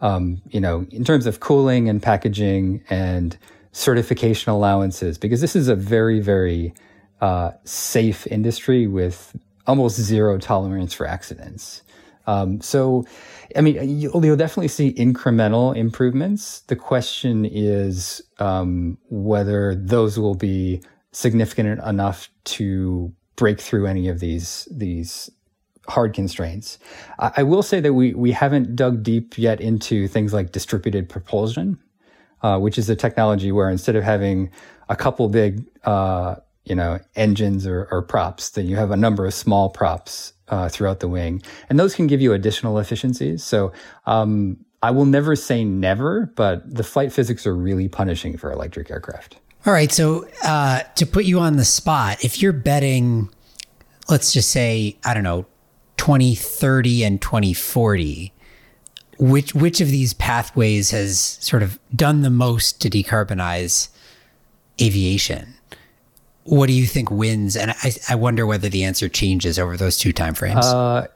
um, 0.00 0.40
you 0.48 0.60
know, 0.60 0.86
in 0.90 1.04
terms 1.04 1.26
of 1.26 1.40
cooling 1.40 1.88
and 1.88 2.02
packaging 2.02 2.82
and 2.90 3.38
certification 3.72 4.50
allowances, 4.50 5.18
because 5.18 5.40
this 5.40 5.56
is 5.56 5.68
a 5.68 5.74
very, 5.74 6.20
very 6.20 6.74
uh, 7.20 7.52
safe 7.64 8.26
industry 8.28 8.86
with 8.86 9.36
almost 9.66 9.96
zero 10.00 10.38
tolerance 10.38 10.92
for 10.92 11.06
accidents. 11.06 11.82
Um, 12.26 12.60
so, 12.60 13.04
I 13.56 13.60
mean, 13.60 13.76
you'll, 14.00 14.24
you'll, 14.24 14.36
definitely 14.36 14.68
see 14.68 14.92
incremental 14.94 15.76
improvements. 15.76 16.60
The 16.62 16.74
question 16.74 17.44
is 17.44 18.20
um, 18.38 18.98
whether 19.08 19.76
those 19.76 20.18
will 20.18 20.34
be 20.34 20.82
significant 21.12 21.80
enough 21.84 22.28
to 22.44 23.12
break 23.36 23.60
through 23.60 23.86
any 23.86 24.08
of 24.08 24.20
these 24.20 24.66
these 24.70 25.30
hard 25.88 26.14
constraints. 26.14 26.78
I, 27.18 27.32
I, 27.38 27.42
will 27.42 27.62
say 27.62 27.80
that 27.80 27.92
we 27.92 28.14
we 28.14 28.32
haven't 28.32 28.76
dug 28.76 29.02
deep 29.02 29.38
yet 29.38 29.60
into 29.60 30.08
things 30.08 30.32
like 30.32 30.52
distributed 30.52 31.08
propulsion, 31.08 31.78
uh, 32.42 32.58
which 32.58 32.78
is 32.78 32.88
a 32.90 32.96
technology 32.96 33.52
where 33.52 33.70
instead 33.70 33.96
of 33.96 34.04
having 34.04 34.50
a 34.88 34.96
couple 34.96 35.28
big 35.28 35.64
uh, 35.84 36.36
you 36.64 36.74
know 36.74 36.98
engines 37.14 37.66
or, 37.66 37.88
or, 37.90 38.02
props, 38.02 38.50
then 38.50 38.66
you 38.66 38.76
have 38.76 38.90
a 38.90 38.96
number 38.96 39.26
of 39.26 39.34
small 39.34 39.70
props 39.70 40.32
uh, 40.48 40.68
throughout 40.68 41.00
the 41.00 41.08
wing, 41.08 41.42
and 41.68 41.78
those 41.78 41.94
can 41.94 42.06
give 42.06 42.20
you 42.20 42.32
additional 42.32 42.78
efficiencies. 42.78 43.42
So. 43.44 43.72
Um, 44.06 44.58
I 44.82 44.90
will 44.90 45.06
never 45.06 45.34
say 45.34 45.64
never, 45.64 46.30
but 46.36 46.62
the 46.72 46.84
flight 46.84 47.10
physics 47.10 47.46
are 47.46 47.56
really 47.56 47.88
punishing 47.88 48.36
for 48.36 48.52
electric 48.52 48.88
aircraft. 48.90 49.38
All 49.66 49.72
right. 49.72 49.90
So 49.90 50.28
uh, 50.44 50.82
to 50.94 51.06
put 51.06 51.24
you 51.24 51.40
on 51.40 51.56
the 51.56 51.64
spot, 51.64 52.24
if 52.24 52.40
you're 52.40 52.52
betting, 52.52 53.28
let's 54.08 54.32
just 54.32 54.50
say, 54.50 54.96
I 55.04 55.12
don't 55.12 55.24
know, 55.24 55.46
2030 55.96 57.04
and 57.04 57.20
2040, 57.20 58.32
which 59.18 59.54
which 59.54 59.80
of 59.80 59.88
these 59.88 60.14
pathways 60.14 60.92
has 60.92 61.18
sort 61.18 61.62
of 61.64 61.80
done 61.94 62.22
the 62.22 62.30
most 62.30 62.80
to 62.82 62.90
decarbonize 62.90 63.88
aviation? 64.80 65.54
What 66.44 66.68
do 66.68 66.72
you 66.72 66.86
think 66.86 67.10
wins? 67.10 67.56
And 67.56 67.72
I, 67.72 67.92
I 68.08 68.14
wonder 68.14 68.46
whether 68.46 68.68
the 68.68 68.84
answer 68.84 69.08
changes 69.08 69.58
over 69.58 69.76
those 69.76 69.98
two 69.98 70.12
timeframes. 70.12 70.62
Uh, 70.62 71.08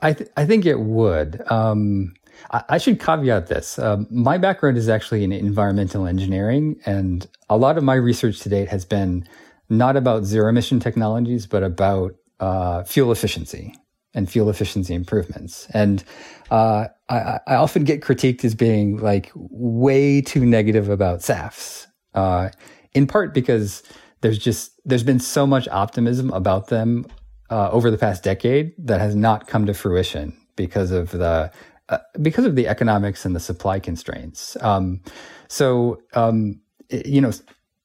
I 0.00 0.12
th- 0.14 0.30
I 0.38 0.46
think 0.46 0.64
it 0.64 0.80
would. 0.80 1.42
Um, 1.50 2.14
I 2.50 2.78
should 2.78 2.98
caveat 3.00 3.46
this. 3.46 3.78
Um, 3.78 4.06
my 4.10 4.38
background 4.38 4.76
is 4.76 4.88
actually 4.88 5.24
in 5.24 5.32
environmental 5.32 6.06
engineering, 6.06 6.80
and 6.84 7.26
a 7.48 7.56
lot 7.56 7.78
of 7.78 7.84
my 7.84 7.94
research 7.94 8.40
to 8.40 8.48
date 8.48 8.68
has 8.68 8.84
been 8.84 9.26
not 9.68 9.96
about 9.96 10.24
zero 10.24 10.48
emission 10.48 10.80
technologies, 10.80 11.46
but 11.46 11.62
about 11.62 12.14
uh, 12.40 12.82
fuel 12.84 13.12
efficiency 13.12 13.74
and 14.14 14.28
fuel 14.28 14.50
efficiency 14.50 14.94
improvements. 14.94 15.68
And 15.72 16.02
uh, 16.50 16.88
I, 17.08 17.38
I, 17.46 17.54
often 17.54 17.84
get 17.84 18.00
critiqued 18.00 18.44
as 18.44 18.54
being 18.54 18.96
like 18.96 19.30
way 19.34 20.20
too 20.20 20.44
negative 20.44 20.88
about 20.88 21.20
SAFs, 21.20 21.86
uh, 22.14 22.48
in 22.92 23.06
part 23.06 23.32
because 23.32 23.84
there's 24.20 24.38
just 24.38 24.72
there's 24.84 25.04
been 25.04 25.20
so 25.20 25.46
much 25.46 25.68
optimism 25.68 26.30
about 26.30 26.68
them 26.68 27.06
uh, 27.50 27.70
over 27.70 27.90
the 27.90 27.98
past 27.98 28.24
decade 28.24 28.72
that 28.78 29.00
has 29.00 29.14
not 29.14 29.46
come 29.46 29.66
to 29.66 29.74
fruition 29.74 30.36
because 30.56 30.90
of 30.90 31.10
the 31.12 31.50
uh, 31.90 31.98
because 32.22 32.44
of 32.44 32.56
the 32.56 32.68
economics 32.68 33.24
and 33.24 33.36
the 33.36 33.40
supply 33.40 33.78
constraints. 33.78 34.56
Um, 34.60 35.00
so, 35.48 36.00
um, 36.14 36.60
you 36.88 37.20
know, 37.20 37.32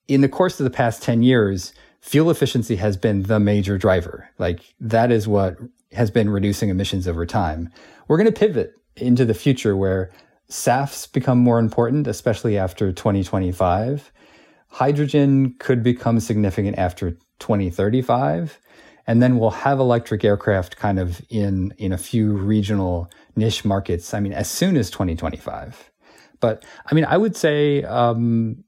in 0.07 0.21
the 0.21 0.29
course 0.29 0.59
of 0.59 0.63
the 0.63 0.69
past 0.69 1.01
10 1.03 1.23
years, 1.23 1.73
fuel 2.01 2.29
efficiency 2.29 2.75
has 2.75 2.95
been 2.97 3.23
the 3.23 3.39
major 3.39 3.77
driver. 3.77 4.29
Like 4.37 4.61
that 4.79 5.11
is 5.11 5.27
what 5.27 5.57
has 5.91 6.11
been 6.11 6.29
reducing 6.29 6.69
emissions 6.69 7.07
over 7.07 7.25
time. 7.25 7.69
We're 8.07 8.17
going 8.17 8.31
to 8.31 8.39
pivot 8.39 8.73
into 8.95 9.25
the 9.25 9.33
future 9.33 9.75
where 9.75 10.11
SAFs 10.49 11.11
become 11.11 11.39
more 11.39 11.57
important, 11.57 12.05
especially 12.05 12.57
after 12.57 12.91
2025. 12.91 14.11
Hydrogen 14.67 15.55
could 15.57 15.81
become 15.81 16.19
significant 16.19 16.77
after 16.77 17.11
2035. 17.39 18.59
And 19.07 19.21
then 19.21 19.37
we'll 19.37 19.51
have 19.51 19.79
electric 19.79 20.23
aircraft 20.23 20.77
kind 20.77 20.99
of 20.99 21.21
in, 21.29 21.73
in 21.77 21.93
a 21.93 21.97
few 21.97 22.33
regional 22.33 23.09
niche 23.35 23.63
markets, 23.63 24.13
I 24.13 24.19
mean, 24.19 24.33
as 24.33 24.49
soon 24.49 24.77
as 24.77 24.89
2025. 24.89 25.91
But 26.39 26.65
I 26.89 26.95
mean, 26.95 27.05
I 27.05 27.17
would 27.17 27.35
say, 27.35 27.83
um, 27.83 28.63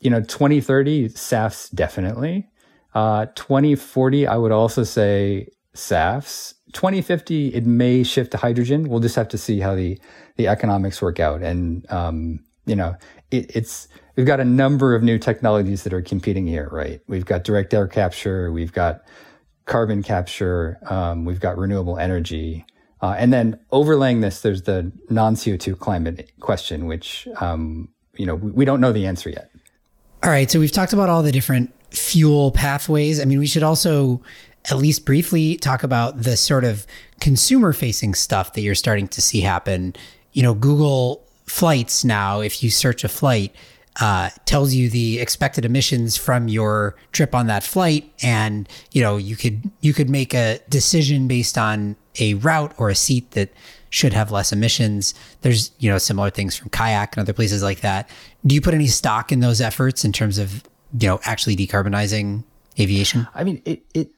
you 0.00 0.10
know, 0.10 0.20
2030, 0.20 1.10
SAFs 1.10 1.70
definitely. 1.74 2.48
Uh, 2.94 3.26
2040, 3.34 4.26
I 4.26 4.36
would 4.36 4.52
also 4.52 4.82
say 4.82 5.48
SAFs. 5.74 6.54
2050, 6.72 7.54
it 7.54 7.66
may 7.66 8.02
shift 8.02 8.32
to 8.32 8.36
hydrogen. 8.36 8.88
We'll 8.88 9.00
just 9.00 9.16
have 9.16 9.28
to 9.28 9.38
see 9.38 9.60
how 9.60 9.74
the, 9.74 9.98
the 10.36 10.48
economics 10.48 11.00
work 11.00 11.20
out. 11.20 11.42
And, 11.42 11.90
um, 11.90 12.40
you 12.66 12.76
know, 12.76 12.96
it, 13.30 13.54
it's, 13.54 13.88
we've 14.16 14.26
got 14.26 14.40
a 14.40 14.44
number 14.44 14.94
of 14.94 15.02
new 15.02 15.18
technologies 15.18 15.84
that 15.84 15.92
are 15.92 16.02
competing 16.02 16.46
here, 16.46 16.68
right? 16.70 17.00
We've 17.08 17.26
got 17.26 17.44
direct 17.44 17.72
air 17.74 17.86
capture. 17.86 18.50
We've 18.52 18.72
got 18.72 19.02
carbon 19.66 20.02
capture. 20.02 20.78
Um, 20.86 21.24
we've 21.24 21.40
got 21.40 21.56
renewable 21.56 21.98
energy. 21.98 22.64
Uh, 23.00 23.14
and 23.16 23.32
then 23.32 23.58
overlaying 23.70 24.20
this, 24.20 24.40
there's 24.40 24.62
the 24.62 24.90
non 25.08 25.36
CO2 25.36 25.78
climate 25.78 26.32
question, 26.40 26.86
which, 26.86 27.28
um, 27.40 27.88
you 28.16 28.26
know, 28.26 28.34
we, 28.34 28.50
we 28.50 28.64
don't 28.64 28.80
know 28.80 28.92
the 28.92 29.06
answer 29.06 29.30
yet. 29.30 29.50
All 30.24 30.30
right. 30.30 30.50
So 30.50 30.58
we've 30.58 30.72
talked 30.72 30.92
about 30.92 31.08
all 31.08 31.22
the 31.22 31.30
different 31.30 31.72
fuel 31.90 32.50
pathways. 32.50 33.20
I 33.20 33.24
mean, 33.24 33.38
we 33.38 33.46
should 33.46 33.62
also 33.62 34.20
at 34.70 34.76
least 34.76 35.04
briefly 35.04 35.56
talk 35.56 35.82
about 35.82 36.22
the 36.22 36.36
sort 36.36 36.64
of 36.64 36.86
consumer 37.20 37.72
facing 37.72 38.14
stuff 38.14 38.54
that 38.54 38.62
you're 38.62 38.74
starting 38.74 39.06
to 39.08 39.22
see 39.22 39.40
happen. 39.40 39.94
You 40.32 40.42
know, 40.42 40.54
Google 40.54 41.24
Flights 41.48 42.04
now, 42.04 42.40
if 42.40 42.62
you 42.62 42.70
search 42.70 43.04
a 43.04 43.08
flight, 43.08 43.54
uh, 44.00 44.30
tells 44.44 44.74
you 44.74 44.88
the 44.88 45.18
expected 45.18 45.64
emissions 45.64 46.16
from 46.16 46.48
your 46.48 46.94
trip 47.12 47.34
on 47.34 47.48
that 47.48 47.64
flight, 47.64 48.12
and 48.22 48.68
you 48.92 49.02
know 49.02 49.16
you 49.16 49.34
could 49.34 49.70
you 49.80 49.92
could 49.92 50.08
make 50.08 50.34
a 50.34 50.60
decision 50.68 51.26
based 51.26 51.58
on 51.58 51.96
a 52.20 52.34
route 52.34 52.72
or 52.78 52.90
a 52.90 52.94
seat 52.94 53.32
that 53.32 53.50
should 53.90 54.12
have 54.12 54.30
less 54.30 54.52
emissions. 54.52 55.14
There's 55.40 55.72
you 55.78 55.90
know 55.90 55.98
similar 55.98 56.30
things 56.30 56.56
from 56.56 56.68
kayak 56.70 57.16
and 57.16 57.22
other 57.22 57.32
places 57.32 57.62
like 57.62 57.80
that. 57.80 58.08
Do 58.46 58.54
you 58.54 58.60
put 58.60 58.74
any 58.74 58.86
stock 58.86 59.32
in 59.32 59.40
those 59.40 59.60
efforts 59.60 60.04
in 60.04 60.12
terms 60.12 60.38
of 60.38 60.62
you 60.98 61.08
know 61.08 61.18
actually 61.24 61.56
decarbonizing 61.56 62.44
aviation? 62.78 63.26
I 63.34 63.42
mean, 63.42 63.62
it 63.64 63.84
it 63.94 64.10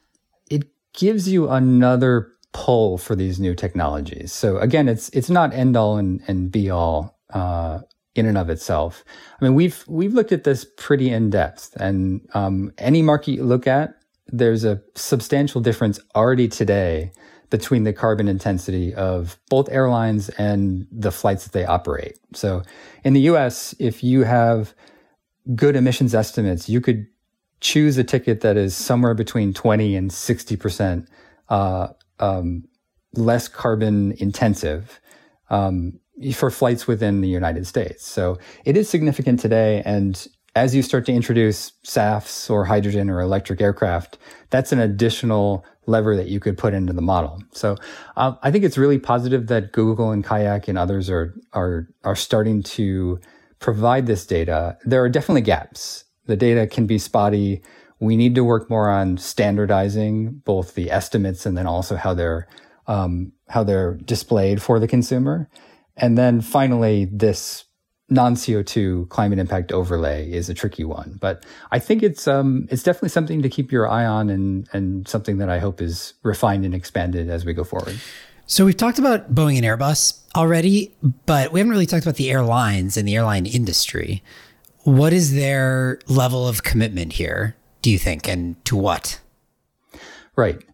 it 0.50 0.64
gives 0.92 1.28
you 1.28 1.48
another 1.48 2.32
pull 2.52 2.98
for 2.98 3.14
these 3.14 3.40
new 3.40 3.54
technologies. 3.54 4.32
So 4.32 4.58
again, 4.58 4.88
it's 4.88 5.08
it's 5.10 5.30
not 5.30 5.54
end 5.54 5.76
all 5.76 5.96
and, 5.96 6.20
and 6.28 6.52
be 6.52 6.68
all 6.68 7.19
uh, 7.32 7.80
in 8.14 8.26
and 8.26 8.36
of 8.36 8.50
itself. 8.50 9.04
I 9.40 9.44
mean, 9.44 9.54
we've 9.54 9.84
we've 9.86 10.14
looked 10.14 10.32
at 10.32 10.44
this 10.44 10.66
pretty 10.76 11.10
in 11.10 11.30
depth, 11.30 11.76
and 11.76 12.26
um, 12.34 12.72
any 12.78 13.02
market 13.02 13.32
you 13.32 13.44
look 13.44 13.66
at, 13.66 13.94
there's 14.26 14.64
a 14.64 14.82
substantial 14.94 15.60
difference 15.60 16.00
already 16.14 16.48
today 16.48 17.12
between 17.50 17.82
the 17.82 17.92
carbon 17.92 18.28
intensity 18.28 18.94
of 18.94 19.36
both 19.48 19.68
airlines 19.70 20.28
and 20.30 20.86
the 20.92 21.10
flights 21.10 21.44
that 21.44 21.52
they 21.52 21.64
operate. 21.64 22.18
So, 22.32 22.62
in 23.04 23.12
the 23.12 23.20
U.S., 23.22 23.74
if 23.78 24.04
you 24.04 24.22
have 24.22 24.74
good 25.54 25.74
emissions 25.74 26.14
estimates, 26.14 26.68
you 26.68 26.80
could 26.80 27.06
choose 27.60 27.98
a 27.98 28.04
ticket 28.04 28.40
that 28.40 28.56
is 28.56 28.74
somewhere 28.74 29.14
between 29.14 29.52
20 29.52 29.96
and 29.96 30.12
60 30.12 30.56
percent 30.56 31.08
uh, 31.48 31.88
um, 32.20 32.64
less 33.14 33.48
carbon 33.48 34.12
intensive. 34.18 35.00
Um, 35.50 35.98
for 36.34 36.50
flights 36.50 36.86
within 36.86 37.20
the 37.20 37.28
United 37.28 37.66
States. 37.66 38.06
So 38.06 38.38
it 38.64 38.76
is 38.76 38.88
significant 38.88 39.40
today. 39.40 39.82
And 39.84 40.26
as 40.54 40.74
you 40.74 40.82
start 40.82 41.06
to 41.06 41.12
introduce 41.12 41.72
SAFs 41.84 42.50
or 42.50 42.64
hydrogen 42.64 43.08
or 43.08 43.20
electric 43.20 43.60
aircraft, 43.60 44.18
that's 44.50 44.72
an 44.72 44.80
additional 44.80 45.64
lever 45.86 46.16
that 46.16 46.28
you 46.28 46.40
could 46.40 46.58
put 46.58 46.74
into 46.74 46.92
the 46.92 47.02
model. 47.02 47.42
So 47.52 47.76
uh, 48.16 48.34
I 48.42 48.50
think 48.50 48.64
it's 48.64 48.78
really 48.78 48.98
positive 48.98 49.46
that 49.46 49.72
Google 49.72 50.10
and 50.10 50.24
Kayak 50.24 50.68
and 50.68 50.76
others 50.76 51.08
are 51.08 51.34
are 51.52 51.88
are 52.04 52.16
starting 52.16 52.62
to 52.62 53.20
provide 53.58 54.06
this 54.06 54.26
data. 54.26 54.76
There 54.84 55.02
are 55.02 55.08
definitely 55.08 55.42
gaps. 55.42 56.04
The 56.26 56.36
data 56.36 56.66
can 56.66 56.86
be 56.86 56.98
spotty. 56.98 57.62
We 57.98 58.16
need 58.16 58.34
to 58.34 58.44
work 58.44 58.70
more 58.70 58.88
on 58.88 59.18
standardizing 59.18 60.42
both 60.44 60.74
the 60.74 60.90
estimates 60.90 61.44
and 61.44 61.56
then 61.56 61.66
also 61.66 61.96
how 61.96 62.14
they're 62.14 62.48
um, 62.86 63.32
how 63.48 63.62
they're 63.62 63.94
displayed 63.94 64.62
for 64.62 64.80
the 64.80 64.88
consumer. 64.88 65.48
And 66.00 66.18
then 66.18 66.40
finally, 66.40 67.04
this 67.04 67.64
non 68.08 68.34
CO2 68.34 69.08
climate 69.08 69.38
impact 69.38 69.70
overlay 69.70 70.30
is 70.30 70.48
a 70.48 70.54
tricky 70.54 70.82
one. 70.82 71.18
But 71.20 71.46
I 71.70 71.78
think 71.78 72.02
it's 72.02 72.26
um, 72.26 72.66
it's 72.70 72.82
definitely 72.82 73.10
something 73.10 73.42
to 73.42 73.48
keep 73.48 73.70
your 73.70 73.88
eye 73.88 74.04
on 74.04 74.28
and 74.28 74.68
and 74.72 75.06
something 75.06 75.38
that 75.38 75.48
I 75.48 75.60
hope 75.60 75.80
is 75.80 76.14
refined 76.22 76.64
and 76.64 76.74
expanded 76.74 77.30
as 77.30 77.44
we 77.44 77.52
go 77.52 77.62
forward. 77.62 77.98
So 78.46 78.64
we've 78.64 78.76
talked 78.76 78.98
about 78.98 79.32
Boeing 79.32 79.56
and 79.56 79.64
Airbus 79.64 80.18
already, 80.34 80.92
but 81.24 81.52
we 81.52 81.60
haven't 81.60 81.70
really 81.70 81.86
talked 81.86 82.04
about 82.04 82.16
the 82.16 82.32
airlines 82.32 82.96
and 82.96 83.06
the 83.06 83.14
airline 83.14 83.46
industry. 83.46 84.24
What 84.82 85.12
is 85.12 85.34
their 85.34 86.00
level 86.08 86.48
of 86.48 86.64
commitment 86.64 87.12
here, 87.12 87.54
do 87.80 87.90
you 87.90 87.98
think, 87.98 88.28
and 88.28 88.62
to 88.64 88.74
what? 88.74 89.20
Right. 90.34 90.64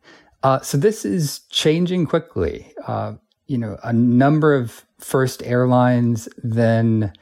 Uh, 0.42 0.60
so 0.60 0.78
this 0.78 1.04
is 1.04 1.40
changing 1.50 2.06
quickly. 2.06 2.72
Uh, 2.86 3.14
you 3.46 3.58
know, 3.58 3.78
a 3.82 3.92
number 3.92 4.54
of 4.54 4.84
first 4.98 5.42
airlines, 5.44 6.28
then 6.42 7.12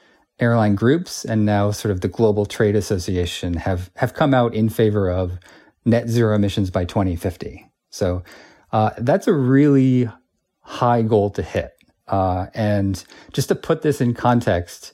airline 0.41 0.75
groups, 0.75 1.25
and 1.25 1.45
now 1.45 1.71
sort 1.71 1.93
of 1.93 2.01
the 2.01 2.09
Global 2.09 2.47
Trade 2.47 2.77
Association 2.77 3.55
have 3.55 3.91
have 3.97 4.15
come 4.15 4.35
out 4.35 4.55
in 4.55 4.69
favor 4.69 5.11
of 5.11 5.39
net 5.85 6.09
zero 6.09 6.35
emissions 6.35 6.71
by 6.71 6.85
2050. 6.85 7.71
So 7.91 8.23
uh, 8.73 8.91
that's 8.99 9.29
a 9.29 9.33
really 9.33 10.09
high 10.61 11.03
goal 11.03 11.31
to 11.31 11.43
hit. 11.43 11.73
Uh, 12.09 12.47
and 12.55 13.05
just 13.33 13.49
to 13.49 13.55
put 13.55 13.83
this 13.83 14.01
in 14.01 14.15
context, 14.15 14.93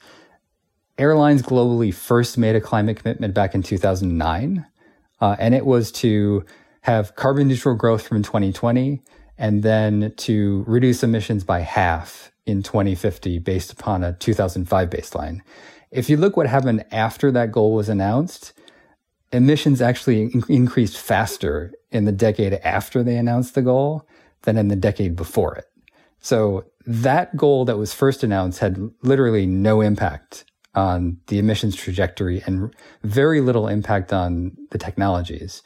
airlines 0.99 1.43
globally 1.43 1.93
first 1.93 2.37
made 2.39 2.57
a 2.57 2.61
climate 2.61 2.99
commitment 2.99 3.35
back 3.35 3.55
in 3.55 3.63
2009, 3.63 4.67
uh, 5.21 5.37
and 5.39 5.55
it 5.55 5.65
was 5.65 5.91
to 5.93 6.45
have 6.83 7.15
carbon 7.15 7.49
neutral 7.49 7.75
growth 7.75 8.07
from 8.07 8.23
2020 8.23 9.03
and 9.41 9.63
then 9.63 10.13
to 10.19 10.63
reduce 10.69 11.03
emissions 11.03 11.43
by 11.45 11.61
half 11.61 12.31
in 12.45 12.63
2050 12.63 13.39
based 13.39 13.73
upon 13.73 14.05
a 14.05 14.13
2005 14.13 14.91
baseline. 14.91 15.41
If 15.91 16.11
you 16.11 16.19
look 16.19 16.37
what 16.37 16.47
happened 16.47 16.85
after 16.93 17.33
that 17.33 17.51
goal 17.51 17.75
was 17.75 17.89
announced, 17.89 18.53
emissions 19.33 19.81
actually 19.81 20.25
in- 20.25 20.45
increased 20.49 20.99
faster 20.99 21.73
in 21.91 22.05
the 22.05 22.13
decade 22.13 22.53
after 22.63 23.03
they 23.03 23.17
announced 23.17 23.55
the 23.55 23.63
goal 23.63 24.07
than 24.43 24.59
in 24.59 24.69
the 24.69 24.77
decade 24.77 25.17
before 25.17 25.57
it. 25.57 25.65
So 26.21 26.67
that 26.85 27.35
goal 27.35 27.65
that 27.65 27.79
was 27.79 27.95
first 27.95 28.23
announced 28.23 28.59
had 28.59 28.79
literally 29.03 29.47
no 29.47 29.81
impact 29.81 30.45
on 30.75 31.17
the 31.29 31.39
emissions 31.39 31.77
trajectory 31.77 32.43
and 32.45 32.75
very 33.05 33.41
little 33.41 33.69
impact 33.69 34.13
on 34.13 34.53
the 34.71 34.79
technologies. 34.79 35.63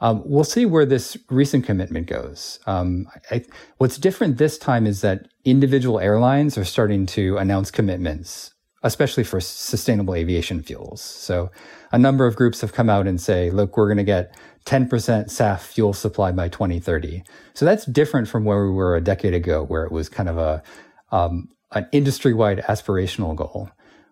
Um, 0.00 0.22
we'll 0.24 0.44
see 0.44 0.64
where 0.64 0.86
this 0.86 1.16
recent 1.28 1.66
commitment 1.66 2.06
goes. 2.06 2.60
Um, 2.66 3.08
I, 3.30 3.44
what's 3.78 3.98
different 3.98 4.38
this 4.38 4.58
time 4.58 4.86
is 4.86 5.00
that 5.00 5.28
individual 5.44 5.98
airlines 5.98 6.56
are 6.56 6.64
starting 6.64 7.06
to 7.06 7.36
announce 7.38 7.70
commitments, 7.70 8.54
especially 8.82 9.24
for 9.24 9.40
sustainable 9.40 10.14
aviation 10.14 10.62
fuels. 10.62 11.00
So 11.00 11.50
a 11.90 11.98
number 11.98 12.26
of 12.26 12.36
groups 12.36 12.60
have 12.60 12.72
come 12.72 12.88
out 12.88 13.06
and 13.06 13.20
say, 13.20 13.50
look, 13.50 13.76
we're 13.76 13.88
going 13.88 13.98
to 13.98 14.04
get 14.04 14.36
10% 14.66 14.88
SAF 14.88 15.60
fuel 15.60 15.92
supply 15.92 16.30
by 16.30 16.48
2030. 16.48 17.24
So 17.54 17.64
that's 17.64 17.84
different 17.86 18.28
from 18.28 18.44
where 18.44 18.64
we 18.64 18.70
were 18.70 18.94
a 18.94 19.00
decade 19.00 19.34
ago, 19.34 19.64
where 19.64 19.84
it 19.84 19.90
was 19.90 20.08
kind 20.08 20.28
of 20.28 20.38
a 20.38 20.62
um, 21.10 21.48
an 21.72 21.86
industry-wide 21.92 22.58
aspirational 22.68 23.34
goal. 23.34 23.70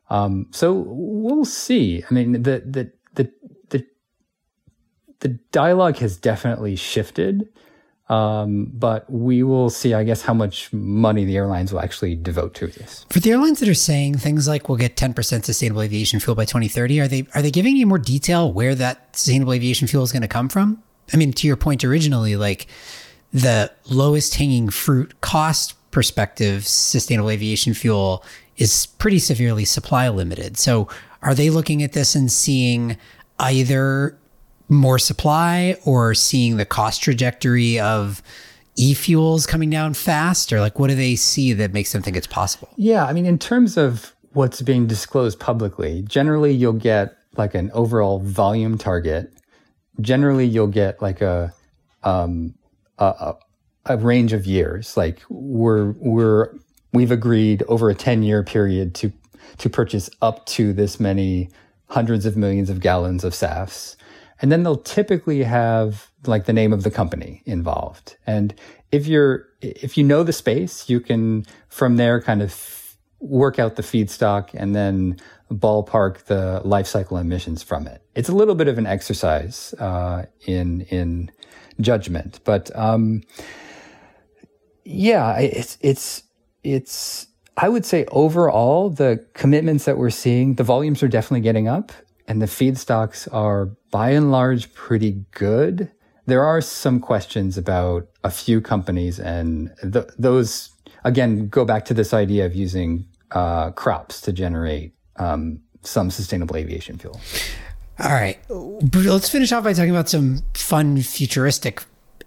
Um, 0.08 0.46
so 0.52 0.84
we'll 0.86 1.44
see. 1.44 2.04
I 2.08 2.14
mean, 2.14 2.42
the 2.42 2.62
the 2.64 2.92
the 5.20 5.28
dialogue 5.52 5.96
has 5.98 6.16
definitely 6.16 6.76
shifted, 6.76 7.48
um, 8.08 8.70
but 8.72 9.10
we 9.10 9.42
will 9.42 9.68
see, 9.68 9.92
I 9.94 10.04
guess, 10.04 10.22
how 10.22 10.34
much 10.34 10.72
money 10.72 11.24
the 11.24 11.36
airlines 11.36 11.72
will 11.72 11.80
actually 11.80 12.14
devote 12.14 12.54
to 12.54 12.68
this. 12.68 13.04
For 13.10 13.18
the 13.18 13.32
airlines 13.32 13.58
that 13.60 13.68
are 13.68 13.74
saying 13.74 14.18
things 14.18 14.46
like 14.46 14.68
we'll 14.68 14.78
get 14.78 14.96
10% 14.96 15.44
sustainable 15.44 15.82
aviation 15.82 16.20
fuel 16.20 16.36
by 16.36 16.44
2030, 16.44 17.00
are 17.00 17.08
they 17.08 17.26
are 17.34 17.42
they 17.42 17.50
giving 17.50 17.76
you 17.76 17.86
more 17.86 17.98
detail 17.98 18.52
where 18.52 18.74
that 18.76 19.16
sustainable 19.16 19.52
aviation 19.52 19.88
fuel 19.88 20.04
is 20.04 20.12
going 20.12 20.22
to 20.22 20.28
come 20.28 20.48
from? 20.48 20.82
I 21.12 21.16
mean, 21.16 21.32
to 21.32 21.46
your 21.46 21.56
point 21.56 21.84
originally, 21.84 22.36
like 22.36 22.66
the 23.32 23.72
lowest 23.90 24.36
hanging 24.36 24.70
fruit 24.70 25.20
cost 25.20 25.74
perspective, 25.90 26.66
sustainable 26.66 27.30
aviation 27.30 27.74
fuel 27.74 28.24
is 28.56 28.86
pretty 28.86 29.18
severely 29.18 29.64
supply 29.64 30.08
limited. 30.08 30.56
So, 30.56 30.88
are 31.22 31.34
they 31.34 31.50
looking 31.50 31.82
at 31.82 31.92
this 31.92 32.14
and 32.14 32.30
seeing 32.30 32.96
either 33.38 34.16
more 34.68 34.98
supply 34.98 35.76
or 35.84 36.14
seeing 36.14 36.56
the 36.56 36.64
cost 36.64 37.02
trajectory 37.02 37.78
of 37.78 38.22
e-fuels 38.76 39.46
coming 39.46 39.70
down 39.70 39.94
fast? 39.94 40.52
Or 40.52 40.60
like 40.60 40.78
what 40.78 40.88
do 40.88 40.94
they 40.96 41.16
see 41.16 41.52
that 41.54 41.72
makes 41.72 41.92
them 41.92 42.02
think 42.02 42.16
it's 42.16 42.26
possible? 42.26 42.68
Yeah 42.76 43.04
i 43.04 43.12
mean 43.12 43.26
in 43.26 43.38
terms 43.38 43.76
of 43.76 44.14
what's 44.32 44.60
being 44.60 44.86
disclosed 44.86 45.40
publicly 45.40 46.02
generally 46.02 46.52
you'll 46.52 46.74
get 46.74 47.16
like 47.38 47.54
an 47.54 47.70
overall 47.72 48.18
volume 48.20 48.78
target. 48.78 49.32
Generally 50.00 50.46
you'll 50.46 50.66
get 50.66 51.00
like 51.00 51.20
a 51.20 51.52
um 52.02 52.54
a, 52.98 53.34
a 53.86 53.96
range 53.96 54.32
of 54.32 54.46
years. 54.46 54.96
Like 54.96 55.22
we're 55.28 55.92
we're 55.98 56.54
we've 56.92 57.10
agreed 57.10 57.62
over 57.68 57.90
a 57.90 57.94
10 57.94 58.22
year 58.22 58.42
period 58.42 58.94
to 58.96 59.12
to 59.58 59.70
purchase 59.70 60.10
up 60.22 60.44
to 60.46 60.72
this 60.72 61.00
many 61.00 61.48
hundreds 61.88 62.26
of 62.26 62.36
millions 62.36 62.68
of 62.68 62.80
gallons 62.80 63.24
of 63.24 63.32
SAFs 63.32 63.96
and 64.40 64.52
then 64.52 64.62
they'll 64.62 64.76
typically 64.76 65.42
have 65.42 66.10
like 66.26 66.44
the 66.44 66.52
name 66.52 66.72
of 66.72 66.82
the 66.82 66.90
company 66.90 67.42
involved. 67.46 68.16
And 68.26 68.54
if 68.92 69.06
you're, 69.06 69.46
if 69.60 69.96
you 69.96 70.04
know 70.04 70.22
the 70.22 70.32
space, 70.32 70.88
you 70.88 71.00
can 71.00 71.44
from 71.68 71.96
there 71.96 72.20
kind 72.20 72.42
of 72.42 72.96
work 73.20 73.58
out 73.58 73.76
the 73.76 73.82
feedstock 73.82 74.50
and 74.54 74.74
then 74.74 75.16
ballpark 75.50 76.24
the 76.24 76.60
life 76.64 76.86
cycle 76.86 77.16
emissions 77.16 77.62
from 77.62 77.86
it. 77.86 78.02
It's 78.14 78.28
a 78.28 78.34
little 78.34 78.54
bit 78.54 78.68
of 78.68 78.78
an 78.78 78.86
exercise, 78.86 79.74
uh, 79.78 80.26
in, 80.46 80.82
in 80.82 81.30
judgment, 81.80 82.40
but, 82.44 82.70
um, 82.76 83.22
yeah, 84.84 85.38
it's, 85.38 85.78
it's, 85.80 86.22
it's, 86.62 87.26
I 87.56 87.68
would 87.68 87.86
say 87.86 88.04
overall, 88.12 88.90
the 88.90 89.24
commitments 89.34 89.86
that 89.86 89.96
we're 89.96 90.10
seeing, 90.10 90.56
the 90.56 90.62
volumes 90.62 91.02
are 91.02 91.08
definitely 91.08 91.40
getting 91.40 91.68
up 91.68 91.92
and 92.28 92.42
the 92.42 92.46
feedstocks 92.46 93.28
are 93.32 93.66
by 93.90 94.10
and 94.10 94.30
large 94.30 94.72
pretty 94.74 95.24
good. 95.32 95.90
There 96.26 96.44
are 96.44 96.60
some 96.60 97.00
questions 97.00 97.56
about 97.56 98.08
a 98.24 98.30
few 98.30 98.60
companies, 98.60 99.20
and 99.20 99.72
th- 99.80 100.08
those 100.18 100.70
again 101.04 101.48
go 101.48 101.64
back 101.64 101.84
to 101.86 101.94
this 101.94 102.12
idea 102.12 102.46
of 102.46 102.54
using 102.54 103.06
uh, 103.30 103.70
crops 103.70 104.20
to 104.22 104.32
generate 104.32 104.92
um, 105.16 105.60
some 105.82 106.10
sustainable 106.10 106.56
aviation 106.56 106.98
fuel. 106.98 107.20
All 107.98 108.10
right, 108.10 108.38
let's 108.50 109.28
finish 109.28 109.52
off 109.52 109.64
by 109.64 109.72
talking 109.72 109.90
about 109.90 110.08
some 110.08 110.42
fun, 110.54 111.00
futuristic 111.00 111.82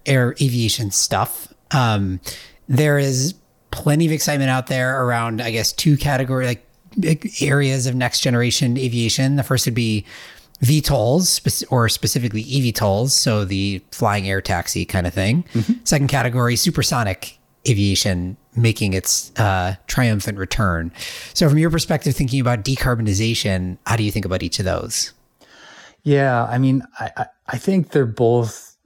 air 0.06 0.34
aviation 0.42 0.92
stuff. 0.92 1.54
Um, 1.72 2.20
there 2.68 2.98
is 2.98 3.36
plenty 3.72 4.06
of 4.06 4.12
excitement 4.12 4.50
out 4.50 4.68
there 4.68 5.04
around, 5.04 5.42
I 5.42 5.52
guess, 5.52 5.72
two 5.72 5.96
category 5.98 6.46
like 6.46 6.66
areas 7.42 7.88
of 7.88 7.96
next 7.96 8.22
generation 8.22 8.78
aviation. 8.78 9.36
The 9.36 9.44
first 9.44 9.66
would 9.66 9.76
be 9.76 10.06
VTOLs, 10.62 11.64
or 11.72 11.88
specifically 11.88 12.44
eVTOLs, 12.44 13.12
so 13.12 13.46
the 13.46 13.82
flying 13.92 14.28
air 14.28 14.42
taxi 14.42 14.86
kind 14.86 15.08
of 15.08 15.14
thing. 15.14 15.44
Mm-hmm. 15.54 15.74
Second 15.86 16.08
category, 16.08 16.56
supersonic 16.56 17.38
aviation 17.68 18.38
making 18.56 18.94
its 18.94 19.32
uh, 19.40 19.76
triumphant 19.88 20.38
return. 20.38 20.92
So, 21.34 21.48
from 21.48 21.58
your 21.58 21.70
perspective, 21.70 22.16
thinking 22.16 22.42
about 22.42 22.64
decarbonization, 22.64 23.78
how 23.86 23.96
do 23.96 24.04
you 24.04 24.12
think 24.12 24.26
about 24.26 24.44
each 24.44 24.60
of 24.60 24.66
those? 24.66 25.14
Yeah, 26.04 26.46
I 26.46 26.58
mean, 26.58 26.84
I, 27.00 27.28
I 27.48 27.58
think 27.58 27.92
they're 27.92 28.06
both 28.06 28.78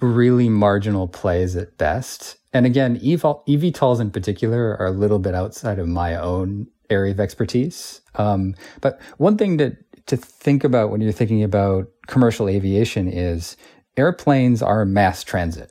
really 0.00 0.48
marginal 0.48 1.08
plays 1.08 1.56
at 1.56 1.76
best. 1.78 2.36
And 2.52 2.66
again, 2.66 2.98
eVTOLs 3.00 4.00
in 4.00 4.10
particular 4.10 4.76
are 4.78 4.86
a 4.86 4.92
little 4.92 5.18
bit 5.18 5.34
outside 5.34 5.78
of 5.78 5.88
my 5.88 6.16
own 6.16 6.68
area 6.90 7.12
of 7.12 7.20
expertise. 7.20 8.00
Um, 8.14 8.54
but 8.80 9.00
one 9.18 9.36
thing 9.36 9.58
to 9.58 9.76
to 10.06 10.16
think 10.16 10.64
about 10.64 10.90
when 10.90 11.00
you're 11.00 11.12
thinking 11.12 11.42
about 11.42 11.86
commercial 12.06 12.48
aviation 12.48 13.08
is 13.08 13.56
airplanes 13.96 14.62
are 14.62 14.84
mass 14.84 15.22
transit. 15.22 15.70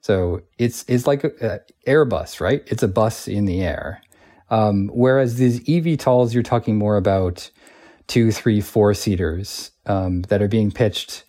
So 0.00 0.42
it's 0.58 0.84
it's 0.88 1.06
like 1.06 1.24
an 1.24 1.60
Airbus, 1.86 2.40
right? 2.40 2.62
It's 2.66 2.82
a 2.82 2.88
bus 2.88 3.28
in 3.28 3.44
the 3.44 3.62
air. 3.62 4.00
Um, 4.48 4.90
whereas 4.92 5.36
these 5.36 5.60
eVTOLs, 5.60 6.34
you're 6.34 6.42
talking 6.42 6.76
more 6.76 6.96
about 6.96 7.50
two, 8.08 8.32
three, 8.32 8.60
four 8.60 8.94
seaters 8.94 9.70
um, 9.86 10.22
that 10.22 10.42
are 10.42 10.48
being 10.48 10.72
pitched, 10.72 11.24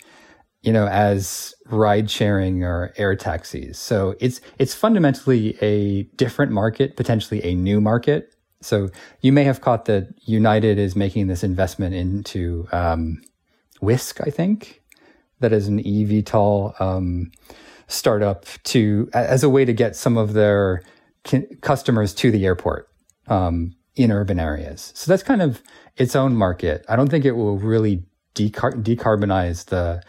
you 0.64 0.74
know, 0.74 0.88
as 0.88 1.54
ride 1.68 2.10
sharing 2.10 2.64
or 2.64 2.94
air 2.98 3.16
taxis. 3.16 3.78
So 3.78 4.16
it's 4.20 4.42
it's 4.58 4.74
fundamentally 4.74 5.58
a 5.62 6.04
different 6.16 6.52
market, 6.52 6.96
potentially 6.96 7.44
a 7.44 7.56
new 7.56 7.82
market 7.82 8.34
so 8.62 8.90
you 9.22 9.32
may 9.32 9.44
have 9.44 9.62
caught 9.62 9.86
that 9.86 10.14
United 10.26 10.78
is 10.80 10.96
making 10.96 11.28
this 11.28 11.44
investment 11.44 11.96
into 11.96 12.68
um, 12.72 13.22
Wisk, 13.82 14.22
I 14.22 14.30
think. 14.30 14.82
that 15.40 15.52
is 15.54 15.68
an 15.68 15.82
eVTOL 15.84 16.80
um, 16.80 17.32
startup 17.88 18.46
to 18.64 19.10
as 19.14 19.44
a 19.44 19.50
way 19.50 19.66
to 19.66 19.74
get 19.74 19.96
some 19.96 20.18
of 20.18 20.34
their 20.34 20.82
customers 21.62 22.14
to 22.16 22.32
the 22.32 22.46
airport 22.46 22.90
um, 23.28 23.76
in 23.96 24.12
urban 24.12 24.40
areas. 24.40 24.92
So 24.96 25.12
that's 25.12 25.24
kind 25.24 25.42
of 25.42 25.62
its 25.98 26.16
own 26.16 26.36
market. 26.36 26.86
I 26.88 26.96
don't 26.96 27.10
think 27.10 27.26
it 27.26 27.34
will 27.34 27.58
really 27.58 28.04
decar- 28.36 28.82
decarbonize 28.84 29.66
the 29.66 30.02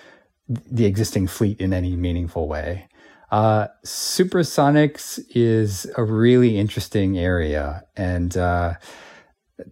the 0.48 0.84
existing 0.84 1.26
fleet 1.28 1.60
in 1.60 1.72
any 1.72 1.96
meaningful 1.96 2.46
way. 2.48 2.88
Uh, 3.32 3.66
supersonics 3.82 5.18
is 5.34 5.90
a 5.96 6.04
really 6.04 6.58
interesting 6.58 7.18
area, 7.18 7.82
and 7.96 8.36
uh, 8.36 8.74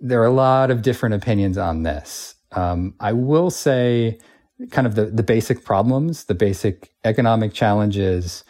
there 0.01 0.19
are 0.23 0.27
a 0.27 0.33
lot 0.33 0.71
of 0.71 0.81
different 0.81 1.15
opinions 1.15 1.59
on 1.59 1.83
this. 1.83 2.37
Um, 2.53 2.95
I 3.01 3.13
will 3.13 3.51
say, 3.51 4.19
kind 4.71 4.87
of 4.87 4.95
the, 4.95 5.07
the 5.07 5.23
basic 5.23 5.63
problems, 5.63 6.25
the 6.25 6.35
basic 6.35 6.91
economic 7.05 7.53
challenges, 7.53 8.45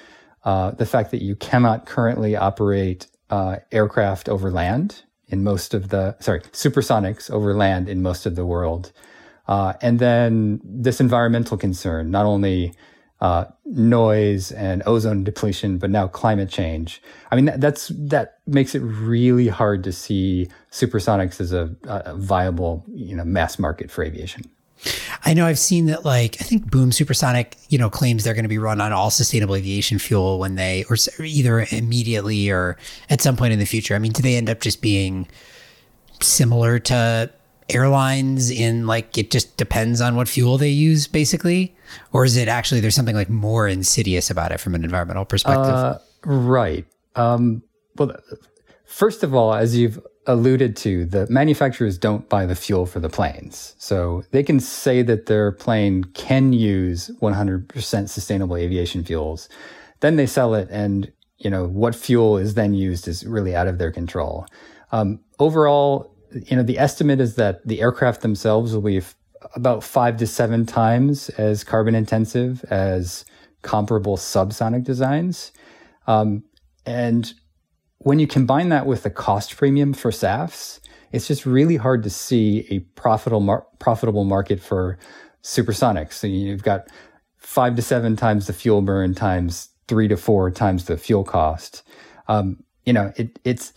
uh, 0.44 0.70
the 0.70 0.86
fact 0.86 1.10
that 1.10 1.22
you 1.22 1.34
cannot 1.34 1.86
currently 1.86 2.36
operate 2.36 3.08
uh, 3.30 3.56
aircraft 3.72 4.28
over 4.28 4.48
land 4.48 5.02
in 5.26 5.42
most 5.42 5.74
of 5.74 5.88
the, 5.88 6.16
sorry, 6.20 6.40
supersonics 6.52 7.28
over 7.32 7.52
land 7.52 7.88
in 7.88 8.00
most 8.00 8.26
of 8.26 8.36
the 8.36 8.46
world. 8.46 8.92
Uh, 9.48 9.72
and 9.82 9.98
then 9.98 10.60
this 10.62 11.00
environmental 11.00 11.56
concern, 11.56 12.12
not 12.12 12.26
only 12.26 12.72
uh, 13.20 13.44
noise 13.66 14.50
and 14.52 14.82
ozone 14.86 15.24
depletion, 15.24 15.78
but 15.78 15.90
now 15.90 16.08
climate 16.08 16.48
change. 16.48 17.02
I 17.30 17.36
mean, 17.36 17.44
that, 17.44 17.60
that's 17.60 17.88
that 17.94 18.38
makes 18.46 18.74
it 18.74 18.80
really 18.80 19.48
hard 19.48 19.84
to 19.84 19.92
see 19.92 20.48
supersonics 20.70 21.40
as 21.40 21.52
a, 21.52 21.74
a 21.84 22.14
viable, 22.14 22.84
you 22.88 23.14
know, 23.14 23.24
mass 23.24 23.58
market 23.58 23.90
for 23.90 24.02
aviation. 24.02 24.50
I 25.26 25.34
know 25.34 25.44
I've 25.46 25.58
seen 25.58 25.86
that 25.86 26.06
like 26.06 26.36
I 26.40 26.44
think 26.44 26.70
Boom 26.70 26.92
Supersonic, 26.92 27.56
you 27.68 27.76
know, 27.76 27.90
claims 27.90 28.24
they're 28.24 28.34
going 28.34 28.44
to 28.44 28.48
be 28.48 28.58
run 28.58 28.80
on 28.80 28.92
all 28.92 29.10
sustainable 29.10 29.54
aviation 29.54 29.98
fuel 29.98 30.38
when 30.38 30.54
they 30.54 30.84
or 30.88 30.96
either 31.22 31.66
immediately 31.70 32.50
or 32.50 32.78
at 33.10 33.20
some 33.20 33.36
point 33.36 33.52
in 33.52 33.58
the 33.58 33.66
future. 33.66 33.94
I 33.94 33.98
mean, 33.98 34.12
do 34.12 34.22
they 34.22 34.36
end 34.36 34.48
up 34.48 34.60
just 34.60 34.80
being 34.80 35.28
similar 36.22 36.78
to 36.78 37.30
airlines 37.74 38.50
in 38.50 38.86
like 38.86 39.16
it 39.16 39.30
just 39.30 39.56
depends 39.56 40.00
on 40.00 40.16
what 40.16 40.28
fuel 40.28 40.58
they 40.58 40.68
use 40.68 41.06
basically 41.06 41.74
or 42.12 42.24
is 42.24 42.36
it 42.36 42.48
actually 42.48 42.80
there's 42.80 42.94
something 42.94 43.16
like 43.16 43.30
more 43.30 43.68
insidious 43.68 44.30
about 44.30 44.52
it 44.52 44.58
from 44.58 44.74
an 44.74 44.84
environmental 44.84 45.24
perspective? 45.24 45.74
Uh, 45.74 45.98
right. 46.24 46.86
Um, 47.16 47.62
well, 47.96 48.16
first 48.84 49.22
of 49.22 49.34
all, 49.34 49.54
as 49.54 49.76
you've 49.76 50.00
alluded 50.26 50.76
to, 50.76 51.04
the 51.06 51.26
manufacturers 51.28 51.98
don't 51.98 52.28
buy 52.28 52.46
the 52.46 52.54
fuel 52.54 52.86
for 52.86 53.00
the 53.00 53.08
planes. 53.08 53.74
So 53.78 54.22
they 54.30 54.42
can 54.42 54.60
say 54.60 55.02
that 55.02 55.26
their 55.26 55.52
plane 55.52 56.04
can 56.04 56.52
use 56.52 57.10
100% 57.20 58.08
sustainable 58.08 58.56
aviation 58.56 59.04
fuels. 59.04 59.48
Then 60.00 60.16
they 60.16 60.26
sell 60.26 60.54
it 60.54 60.68
and, 60.70 61.10
you 61.38 61.50
know, 61.50 61.66
what 61.66 61.94
fuel 61.94 62.38
is 62.38 62.54
then 62.54 62.74
used 62.74 63.08
is 63.08 63.24
really 63.26 63.54
out 63.54 63.66
of 63.66 63.78
their 63.78 63.90
control. 63.90 64.46
Um, 64.92 65.20
overall, 65.38 66.14
you 66.32 66.56
know, 66.56 66.62
the 66.62 66.78
estimate 66.78 67.20
is 67.20 67.36
that 67.36 67.66
the 67.66 67.80
aircraft 67.80 68.22
themselves 68.22 68.74
will 68.74 68.82
be 68.82 69.02
about 69.54 69.82
five 69.82 70.16
to 70.18 70.26
seven 70.26 70.66
times 70.66 71.28
as 71.30 71.64
carbon 71.64 71.94
intensive 71.94 72.64
as 72.64 73.24
comparable 73.62 74.16
subsonic 74.16 74.84
designs. 74.84 75.52
Um, 76.06 76.44
and 76.86 77.32
when 77.98 78.18
you 78.18 78.26
combine 78.26 78.68
that 78.70 78.86
with 78.86 79.02
the 79.02 79.10
cost 79.10 79.56
premium 79.56 79.92
for 79.92 80.10
SAFs, 80.10 80.80
it's 81.12 81.26
just 81.26 81.44
really 81.44 81.76
hard 81.76 82.02
to 82.04 82.10
see 82.10 82.66
a 82.70 82.80
profitable 83.00 83.40
mar- 83.40 83.66
profitable 83.78 84.24
market 84.24 84.60
for 84.60 84.98
supersonics. 85.42 86.14
So 86.14 86.26
you've 86.26 86.62
got 86.62 86.88
five 87.36 87.76
to 87.76 87.82
seven 87.82 88.16
times 88.16 88.46
the 88.46 88.52
fuel 88.52 88.82
burn 88.82 89.14
times 89.14 89.70
three 89.88 90.08
to 90.08 90.16
four 90.16 90.50
times 90.50 90.84
the 90.84 90.96
fuel 90.96 91.24
cost. 91.24 91.82
Um, 92.28 92.62
you 92.84 92.92
know, 92.92 93.12
it, 93.16 93.38
it's 93.44 93.72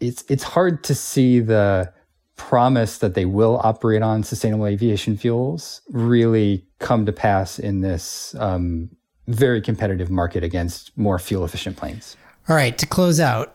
it's 0.00 0.24
it's 0.28 0.42
hard 0.42 0.84
to 0.84 0.94
see 0.94 1.40
the 1.40 1.92
promise 2.36 2.98
that 2.98 3.14
they 3.14 3.24
will 3.24 3.60
operate 3.64 4.02
on 4.02 4.22
sustainable 4.22 4.66
aviation 4.66 5.16
fuels 5.16 5.80
really 5.90 6.64
come 6.78 7.04
to 7.04 7.12
pass 7.12 7.58
in 7.58 7.80
this 7.80 8.34
um, 8.38 8.88
very 9.26 9.60
competitive 9.60 10.10
market 10.10 10.44
against 10.44 10.96
more 10.96 11.18
fuel 11.18 11.44
efficient 11.44 11.76
planes. 11.76 12.16
All 12.48 12.56
right, 12.56 12.78
to 12.78 12.86
close 12.86 13.20
out, 13.20 13.54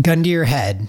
gun 0.00 0.22
to 0.22 0.28
your 0.28 0.44
head, 0.44 0.88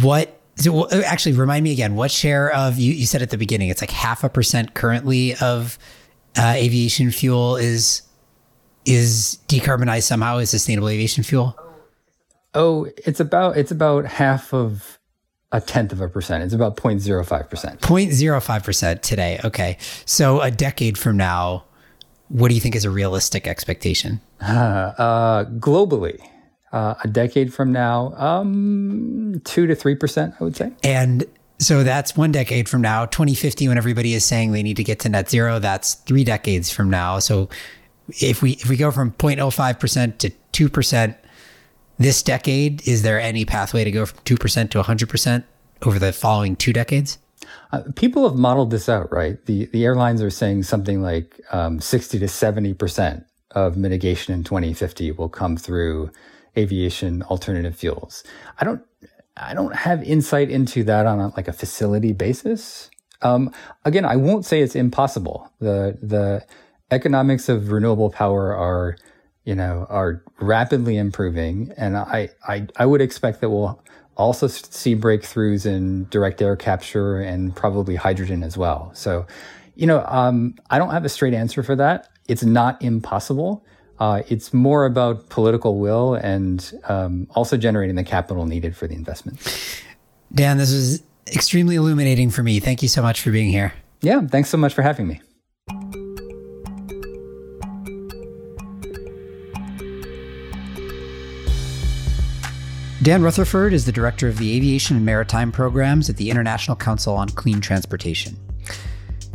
what 0.00 0.40
so 0.56 0.88
actually 1.02 1.32
remind 1.32 1.64
me 1.64 1.72
again 1.72 1.94
what 1.94 2.10
share 2.10 2.52
of 2.52 2.78
you 2.78 2.92
you 2.92 3.06
said 3.06 3.22
at 3.22 3.30
the 3.30 3.38
beginning 3.38 3.70
it's 3.70 3.80
like 3.80 3.90
half 3.90 4.22
a 4.22 4.28
percent 4.28 4.74
currently 4.74 5.34
of 5.36 5.78
uh, 6.36 6.52
aviation 6.56 7.10
fuel 7.10 7.56
is 7.56 8.02
is 8.84 9.38
decarbonized 9.48 10.02
somehow 10.02 10.38
as 10.38 10.50
sustainable 10.50 10.88
aviation 10.88 11.22
fuel 11.22 11.56
oh 12.54 12.88
it's 13.04 13.20
about 13.20 13.56
it's 13.56 13.70
about 13.70 14.04
half 14.04 14.52
of 14.52 14.98
a 15.52 15.60
tenth 15.60 15.92
of 15.92 16.00
a 16.00 16.08
percent 16.08 16.42
it's 16.42 16.54
about 16.54 16.76
0.05 16.76 17.50
percent 17.50 17.80
0.05 17.80 18.64
percent 18.64 19.02
today 19.02 19.40
okay 19.44 19.76
so 20.06 20.40
a 20.40 20.50
decade 20.50 20.96
from 20.96 21.16
now 21.16 21.64
what 22.28 22.48
do 22.48 22.54
you 22.54 22.60
think 22.60 22.74
is 22.74 22.84
a 22.84 22.90
realistic 22.90 23.46
expectation 23.46 24.20
uh, 24.40 24.44
uh, 24.98 25.44
globally 25.44 26.20
uh, 26.72 26.94
a 27.04 27.08
decade 27.08 27.52
from 27.52 27.70
now, 27.70 28.14
um, 28.16 29.40
two 29.44 29.66
to 29.66 29.74
three 29.74 29.94
percent, 29.94 30.34
I 30.40 30.44
would 30.44 30.56
say. 30.56 30.72
And 30.82 31.24
so 31.58 31.84
that's 31.84 32.16
one 32.16 32.32
decade 32.32 32.68
from 32.68 32.80
now. 32.80 33.06
2050, 33.06 33.68
when 33.68 33.78
everybody 33.78 34.14
is 34.14 34.24
saying 34.24 34.52
they 34.52 34.62
need 34.62 34.78
to 34.78 34.84
get 34.84 34.98
to 35.00 35.08
net 35.08 35.30
zero, 35.30 35.58
that's 35.58 35.94
three 35.94 36.24
decades 36.24 36.72
from 36.72 36.90
now. 36.90 37.18
So 37.18 37.48
if 38.20 38.42
we 38.42 38.52
if 38.52 38.68
we 38.68 38.76
go 38.76 38.90
from 38.90 39.12
0.05 39.12 39.78
percent 39.78 40.18
to 40.20 40.30
two 40.52 40.68
percent 40.68 41.16
this 41.98 42.22
decade, 42.22 42.86
is 42.86 43.02
there 43.02 43.20
any 43.20 43.44
pathway 43.44 43.84
to 43.84 43.90
go 43.90 44.06
from 44.06 44.18
two 44.24 44.36
percent 44.36 44.70
to 44.72 44.78
100 44.78 45.08
percent 45.08 45.44
over 45.82 45.98
the 45.98 46.12
following 46.12 46.56
two 46.56 46.72
decades? 46.72 47.18
Uh, 47.72 47.82
people 47.96 48.28
have 48.28 48.38
modeled 48.38 48.70
this 48.70 48.88
out, 48.88 49.12
right? 49.12 49.44
The 49.46 49.66
the 49.66 49.84
airlines 49.84 50.22
are 50.22 50.30
saying 50.30 50.64
something 50.64 51.02
like 51.02 51.40
um, 51.50 51.80
60 51.80 52.18
to 52.18 52.28
70 52.28 52.74
percent 52.74 53.24
of 53.52 53.76
mitigation 53.76 54.34
in 54.34 54.44
2050 54.44 55.12
will 55.12 55.28
come 55.28 55.56
through 55.56 56.10
aviation 56.56 57.22
alternative 57.24 57.76
fuels. 57.76 58.24
I 58.58 58.64
don't 58.64 58.82
I 59.36 59.54
don't 59.54 59.74
have 59.74 60.02
insight 60.02 60.50
into 60.50 60.84
that 60.84 61.06
on 61.06 61.18
a, 61.20 61.28
like 61.36 61.48
a 61.48 61.52
facility 61.52 62.12
basis. 62.12 62.90
Um, 63.22 63.52
again, 63.84 64.04
I 64.04 64.16
won't 64.16 64.44
say 64.44 64.60
it's 64.60 64.76
impossible. 64.76 65.50
The 65.60 65.98
the 66.02 66.44
economics 66.90 67.48
of 67.48 67.72
renewable 67.72 68.10
power 68.10 68.54
are 68.54 68.96
you 69.44 69.54
know 69.54 69.86
are 69.88 70.22
rapidly 70.40 70.96
improving, 70.96 71.72
and 71.76 71.96
I 71.96 72.30
I, 72.46 72.66
I 72.76 72.86
would 72.86 73.00
expect 73.00 73.40
that 73.40 73.50
we'll 73.50 73.82
also 74.16 74.46
see 74.46 74.94
breakthroughs 74.94 75.66
in 75.66 76.06
direct 76.10 76.42
air 76.42 76.56
capture 76.56 77.20
and 77.20 77.54
probably 77.54 77.96
hydrogen 77.96 78.42
as 78.42 78.58
well. 78.58 78.90
So, 78.94 79.26
you 79.74 79.86
know, 79.86 80.04
um, 80.06 80.54
I 80.70 80.78
don't 80.78 80.90
have 80.90 81.04
a 81.04 81.08
straight 81.08 81.34
answer 81.34 81.62
for 81.62 81.74
that. 81.76 82.08
It's 82.28 82.44
not 82.44 82.82
impossible. 82.82 83.64
Uh, 83.98 84.22
it's 84.28 84.52
more 84.52 84.84
about 84.84 85.28
political 85.28 85.78
will 85.78 86.14
and 86.14 86.72
um, 86.88 87.26
also 87.34 87.56
generating 87.56 87.96
the 87.96 88.04
capital 88.04 88.46
needed 88.46 88.76
for 88.76 88.86
the 88.86 88.94
investment. 88.94 89.38
Dan, 90.32 90.58
this 90.58 90.72
was 90.72 91.02
extremely 91.28 91.76
illuminating 91.76 92.30
for 92.30 92.42
me. 92.42 92.58
Thank 92.58 92.82
you 92.82 92.88
so 92.88 93.02
much 93.02 93.20
for 93.20 93.30
being 93.30 93.50
here. 93.50 93.72
Yeah, 94.00 94.26
thanks 94.26 94.48
so 94.48 94.56
much 94.56 94.74
for 94.74 94.82
having 94.82 95.06
me. 95.06 95.20
Dan 103.02 103.20
Rutherford 103.20 103.72
is 103.72 103.84
the 103.84 103.90
director 103.90 104.28
of 104.28 104.38
the 104.38 104.54
Aviation 104.56 104.96
and 104.96 105.04
Maritime 105.04 105.50
Programs 105.50 106.08
at 106.08 106.16
the 106.16 106.30
International 106.30 106.76
Council 106.76 107.16
on 107.16 107.28
Clean 107.30 107.60
Transportation. 107.60 108.38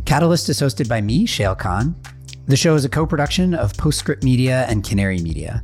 Catalyst 0.06 0.48
is 0.48 0.58
hosted 0.58 0.88
by 0.88 1.02
me, 1.02 1.26
Shayle 1.26 1.58
Kann. 1.58 1.94
the 2.46 2.56
show 2.56 2.74
is 2.76 2.86
a 2.86 2.88
co 2.88 3.04
production 3.04 3.52
of 3.52 3.76
Postscript 3.76 4.24
Media 4.24 4.64
and 4.70 4.82
Canary 4.82 5.18
Media. 5.18 5.62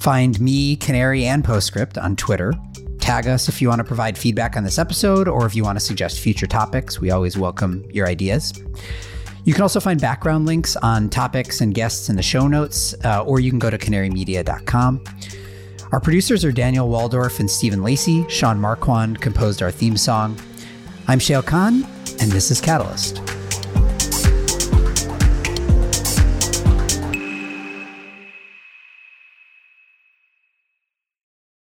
Find 0.00 0.40
me, 0.40 0.74
Canary, 0.74 1.26
and 1.26 1.44
Postscript 1.44 1.96
on 1.96 2.16
Twitter. 2.16 2.52
Tag 2.98 3.28
us 3.28 3.48
if 3.48 3.62
you 3.62 3.68
want 3.68 3.78
to 3.78 3.84
provide 3.84 4.18
feedback 4.18 4.56
on 4.56 4.64
this 4.64 4.76
episode 4.76 5.28
or 5.28 5.46
if 5.46 5.54
you 5.54 5.62
want 5.62 5.78
to 5.78 5.84
suggest 5.84 6.18
future 6.18 6.48
topics. 6.48 7.00
We 7.00 7.12
always 7.12 7.38
welcome 7.38 7.88
your 7.92 8.08
ideas. 8.08 8.52
You 9.44 9.52
can 9.52 9.62
also 9.62 9.78
find 9.78 10.00
background 10.00 10.46
links 10.46 10.74
on 10.74 11.08
topics 11.08 11.60
and 11.60 11.72
guests 11.72 12.08
in 12.08 12.16
the 12.16 12.22
show 12.22 12.48
notes, 12.48 12.96
uh, 13.04 13.22
or 13.22 13.38
you 13.38 13.50
can 13.50 13.60
go 13.60 13.70
to 13.70 13.78
canarymedia.com. 13.78 15.04
Our 15.90 16.00
producers 16.00 16.44
are 16.44 16.52
Daniel 16.52 16.86
Woldorff 16.86 17.40
and 17.40 17.50
Stephen 17.50 17.82
Lacey. 17.82 18.26
Sean 18.28 18.60
Marquand 18.60 19.22
composed 19.22 19.62
our 19.62 19.70
theme 19.70 19.96
song. 19.96 20.36
I'm 21.06 21.18
Shayle 21.18 21.46
Kann, 21.46 21.84
and 22.20 22.30
this 22.30 22.50
is 22.50 22.60
Catalyst. 22.60 23.22